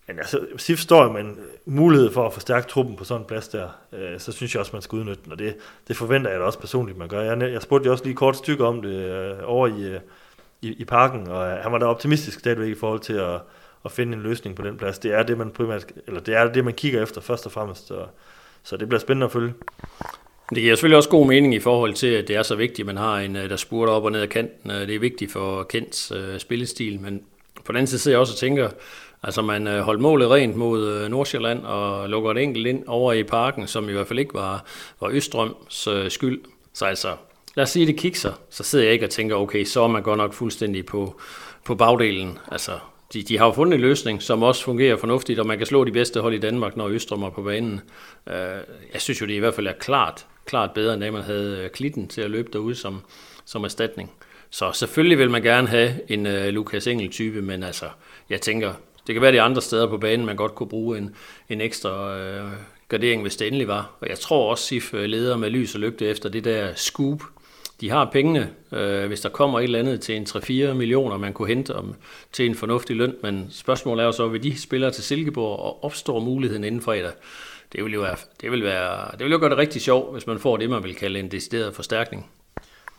men 0.07 0.19
altså, 0.19 0.39
SIF 0.57 0.79
står 0.79 1.11
med 1.11 1.21
en 1.21 1.29
øh, 1.29 1.73
mulighed 1.73 2.11
for 2.11 2.25
at 2.25 2.33
forstærke 2.33 2.67
truppen 2.67 2.95
på 2.95 3.03
sådan 3.03 3.21
en 3.21 3.27
plads 3.27 3.47
der, 3.47 3.69
øh, 3.93 4.19
så 4.19 4.31
synes 4.31 4.53
jeg 4.53 4.59
også, 4.59 4.71
man 4.73 4.81
skal 4.81 4.95
udnytte 4.95 5.21
den, 5.23 5.31
og 5.31 5.39
det, 5.39 5.55
det 5.87 5.97
forventer 5.97 6.31
jeg 6.31 6.39
da 6.39 6.45
også 6.45 6.59
personligt, 6.59 6.97
man 6.97 7.07
gør. 7.07 7.21
Jeg, 7.21 7.51
jeg 7.51 7.61
spurgte 7.61 7.85
jo 7.85 7.91
også 7.91 8.03
lige 8.03 8.15
kort 8.15 8.37
stykke 8.37 8.65
om 8.65 8.81
det 8.81 8.95
øh, 8.95 9.37
over 9.43 9.67
i, 9.67 9.83
øh, 9.83 9.99
i, 10.61 10.73
i 10.73 10.85
parken, 10.85 11.27
og 11.27 11.47
øh, 11.47 11.57
han 11.57 11.71
var 11.71 11.77
da 11.77 11.85
optimistisk 11.85 12.39
stadigvæk 12.39 12.69
i 12.69 12.79
forhold 12.79 12.99
til 12.99 13.13
at, 13.13 13.39
at 13.85 13.91
finde 13.91 14.17
en 14.17 14.23
løsning 14.23 14.55
på 14.55 14.61
den 14.61 14.77
plads. 14.77 14.99
Det 14.99 15.13
er 15.13 15.23
det, 15.23 15.37
man 15.37 15.51
primært, 15.51 15.85
eller 16.07 16.21
det 16.21 16.35
er 16.35 16.51
det, 16.51 16.65
man 16.65 16.73
kigger 16.73 17.03
efter 17.03 17.21
først 17.21 17.45
og 17.45 17.51
fremmest, 17.51 17.87
så, 17.87 18.05
så 18.63 18.77
det 18.77 18.87
bliver 18.87 18.99
spændende 18.99 19.25
at 19.25 19.31
følge. 19.31 19.53
Det 20.49 20.57
giver 20.57 20.75
selvfølgelig 20.75 20.97
også 20.97 21.09
god 21.09 21.27
mening 21.27 21.55
i 21.55 21.59
forhold 21.59 21.93
til, 21.93 22.07
at 22.07 22.27
det 22.27 22.35
er 22.35 22.43
så 22.43 22.55
vigtigt, 22.55 22.79
at 22.79 22.85
man 22.85 22.97
har 22.97 23.19
en, 23.19 23.35
øh, 23.35 23.49
der 23.49 23.55
spurter 23.55 23.93
op 23.93 24.03
og 24.03 24.11
ned 24.11 24.21
af 24.21 24.29
kanten. 24.29 24.69
Det 24.69 24.95
er 24.95 24.99
vigtigt 24.99 25.31
for 25.31 25.63
Kents 25.63 26.11
øh, 26.15 26.39
spillestil, 26.39 26.99
men 26.99 27.23
på 27.65 27.71
den 27.71 27.75
anden 27.75 27.87
side 27.87 27.99
sidder 27.99 28.15
jeg 28.15 28.19
også 28.19 28.33
og 28.33 28.37
tænker, 28.37 28.69
Altså 29.23 29.41
man 29.41 29.67
øh, 29.67 29.79
holdt 29.79 30.01
målet 30.01 30.29
rent 30.29 30.55
mod 30.55 30.87
øh, 30.87 31.09
Nordsjælland 31.09 31.65
og 31.65 32.09
lukker 32.09 32.31
et 32.31 32.37
enkelt 32.37 32.67
ind 32.67 32.83
over 32.87 33.13
i 33.13 33.23
parken, 33.23 33.67
som 33.67 33.89
i 33.89 33.91
hvert 33.91 34.07
fald 34.07 34.19
ikke 34.19 34.33
var, 34.33 34.65
var 35.01 35.09
Østrøms 35.09 35.87
øh, 35.87 36.11
skyld. 36.11 36.41
Så 36.73 36.85
altså, 36.85 37.15
lad 37.55 37.63
os 37.63 37.69
sige, 37.69 37.87
det 37.87 37.97
kikser, 37.97 38.33
så 38.49 38.63
sidder 38.63 38.85
jeg 38.85 38.93
ikke 38.93 39.05
og 39.05 39.09
tænker, 39.09 39.35
okay, 39.35 39.63
så 39.63 39.83
er 39.83 39.87
man 39.87 40.03
godt 40.03 40.17
nok 40.17 40.33
fuldstændig 40.33 40.85
på, 40.85 41.19
på 41.65 41.75
bagdelen. 41.75 42.37
Altså, 42.51 42.71
de, 43.13 43.23
de 43.23 43.37
har 43.37 43.45
jo 43.45 43.51
fundet 43.51 43.75
en 43.75 43.81
løsning, 43.81 44.21
som 44.21 44.43
også 44.43 44.63
fungerer 44.63 44.97
fornuftigt, 44.97 45.39
og 45.39 45.47
man 45.47 45.57
kan 45.57 45.67
slå 45.67 45.83
de 45.83 45.91
bedste 45.91 46.21
hold 46.21 46.33
i 46.33 46.39
Danmark, 46.39 46.77
når 46.77 46.87
Østrøm 46.87 47.23
er 47.23 47.29
på 47.29 47.41
banen. 47.41 47.81
Øh, 48.27 48.35
jeg 48.93 49.01
synes 49.01 49.21
jo, 49.21 49.25
det 49.25 49.33
i 49.33 49.39
hvert 49.39 49.53
fald 49.53 49.67
er 49.67 49.73
klart, 49.79 50.25
klart 50.45 50.71
bedre, 50.71 50.93
end 50.93 51.01
da 51.01 51.11
man 51.11 51.23
havde 51.23 51.61
øh, 51.63 51.69
Klitten 51.69 52.07
til 52.07 52.21
at 52.21 52.31
løbe 52.31 52.49
derude 52.53 52.75
som, 52.75 53.01
som 53.45 53.63
erstatning. 53.63 54.11
Så 54.49 54.71
selvfølgelig 54.73 55.17
vil 55.17 55.31
man 55.31 55.41
gerne 55.41 55.67
have 55.67 56.11
en 56.11 56.25
øh, 56.25 56.47
uh, 56.47 56.53
Lukas 56.53 56.87
Engel-type, 56.87 57.41
men 57.41 57.63
altså, 57.63 57.85
jeg 58.29 58.41
tænker, 58.41 58.73
det 59.11 59.15
kan 59.15 59.21
være 59.21 59.31
de 59.31 59.41
andre 59.41 59.61
steder 59.61 59.87
på 59.87 59.97
banen, 59.97 60.25
man 60.25 60.35
godt 60.35 60.55
kunne 60.55 60.69
bruge 60.69 60.97
en, 60.97 61.15
en 61.49 61.61
ekstra 61.61 62.17
øh, 62.17 62.51
gardering, 62.87 63.21
hvis 63.21 63.35
det 63.35 63.47
endelig 63.47 63.67
var. 63.67 63.91
Og 64.01 64.09
jeg 64.09 64.19
tror 64.19 64.51
også, 64.51 64.63
SIF 64.63 64.93
øh, 64.93 65.05
leder 65.05 65.37
med 65.37 65.49
lys 65.49 65.75
og 65.75 65.81
lygte 65.81 66.07
efter 66.07 66.29
det 66.29 66.43
der 66.43 66.73
scoop. 66.75 67.23
De 67.81 67.89
har 67.89 68.09
pengene, 68.11 68.49
øh, 68.71 69.07
hvis 69.07 69.21
der 69.21 69.29
kommer 69.29 69.59
et 69.59 69.63
eller 69.63 69.79
andet 69.79 70.01
til 70.01 70.15
en 70.15 70.23
3-4 70.23 70.73
millioner, 70.73 71.17
man 71.17 71.33
kunne 71.33 71.47
hente 71.47 71.75
om, 71.75 71.95
til 72.31 72.45
en 72.45 72.55
fornuftig 72.55 72.95
løn. 72.95 73.15
Men 73.23 73.47
spørgsmålet 73.51 74.01
er 74.01 74.05
jo 74.05 74.11
så, 74.11 74.27
vil 74.27 74.43
de 74.43 74.61
spillere 74.61 74.91
til 74.91 75.03
Silkeborg 75.03 75.59
og 75.59 75.83
opstår 75.83 76.19
muligheden 76.19 76.63
inden 76.63 76.81
fredag? 76.81 77.11
Det 77.73 77.83
vil 77.83 77.93
jo, 77.93 78.01
være, 78.01 78.17
det 78.41 78.51
vil 78.51 78.63
være, 78.63 79.11
det 79.11 79.25
vil 79.25 79.31
jo 79.31 79.39
gøre 79.39 79.49
det 79.49 79.57
rigtig 79.57 79.81
sjovt, 79.81 80.13
hvis 80.13 80.27
man 80.27 80.39
får 80.39 80.57
det, 80.57 80.69
man 80.69 80.83
vil 80.83 80.95
kalde 80.95 81.19
en 81.19 81.31
decideret 81.31 81.75
forstærkning. 81.75 82.29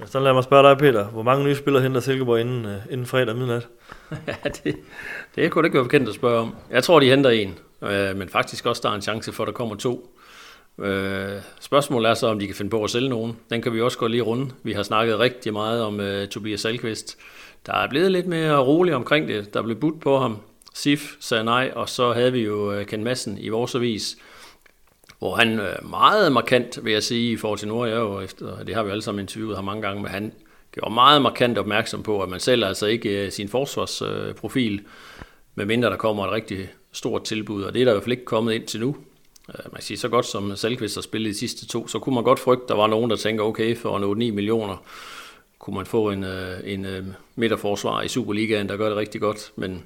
Så 0.06 0.20
lad 0.20 0.32
mig 0.32 0.44
spørge 0.44 0.68
dig, 0.68 0.78
Peter. 0.78 1.04
Hvor 1.04 1.22
mange 1.22 1.44
nye 1.44 1.54
spillere 1.54 1.82
henter 1.82 2.00
Silkeborg 2.00 2.40
inden, 2.40 2.64
uh, 2.64 2.72
inden 2.90 3.06
fredag 3.06 3.36
midnat? 3.36 3.68
ja, 4.26 4.34
det, 4.64 4.76
det 5.36 5.50
kunne 5.50 5.62
det 5.62 5.66
ikke 5.66 5.74
være 5.74 5.84
bekendt 5.84 6.08
at 6.08 6.14
spørge 6.14 6.40
om. 6.40 6.54
Jeg 6.70 6.84
tror, 6.84 7.00
de 7.00 7.10
henter 7.10 7.30
en, 7.30 7.58
uh, 7.80 7.88
men 7.88 8.28
faktisk 8.28 8.66
også 8.66 8.80
der 8.84 8.90
er 8.90 8.94
en 8.94 9.02
chance 9.02 9.32
for, 9.32 9.42
at 9.42 9.46
der 9.46 9.52
kommer 9.52 9.76
to. 9.76 10.16
Uh, 10.78 10.86
spørgsmålet 11.60 12.10
er 12.10 12.14
så, 12.14 12.26
om 12.26 12.38
de 12.38 12.46
kan 12.46 12.56
finde 12.56 12.70
på 12.70 12.84
at 12.84 12.90
sælge 12.90 13.08
nogen. 13.08 13.36
Den 13.50 13.62
kan 13.62 13.72
vi 13.72 13.80
også 13.80 13.98
gå 13.98 14.06
lige 14.06 14.22
runde. 14.22 14.50
Vi 14.62 14.72
har 14.72 14.82
snakket 14.82 15.18
rigtig 15.18 15.52
meget 15.52 15.82
om 15.82 16.00
uh, 16.00 16.28
Tobias 16.30 16.60
Salkvist. 16.60 17.18
Der 17.66 17.72
er 17.72 17.88
blevet 17.88 18.12
lidt 18.12 18.26
mere 18.26 18.58
roligt 18.58 18.96
omkring 18.96 19.28
det. 19.28 19.54
Der 19.54 19.62
blev 19.62 19.76
budt 19.76 20.00
på 20.00 20.18
ham. 20.18 20.38
Sif 20.74 21.12
sagde 21.20 21.44
nej, 21.44 21.72
og 21.74 21.88
så 21.88 22.12
havde 22.12 22.32
vi 22.32 22.40
jo 22.40 22.78
uh, 22.78 22.86
Ken 22.86 23.04
Madsen 23.04 23.38
i 23.38 23.48
vores 23.48 23.74
avis, 23.74 24.16
hvor 25.22 25.34
han 25.34 25.60
øh, 25.60 25.90
meget 25.90 26.32
markant, 26.32 26.84
vil 26.84 26.92
jeg 26.92 27.02
sige, 27.02 27.32
i 27.32 27.36
forhold 27.36 27.58
til 27.58 27.68
Norge, 27.68 27.94
og 27.94 27.98
jo 27.98 28.20
efter, 28.20 28.64
det 28.64 28.74
har 28.74 28.82
vi 28.82 28.90
alle 28.90 29.02
sammen 29.02 29.22
interviewet 29.22 29.56
ham 29.56 29.64
mange 29.64 29.82
gange, 29.82 30.02
men 30.02 30.10
han 30.10 30.32
gjorde 30.72 30.94
meget 30.94 31.22
markant 31.22 31.58
opmærksom 31.58 32.02
på, 32.02 32.22
at 32.22 32.28
man 32.28 32.40
selv 32.40 32.64
altså 32.64 32.86
ikke 32.86 33.24
øh, 33.24 33.32
sin 33.32 33.48
forsvarsprofil. 33.48 34.82
Øh, 35.56 35.66
mindre 35.66 35.90
der 35.90 35.96
kommer 35.96 36.26
et 36.26 36.32
rigtig 36.32 36.68
stort 36.92 37.24
tilbud, 37.24 37.62
og 37.62 37.74
det 37.74 37.80
er 37.80 37.84
der 37.84 37.92
i 37.92 37.94
hvert 37.94 38.02
fald 38.02 38.12
ikke 38.12 38.24
kommet 38.24 38.52
ind 38.52 38.66
til 38.66 38.80
nu. 38.80 38.96
Man 39.48 39.72
kan 39.74 39.82
sige, 39.82 39.98
så 39.98 40.08
godt 40.08 40.26
som 40.26 40.56
Salkvist 40.56 40.94
har 40.94 41.02
spillet 41.02 41.34
de 41.34 41.38
sidste 41.38 41.66
to, 41.66 41.88
så 41.88 41.98
kunne 41.98 42.14
man 42.14 42.24
godt 42.24 42.38
frygte, 42.38 42.64
der 42.68 42.74
var 42.74 42.86
nogen, 42.86 43.10
der 43.10 43.16
tænker, 43.16 43.44
okay, 43.44 43.76
for 43.76 44.14
8-9 44.14 44.14
millioner 44.14 44.76
kunne 45.58 45.76
man 45.76 45.86
få 45.86 46.10
en, 46.10 46.24
en 46.64 47.16
midterforsvar 47.36 48.02
i 48.02 48.08
Superligaen, 48.08 48.68
der 48.68 48.76
gør 48.76 48.88
det 48.88 48.96
rigtig 48.96 49.20
godt. 49.20 49.52
Men 49.56 49.84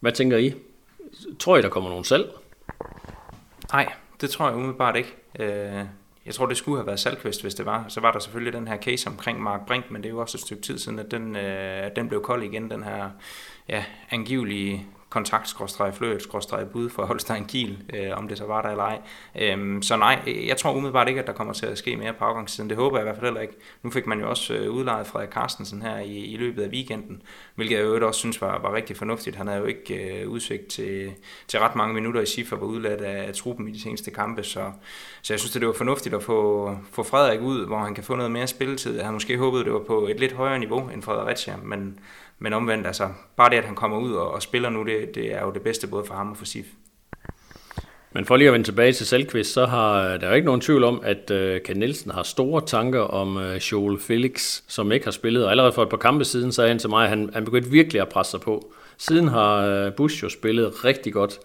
hvad 0.00 0.12
tænker 0.12 0.36
I? 0.36 0.52
Tror 1.38 1.56
I, 1.56 1.62
der 1.62 1.68
kommer 1.68 1.90
nogen 1.90 2.04
selv? 2.04 2.28
Nej, 3.72 3.92
det 4.20 4.30
tror 4.30 4.46
jeg 4.48 4.56
umiddelbart 4.56 4.96
ikke. 4.96 5.16
Øh, 5.38 5.84
jeg 6.26 6.34
tror, 6.34 6.46
det 6.46 6.56
skulle 6.56 6.78
have 6.78 6.86
været 6.86 7.00
Salkvist, 7.00 7.42
hvis 7.42 7.54
det 7.54 7.66
var. 7.66 7.84
Så 7.88 8.00
var 8.00 8.12
der 8.12 8.18
selvfølgelig 8.18 8.52
den 8.52 8.68
her 8.68 8.76
case 8.76 9.08
omkring 9.08 9.42
Mark 9.42 9.66
Brink, 9.66 9.90
men 9.90 10.02
det 10.02 10.08
er 10.08 10.12
jo 10.12 10.20
også 10.20 10.36
et 10.36 10.42
stykke 10.42 10.62
tid 10.62 10.78
siden, 10.78 10.98
at 10.98 11.10
den, 11.10 11.36
øh, 11.36 11.86
at 11.86 11.96
den 11.96 12.08
blev 12.08 12.22
kold 12.22 12.42
igen, 12.42 12.70
den 12.70 12.82
her 12.82 13.10
ja, 13.68 13.84
angivelige 14.10 14.86
kontakt-fløjt-bud 15.14 16.90
for 16.90 17.04
Holstein 17.04 17.44
Kiel, 17.44 17.78
øh, 17.94 18.18
om 18.18 18.28
det 18.28 18.38
så 18.38 18.44
var 18.44 18.62
der 18.62 18.68
eller 18.68 18.84
ej. 18.84 19.00
Øhm, 19.40 19.82
så 19.82 19.96
nej, 19.96 20.18
jeg 20.46 20.56
tror 20.56 20.72
umiddelbart 20.72 21.08
ikke, 21.08 21.20
at 21.20 21.26
der 21.26 21.32
kommer 21.32 21.52
til 21.52 21.66
at 21.66 21.78
ske 21.78 21.96
mere 21.96 22.12
på 22.12 22.24
afgangssiden. 22.24 22.70
Det 22.70 22.76
håber 22.76 22.96
jeg 22.96 23.02
i 23.02 23.06
hvert 23.06 23.16
fald 23.16 23.26
heller 23.26 23.40
ikke. 23.40 23.54
Nu 23.82 23.90
fik 23.90 24.06
man 24.06 24.20
jo 24.20 24.30
også 24.30 24.54
øh, 24.54 24.70
udlejet 24.70 25.06
Frederik 25.06 25.30
Carstensen 25.30 25.82
her 25.82 25.98
i, 25.98 26.16
i 26.16 26.36
løbet 26.36 26.62
af 26.62 26.68
weekenden, 26.68 27.22
hvilket 27.54 27.76
jeg 27.76 27.84
jo 27.84 28.06
også 28.06 28.18
synes 28.18 28.40
var, 28.40 28.58
var 28.58 28.74
rigtig 28.74 28.96
fornuftigt. 28.96 29.36
Han 29.36 29.46
havde 29.46 29.60
jo 29.60 29.66
ikke 29.66 29.94
øh, 29.94 30.28
udsigt 30.28 30.66
til, 30.66 31.12
til 31.48 31.60
ret 31.60 31.76
mange 31.76 31.94
minutter 31.94 32.20
i 32.20 32.26
SIFA, 32.26 32.56
var 32.56 32.66
udladt 32.66 33.00
af, 33.00 33.28
af 33.28 33.34
truppen 33.34 33.68
i 33.68 33.72
de 33.72 33.80
seneste 33.80 34.10
kampe, 34.10 34.42
så, 34.42 34.72
så 35.22 35.32
jeg 35.32 35.40
synes, 35.40 35.52
det 35.52 35.66
var 35.66 35.72
fornuftigt 35.72 36.14
at 36.14 36.22
få, 36.22 36.70
få 36.92 37.02
Frederik 37.02 37.40
ud, 37.40 37.66
hvor 37.66 37.78
han 37.78 37.94
kan 37.94 38.04
få 38.04 38.16
noget 38.16 38.32
mere 38.32 38.46
spilletid. 38.46 38.94
Jeg 38.94 39.04
havde 39.04 39.12
måske 39.14 39.38
håbet, 39.38 39.64
det 39.64 39.72
var 39.72 39.84
på 39.86 40.08
et 40.08 40.20
lidt 40.20 40.32
højere 40.32 40.58
niveau 40.58 40.88
end 40.88 41.02
Fredericia, 41.02 41.56
men 41.62 41.98
men 42.38 42.52
omvendt, 42.52 42.86
altså, 42.86 43.08
bare 43.36 43.50
det, 43.50 43.56
at 43.56 43.64
han 43.64 43.74
kommer 43.74 43.98
ud 43.98 44.12
og, 44.12 44.30
og 44.30 44.42
spiller 44.42 44.70
nu, 44.70 44.82
det, 44.82 45.14
det 45.14 45.34
er 45.34 45.42
jo 45.42 45.50
det 45.50 45.62
bedste 45.62 45.86
både 45.86 46.04
for 46.04 46.14
ham 46.14 46.30
og 46.30 46.36
for 46.36 46.44
SIF. 46.44 46.66
Men 48.12 48.24
for 48.24 48.36
lige 48.36 48.48
at 48.48 48.52
vende 48.52 48.66
tilbage 48.66 48.92
til 48.92 49.06
Selkvist, 49.06 49.52
så 49.52 49.66
har 49.66 50.16
der 50.16 50.28
er 50.28 50.34
ikke 50.34 50.46
nogen 50.46 50.60
tvivl 50.60 50.84
om, 50.84 51.00
at 51.04 51.30
øh, 51.30 51.60
Ken 51.62 51.76
Nielsen 51.76 52.10
har 52.10 52.22
store 52.22 52.62
tanker 52.66 53.00
om 53.00 53.36
øh, 53.36 53.56
Joel 53.56 54.00
Felix, 54.00 54.62
som 54.68 54.92
ikke 54.92 55.06
har 55.06 55.10
spillet. 55.10 55.44
Og 55.44 55.50
allerede 55.50 55.72
for 55.72 55.82
et 55.82 55.88
par 55.88 55.96
kampe 55.96 56.24
siden 56.24 56.52
sagde 56.52 56.68
han 56.68 56.78
til 56.78 56.90
mig, 56.90 57.04
at 57.04 57.08
han, 57.08 57.30
han 57.32 57.44
begyndte 57.44 57.70
virkelig 57.70 58.02
at 58.02 58.08
presse 58.08 58.30
sig 58.30 58.40
på. 58.40 58.72
Siden 58.98 59.28
har 59.28 59.56
øh, 59.56 59.92
Bush 59.92 60.22
jo 60.22 60.28
spillet 60.28 60.84
rigtig 60.84 61.12
godt. 61.12 61.38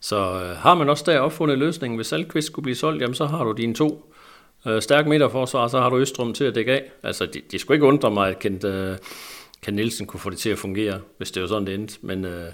Så 0.00 0.16
øh, 0.16 0.56
har 0.56 0.74
man 0.74 0.88
også 0.88 1.04
der 1.06 1.18
opfundet 1.18 1.58
løsningen, 1.58 1.96
hvis 1.96 2.06
Selkvist 2.06 2.46
skulle 2.46 2.62
blive 2.62 2.76
solgt, 2.76 3.02
jamen 3.02 3.14
så 3.14 3.26
har 3.26 3.44
du 3.44 3.52
dine 3.52 3.74
to 3.74 4.12
øh, 4.66 4.82
stærke 4.82 5.08
midterforsvar, 5.08 5.68
så 5.68 5.80
har 5.80 5.90
du 5.90 5.98
Østrum 5.98 6.34
til 6.34 6.44
at 6.44 6.54
dække 6.54 6.72
af. 6.72 6.90
Altså, 7.02 7.26
de, 7.26 7.40
de 7.50 7.58
skulle 7.58 7.76
ikke 7.76 7.86
undre 7.86 8.10
mig, 8.10 8.28
at 8.28 8.38
Kent, 8.38 8.64
Øh, 8.64 8.96
kan 9.64 9.74
Nielsen 9.74 10.06
kunne 10.06 10.20
få 10.20 10.30
det 10.30 10.38
til 10.38 10.50
at 10.50 10.58
fungere, 10.58 11.00
hvis 11.16 11.30
det 11.30 11.42
var 11.42 11.48
sådan, 11.48 11.66
det 11.66 11.74
endte. 11.74 11.98
Men 12.02 12.24
øh, 12.24 12.44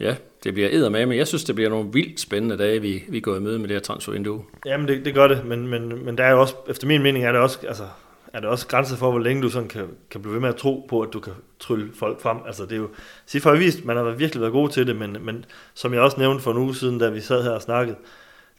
ja, 0.00 0.16
det 0.44 0.54
bliver 0.54 0.88
med, 0.88 1.06
men 1.06 1.18
jeg 1.18 1.26
synes, 1.26 1.44
det 1.44 1.54
bliver 1.54 1.70
nogle 1.70 1.88
vildt 1.92 2.20
spændende 2.20 2.58
dage, 2.58 2.80
vi, 2.80 3.04
vi 3.08 3.20
går 3.20 3.36
i 3.36 3.40
møde 3.40 3.58
med 3.58 3.68
det 3.68 3.74
her 3.74 3.80
transfervindue. 3.80 4.44
Jamen, 4.66 4.88
det, 4.88 5.04
det 5.04 5.14
gør 5.14 5.28
det, 5.28 5.44
men, 5.44 5.68
men, 5.68 6.04
men 6.04 6.18
der 6.18 6.24
er 6.24 6.30
jo 6.30 6.40
også, 6.40 6.54
efter 6.68 6.86
min 6.86 7.02
mening, 7.02 7.24
er 7.24 7.32
det 7.32 7.40
også, 7.40 7.66
altså, 7.66 7.84
er 8.32 8.40
det 8.40 8.48
også 8.48 8.66
grænser 8.66 8.96
for, 8.96 9.10
hvor 9.10 9.20
længe 9.20 9.42
du 9.42 9.48
sådan 9.48 9.68
kan, 9.68 9.88
kan 10.10 10.22
blive 10.22 10.34
ved 10.34 10.40
med 10.40 10.48
at 10.48 10.56
tro 10.56 10.86
på, 10.88 11.00
at 11.00 11.12
du 11.12 11.20
kan 11.20 11.32
trylle 11.60 11.90
folk 11.94 12.20
frem. 12.20 12.38
Altså, 12.46 12.62
det 12.62 12.72
er 12.72 12.76
jo, 12.76 12.88
Sif 13.26 13.44
har 13.44 13.54
vist, 13.54 13.84
man 13.84 13.96
har 13.96 14.10
virkelig 14.10 14.40
været 14.40 14.52
god 14.52 14.68
til 14.68 14.86
det, 14.86 14.96
men, 14.96 15.16
men 15.20 15.44
som 15.74 15.94
jeg 15.94 16.02
også 16.02 16.20
nævnte 16.20 16.42
for 16.42 16.50
en 16.50 16.58
uge 16.58 16.74
siden, 16.74 16.98
da 16.98 17.08
vi 17.08 17.20
sad 17.20 17.42
her 17.42 17.50
og 17.50 17.62
snakkede, 17.62 17.96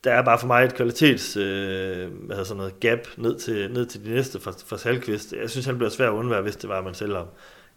der 0.03 0.11
er 0.11 0.21
bare 0.21 0.39
for 0.39 0.47
mig 0.47 0.65
et 0.65 0.75
kvalitets 0.75 1.37
øh, 1.37 1.43
hvad 1.43 2.35
hedder 2.35 2.43
sådan 2.43 2.57
noget, 2.57 2.79
gap 2.79 2.99
ned 3.17 3.39
til, 3.39 3.71
ned 3.71 3.85
til 3.85 4.05
de 4.05 4.09
næste 4.09 4.39
for, 4.39 4.53
for 4.65 4.77
Salkvist. 4.77 5.33
Jeg 5.41 5.49
synes, 5.49 5.65
han 5.65 5.77
bliver 5.77 5.89
svær 5.89 6.07
at 6.07 6.13
undvære, 6.13 6.41
hvis 6.41 6.55
det 6.55 6.69
var, 6.69 6.77
at 6.77 6.83
man 6.83 6.93
selv 6.93 7.15
ham 7.15 7.27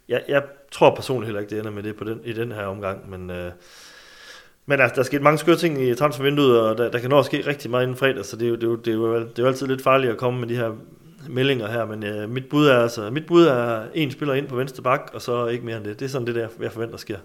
jeg, 0.08 0.22
jeg 0.28 0.42
tror 0.72 0.94
personligt 0.94 1.26
heller 1.26 1.40
ikke, 1.40 1.50
det 1.50 1.58
ender 1.58 1.70
med 1.70 1.82
det 1.82 1.96
på 1.96 2.04
den, 2.04 2.20
i 2.24 2.32
den 2.32 2.52
her 2.52 2.64
omgang, 2.64 3.10
men, 3.10 3.30
øh, 3.30 3.52
men 4.66 4.80
altså, 4.80 4.94
der 4.94 5.00
er 5.00 5.04
sket 5.04 5.22
mange 5.22 5.38
skøre 5.38 5.56
ting 5.56 5.82
i 5.82 5.94
transfervinduet, 5.94 6.60
og 6.60 6.78
der, 6.78 6.90
der 6.90 6.98
kan 6.98 7.10
nå 7.10 7.18
at 7.18 7.24
ske 7.24 7.46
rigtig 7.46 7.70
meget 7.70 7.82
inden 7.82 7.96
fredag, 7.96 8.24
så 8.24 8.36
det 8.36 8.44
er, 8.44 8.48
jo, 8.48 8.54
det, 8.54 8.62
er 8.62 8.66
jo, 8.66 8.76
det, 8.76 8.88
er 8.88 8.94
jo, 8.94 9.18
det 9.18 9.38
er 9.38 9.42
jo 9.42 9.46
altid 9.46 9.66
lidt 9.66 9.82
farligt 9.82 10.12
at 10.12 10.18
komme 10.18 10.40
med 10.40 10.48
de 10.48 10.56
her 10.56 10.72
meldinger 11.28 11.68
her, 11.68 11.84
men 11.84 12.04
øh, 12.04 12.30
mit, 12.30 12.48
bud 12.48 12.66
er 12.66 12.78
altså, 12.78 13.10
mit 13.10 13.26
bud 13.26 13.44
er 13.44 13.82
en 13.94 14.10
spiller 14.10 14.34
ind 14.34 14.48
på 14.48 14.56
venstre 14.56 14.82
bak, 14.82 15.10
og 15.14 15.22
så 15.22 15.46
ikke 15.46 15.64
mere 15.64 15.76
end 15.76 15.84
det. 15.84 16.00
Det 16.00 16.04
er 16.04 16.10
sådan 16.10 16.26
det, 16.26 16.34
der, 16.34 16.48
jeg 16.60 16.72
forventer 16.72 16.96
sker. 16.96 17.18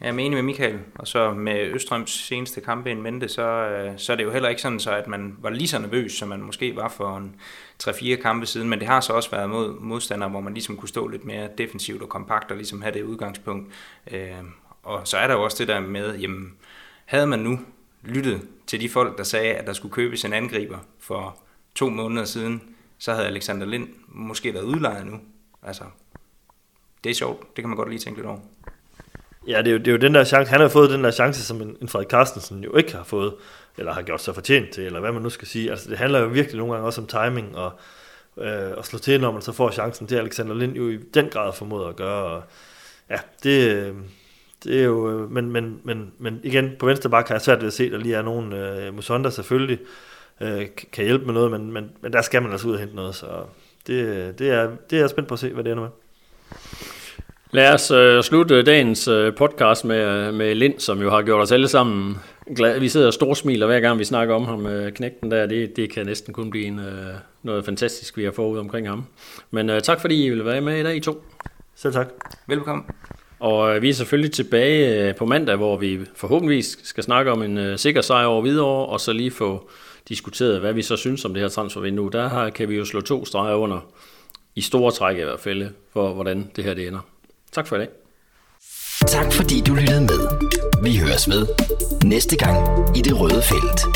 Jeg 0.00 0.08
er 0.08 0.12
enig 0.12 0.32
med 0.32 0.42
Michael, 0.42 0.78
og 0.94 1.06
så 1.08 1.32
med 1.32 1.60
Østrøms 1.74 2.10
seneste 2.10 2.60
kampe 2.60 2.90
en 2.90 3.02
mente, 3.02 3.28
så, 3.28 3.42
øh, 3.42 3.92
så 3.96 4.12
er 4.12 4.16
det 4.16 4.24
jo 4.24 4.30
heller 4.30 4.48
ikke 4.48 4.62
sådan, 4.62 4.80
så 4.80 4.90
at 4.90 5.08
man 5.08 5.36
var 5.38 5.50
lige 5.50 5.68
så 5.68 5.78
nervøs, 5.78 6.12
som 6.12 6.28
man 6.28 6.40
måske 6.40 6.76
var 6.76 6.88
for 6.88 7.16
en 7.16 7.34
3-4 7.82 8.16
kampe 8.22 8.46
siden, 8.46 8.68
men 8.68 8.78
det 8.78 8.88
har 8.88 9.00
så 9.00 9.12
også 9.12 9.30
været 9.30 9.50
mod 9.50 9.80
modstandere, 9.80 10.30
hvor 10.30 10.40
man 10.40 10.54
ligesom 10.54 10.76
kunne 10.76 10.88
stå 10.88 11.08
lidt 11.08 11.24
mere 11.24 11.48
defensivt 11.58 12.02
og 12.02 12.08
kompakt 12.08 12.50
og 12.50 12.56
ligesom 12.56 12.82
have 12.82 12.94
det 12.94 13.02
udgangspunkt. 13.02 13.72
Øh, 14.10 14.30
og 14.82 15.08
så 15.08 15.16
er 15.16 15.26
der 15.26 15.34
jo 15.34 15.42
også 15.42 15.56
det 15.58 15.68
der 15.68 15.80
med, 15.80 16.18
jamen, 16.18 16.54
havde 17.04 17.26
man 17.26 17.38
nu 17.38 17.60
lyttet 18.02 18.40
til 18.66 18.80
de 18.80 18.88
folk, 18.88 19.18
der 19.18 19.24
sagde, 19.24 19.54
at 19.54 19.66
der 19.66 19.72
skulle 19.72 19.92
købes 19.92 20.24
en 20.24 20.32
angriber 20.32 20.78
for 20.98 21.38
to 21.74 21.88
måneder 21.88 22.24
siden, 22.24 22.62
så 22.98 23.12
havde 23.12 23.26
Alexander 23.26 23.66
Lind 23.66 23.88
måske 24.08 24.54
været 24.54 24.64
udlejet 24.64 25.06
nu. 25.06 25.20
Altså, 25.62 25.84
det 27.04 27.10
er 27.10 27.14
sjovt. 27.14 27.56
Det 27.56 27.62
kan 27.62 27.68
man 27.68 27.76
godt 27.76 27.88
lige 27.88 27.98
tænke 27.98 28.18
lidt 28.18 28.26
over. 28.26 28.38
Ja, 29.46 29.58
det 29.58 29.66
er, 29.66 29.72
jo, 29.72 29.78
det 29.78 29.88
er 29.88 29.92
jo 29.92 29.98
den 29.98 30.14
der 30.14 30.24
chance. 30.24 30.50
Han 30.50 30.60
har 30.60 30.68
fået 30.68 30.90
den 30.90 31.04
der 31.04 31.10
chance, 31.10 31.44
som 31.44 31.62
en, 31.62 31.76
en 31.82 31.88
Frederik 31.88 32.10
Carstensen 32.10 32.64
jo 32.64 32.76
ikke 32.76 32.92
har 32.92 33.04
fået, 33.04 33.34
eller 33.78 33.92
har 33.92 34.02
gjort 34.02 34.22
sig 34.22 34.34
fortjent 34.34 34.70
til, 34.70 34.84
eller 34.84 35.00
hvad 35.00 35.12
man 35.12 35.22
nu 35.22 35.30
skal 35.30 35.48
sige. 35.48 35.70
Altså, 35.70 35.90
det 35.90 35.98
handler 35.98 36.18
jo 36.18 36.26
virkelig 36.26 36.58
nogle 36.58 36.72
gange 36.72 36.86
også 36.86 37.00
om 37.00 37.06
timing, 37.06 37.56
og 37.56 37.72
øh, 38.38 38.70
at 38.78 38.86
slå 38.86 38.98
til, 38.98 39.20
når 39.20 39.32
man 39.32 39.42
så 39.42 39.52
får 39.52 39.70
chancen. 39.70 40.08
Det 40.08 40.18
Alexander 40.18 40.54
Lind 40.54 40.76
jo 40.76 40.88
i 40.88 40.96
den 40.96 41.28
grad 41.28 41.52
formået 41.52 41.88
at 41.88 41.96
gøre. 41.96 42.24
Og, 42.24 42.42
ja, 43.10 43.18
det, 43.42 43.70
øh, 43.70 43.94
det 44.64 44.80
er 44.80 44.84
jo, 44.84 45.10
øh, 45.10 45.30
men, 45.30 45.50
men, 45.50 45.80
men, 45.84 46.12
men 46.18 46.40
igen, 46.42 46.72
på 46.78 46.86
venstre 46.86 47.10
bakke 47.10 47.28
har 47.28 47.34
jeg 47.34 47.42
svært 47.42 47.60
ved 47.60 47.66
at 47.66 47.72
se, 47.72 47.84
at 47.84 47.92
der 47.92 47.98
lige 47.98 48.14
er 48.14 48.22
nogen, 48.22 48.52
øh, 48.52 48.94
Musonda 48.94 49.30
selvfølgelig, 49.30 49.78
øh, 50.40 50.66
kan 50.92 51.04
hjælpe 51.04 51.24
med 51.24 51.34
noget, 51.34 51.50
men, 51.50 51.72
men, 51.72 51.90
men 52.00 52.12
der 52.12 52.22
skal 52.22 52.42
man 52.42 52.52
altså 52.52 52.68
ud 52.68 52.72
og 52.72 52.78
hente 52.78 52.96
noget, 52.96 53.14
så 53.14 53.26
det, 53.86 54.38
det, 54.38 54.50
er, 54.50 54.70
det 54.90 54.96
er 54.96 55.00
jeg 55.00 55.10
spændt 55.10 55.28
på 55.28 55.34
at 55.34 55.40
se, 55.40 55.52
hvad 55.52 55.64
det 55.64 55.72
ender 55.72 55.82
med. 55.84 55.90
Lad 57.56 57.74
os 57.74 57.90
uh, 57.90 58.20
slutte 58.22 58.62
dagens 58.62 59.08
uh, 59.08 59.34
podcast 59.34 59.84
med, 59.84 60.32
med 60.32 60.54
Lind, 60.54 60.80
som 60.80 61.02
jo 61.02 61.10
har 61.10 61.22
gjort 61.22 61.42
os 61.42 61.52
alle 61.52 61.68
sammen 61.68 62.16
glade. 62.56 62.80
Vi 62.80 62.88
sidder 62.88 63.06
og 63.06 63.12
storsmiler 63.12 63.66
hver 63.66 63.80
gang 63.80 63.98
vi 63.98 64.04
snakker 64.04 64.34
om 64.34 64.44
ham. 64.44 64.66
Uh, 64.66 64.88
knægten 64.88 65.30
der, 65.30 65.46
det, 65.46 65.76
det 65.76 65.90
kan 65.90 66.06
næsten 66.06 66.34
kun 66.34 66.50
blive 66.50 66.66
en, 66.66 66.78
uh, 66.78 66.84
noget 67.42 67.64
fantastisk, 67.64 68.16
vi 68.16 68.24
har 68.24 68.30
fået 68.30 68.52
ud 68.52 68.58
omkring 68.58 68.88
ham. 68.88 69.04
Men 69.50 69.70
uh, 69.70 69.78
tak 69.78 70.00
fordi 70.00 70.24
I 70.24 70.28
ville 70.28 70.44
være 70.44 70.60
med 70.60 70.80
i 70.80 70.82
dag, 70.82 70.96
I 70.96 71.00
to. 71.00 71.24
Selv 71.76 71.92
tak. 71.92 72.08
Velkommen. 72.46 72.84
Og 73.40 73.76
uh, 73.76 73.82
vi 73.82 73.88
er 73.88 73.94
selvfølgelig 73.94 74.32
tilbage 74.32 75.08
uh, 75.08 75.14
på 75.16 75.26
mandag, 75.26 75.56
hvor 75.56 75.76
vi 75.76 76.00
forhåbentligvis 76.16 76.78
skal 76.82 77.04
snakke 77.04 77.32
om 77.32 77.42
en 77.42 77.58
uh, 77.58 77.76
sikker 77.76 78.00
sejr 78.00 78.26
over 78.26 78.42
videre, 78.42 78.66
og 78.66 79.00
så 79.00 79.12
lige 79.12 79.30
få 79.30 79.70
diskuteret, 80.08 80.60
hvad 80.60 80.72
vi 80.72 80.82
så 80.82 80.96
synes 80.96 81.24
om 81.24 81.34
det 81.34 81.42
her 81.42 81.48
transfervindue. 81.48 82.10
Der 82.12 82.28
har, 82.28 82.50
kan 82.50 82.68
vi 82.68 82.76
jo 82.76 82.84
slå 82.84 83.00
to 83.00 83.24
streger 83.24 83.54
under, 83.54 83.86
i 84.54 84.60
store 84.60 84.92
træk 84.92 85.18
i 85.18 85.22
hvert 85.22 85.40
fald, 85.40 85.66
for 85.92 86.12
hvordan 86.12 86.50
det 86.56 86.64
her 86.64 86.74
det 86.74 86.86
ender. 86.86 87.00
Tak 87.52 87.66
for 87.66 87.76
i 87.76 87.78
dag. 87.78 87.88
Tak 89.06 89.32
fordi 89.32 89.60
du 89.60 89.74
lyttede 89.74 90.00
med. 90.00 90.28
Vi 90.82 90.96
høres 90.96 91.28
ved 91.28 91.46
næste 92.04 92.36
gang 92.36 92.56
i 92.98 93.02
det 93.02 93.20
røde 93.20 93.42
felt. 93.42 93.95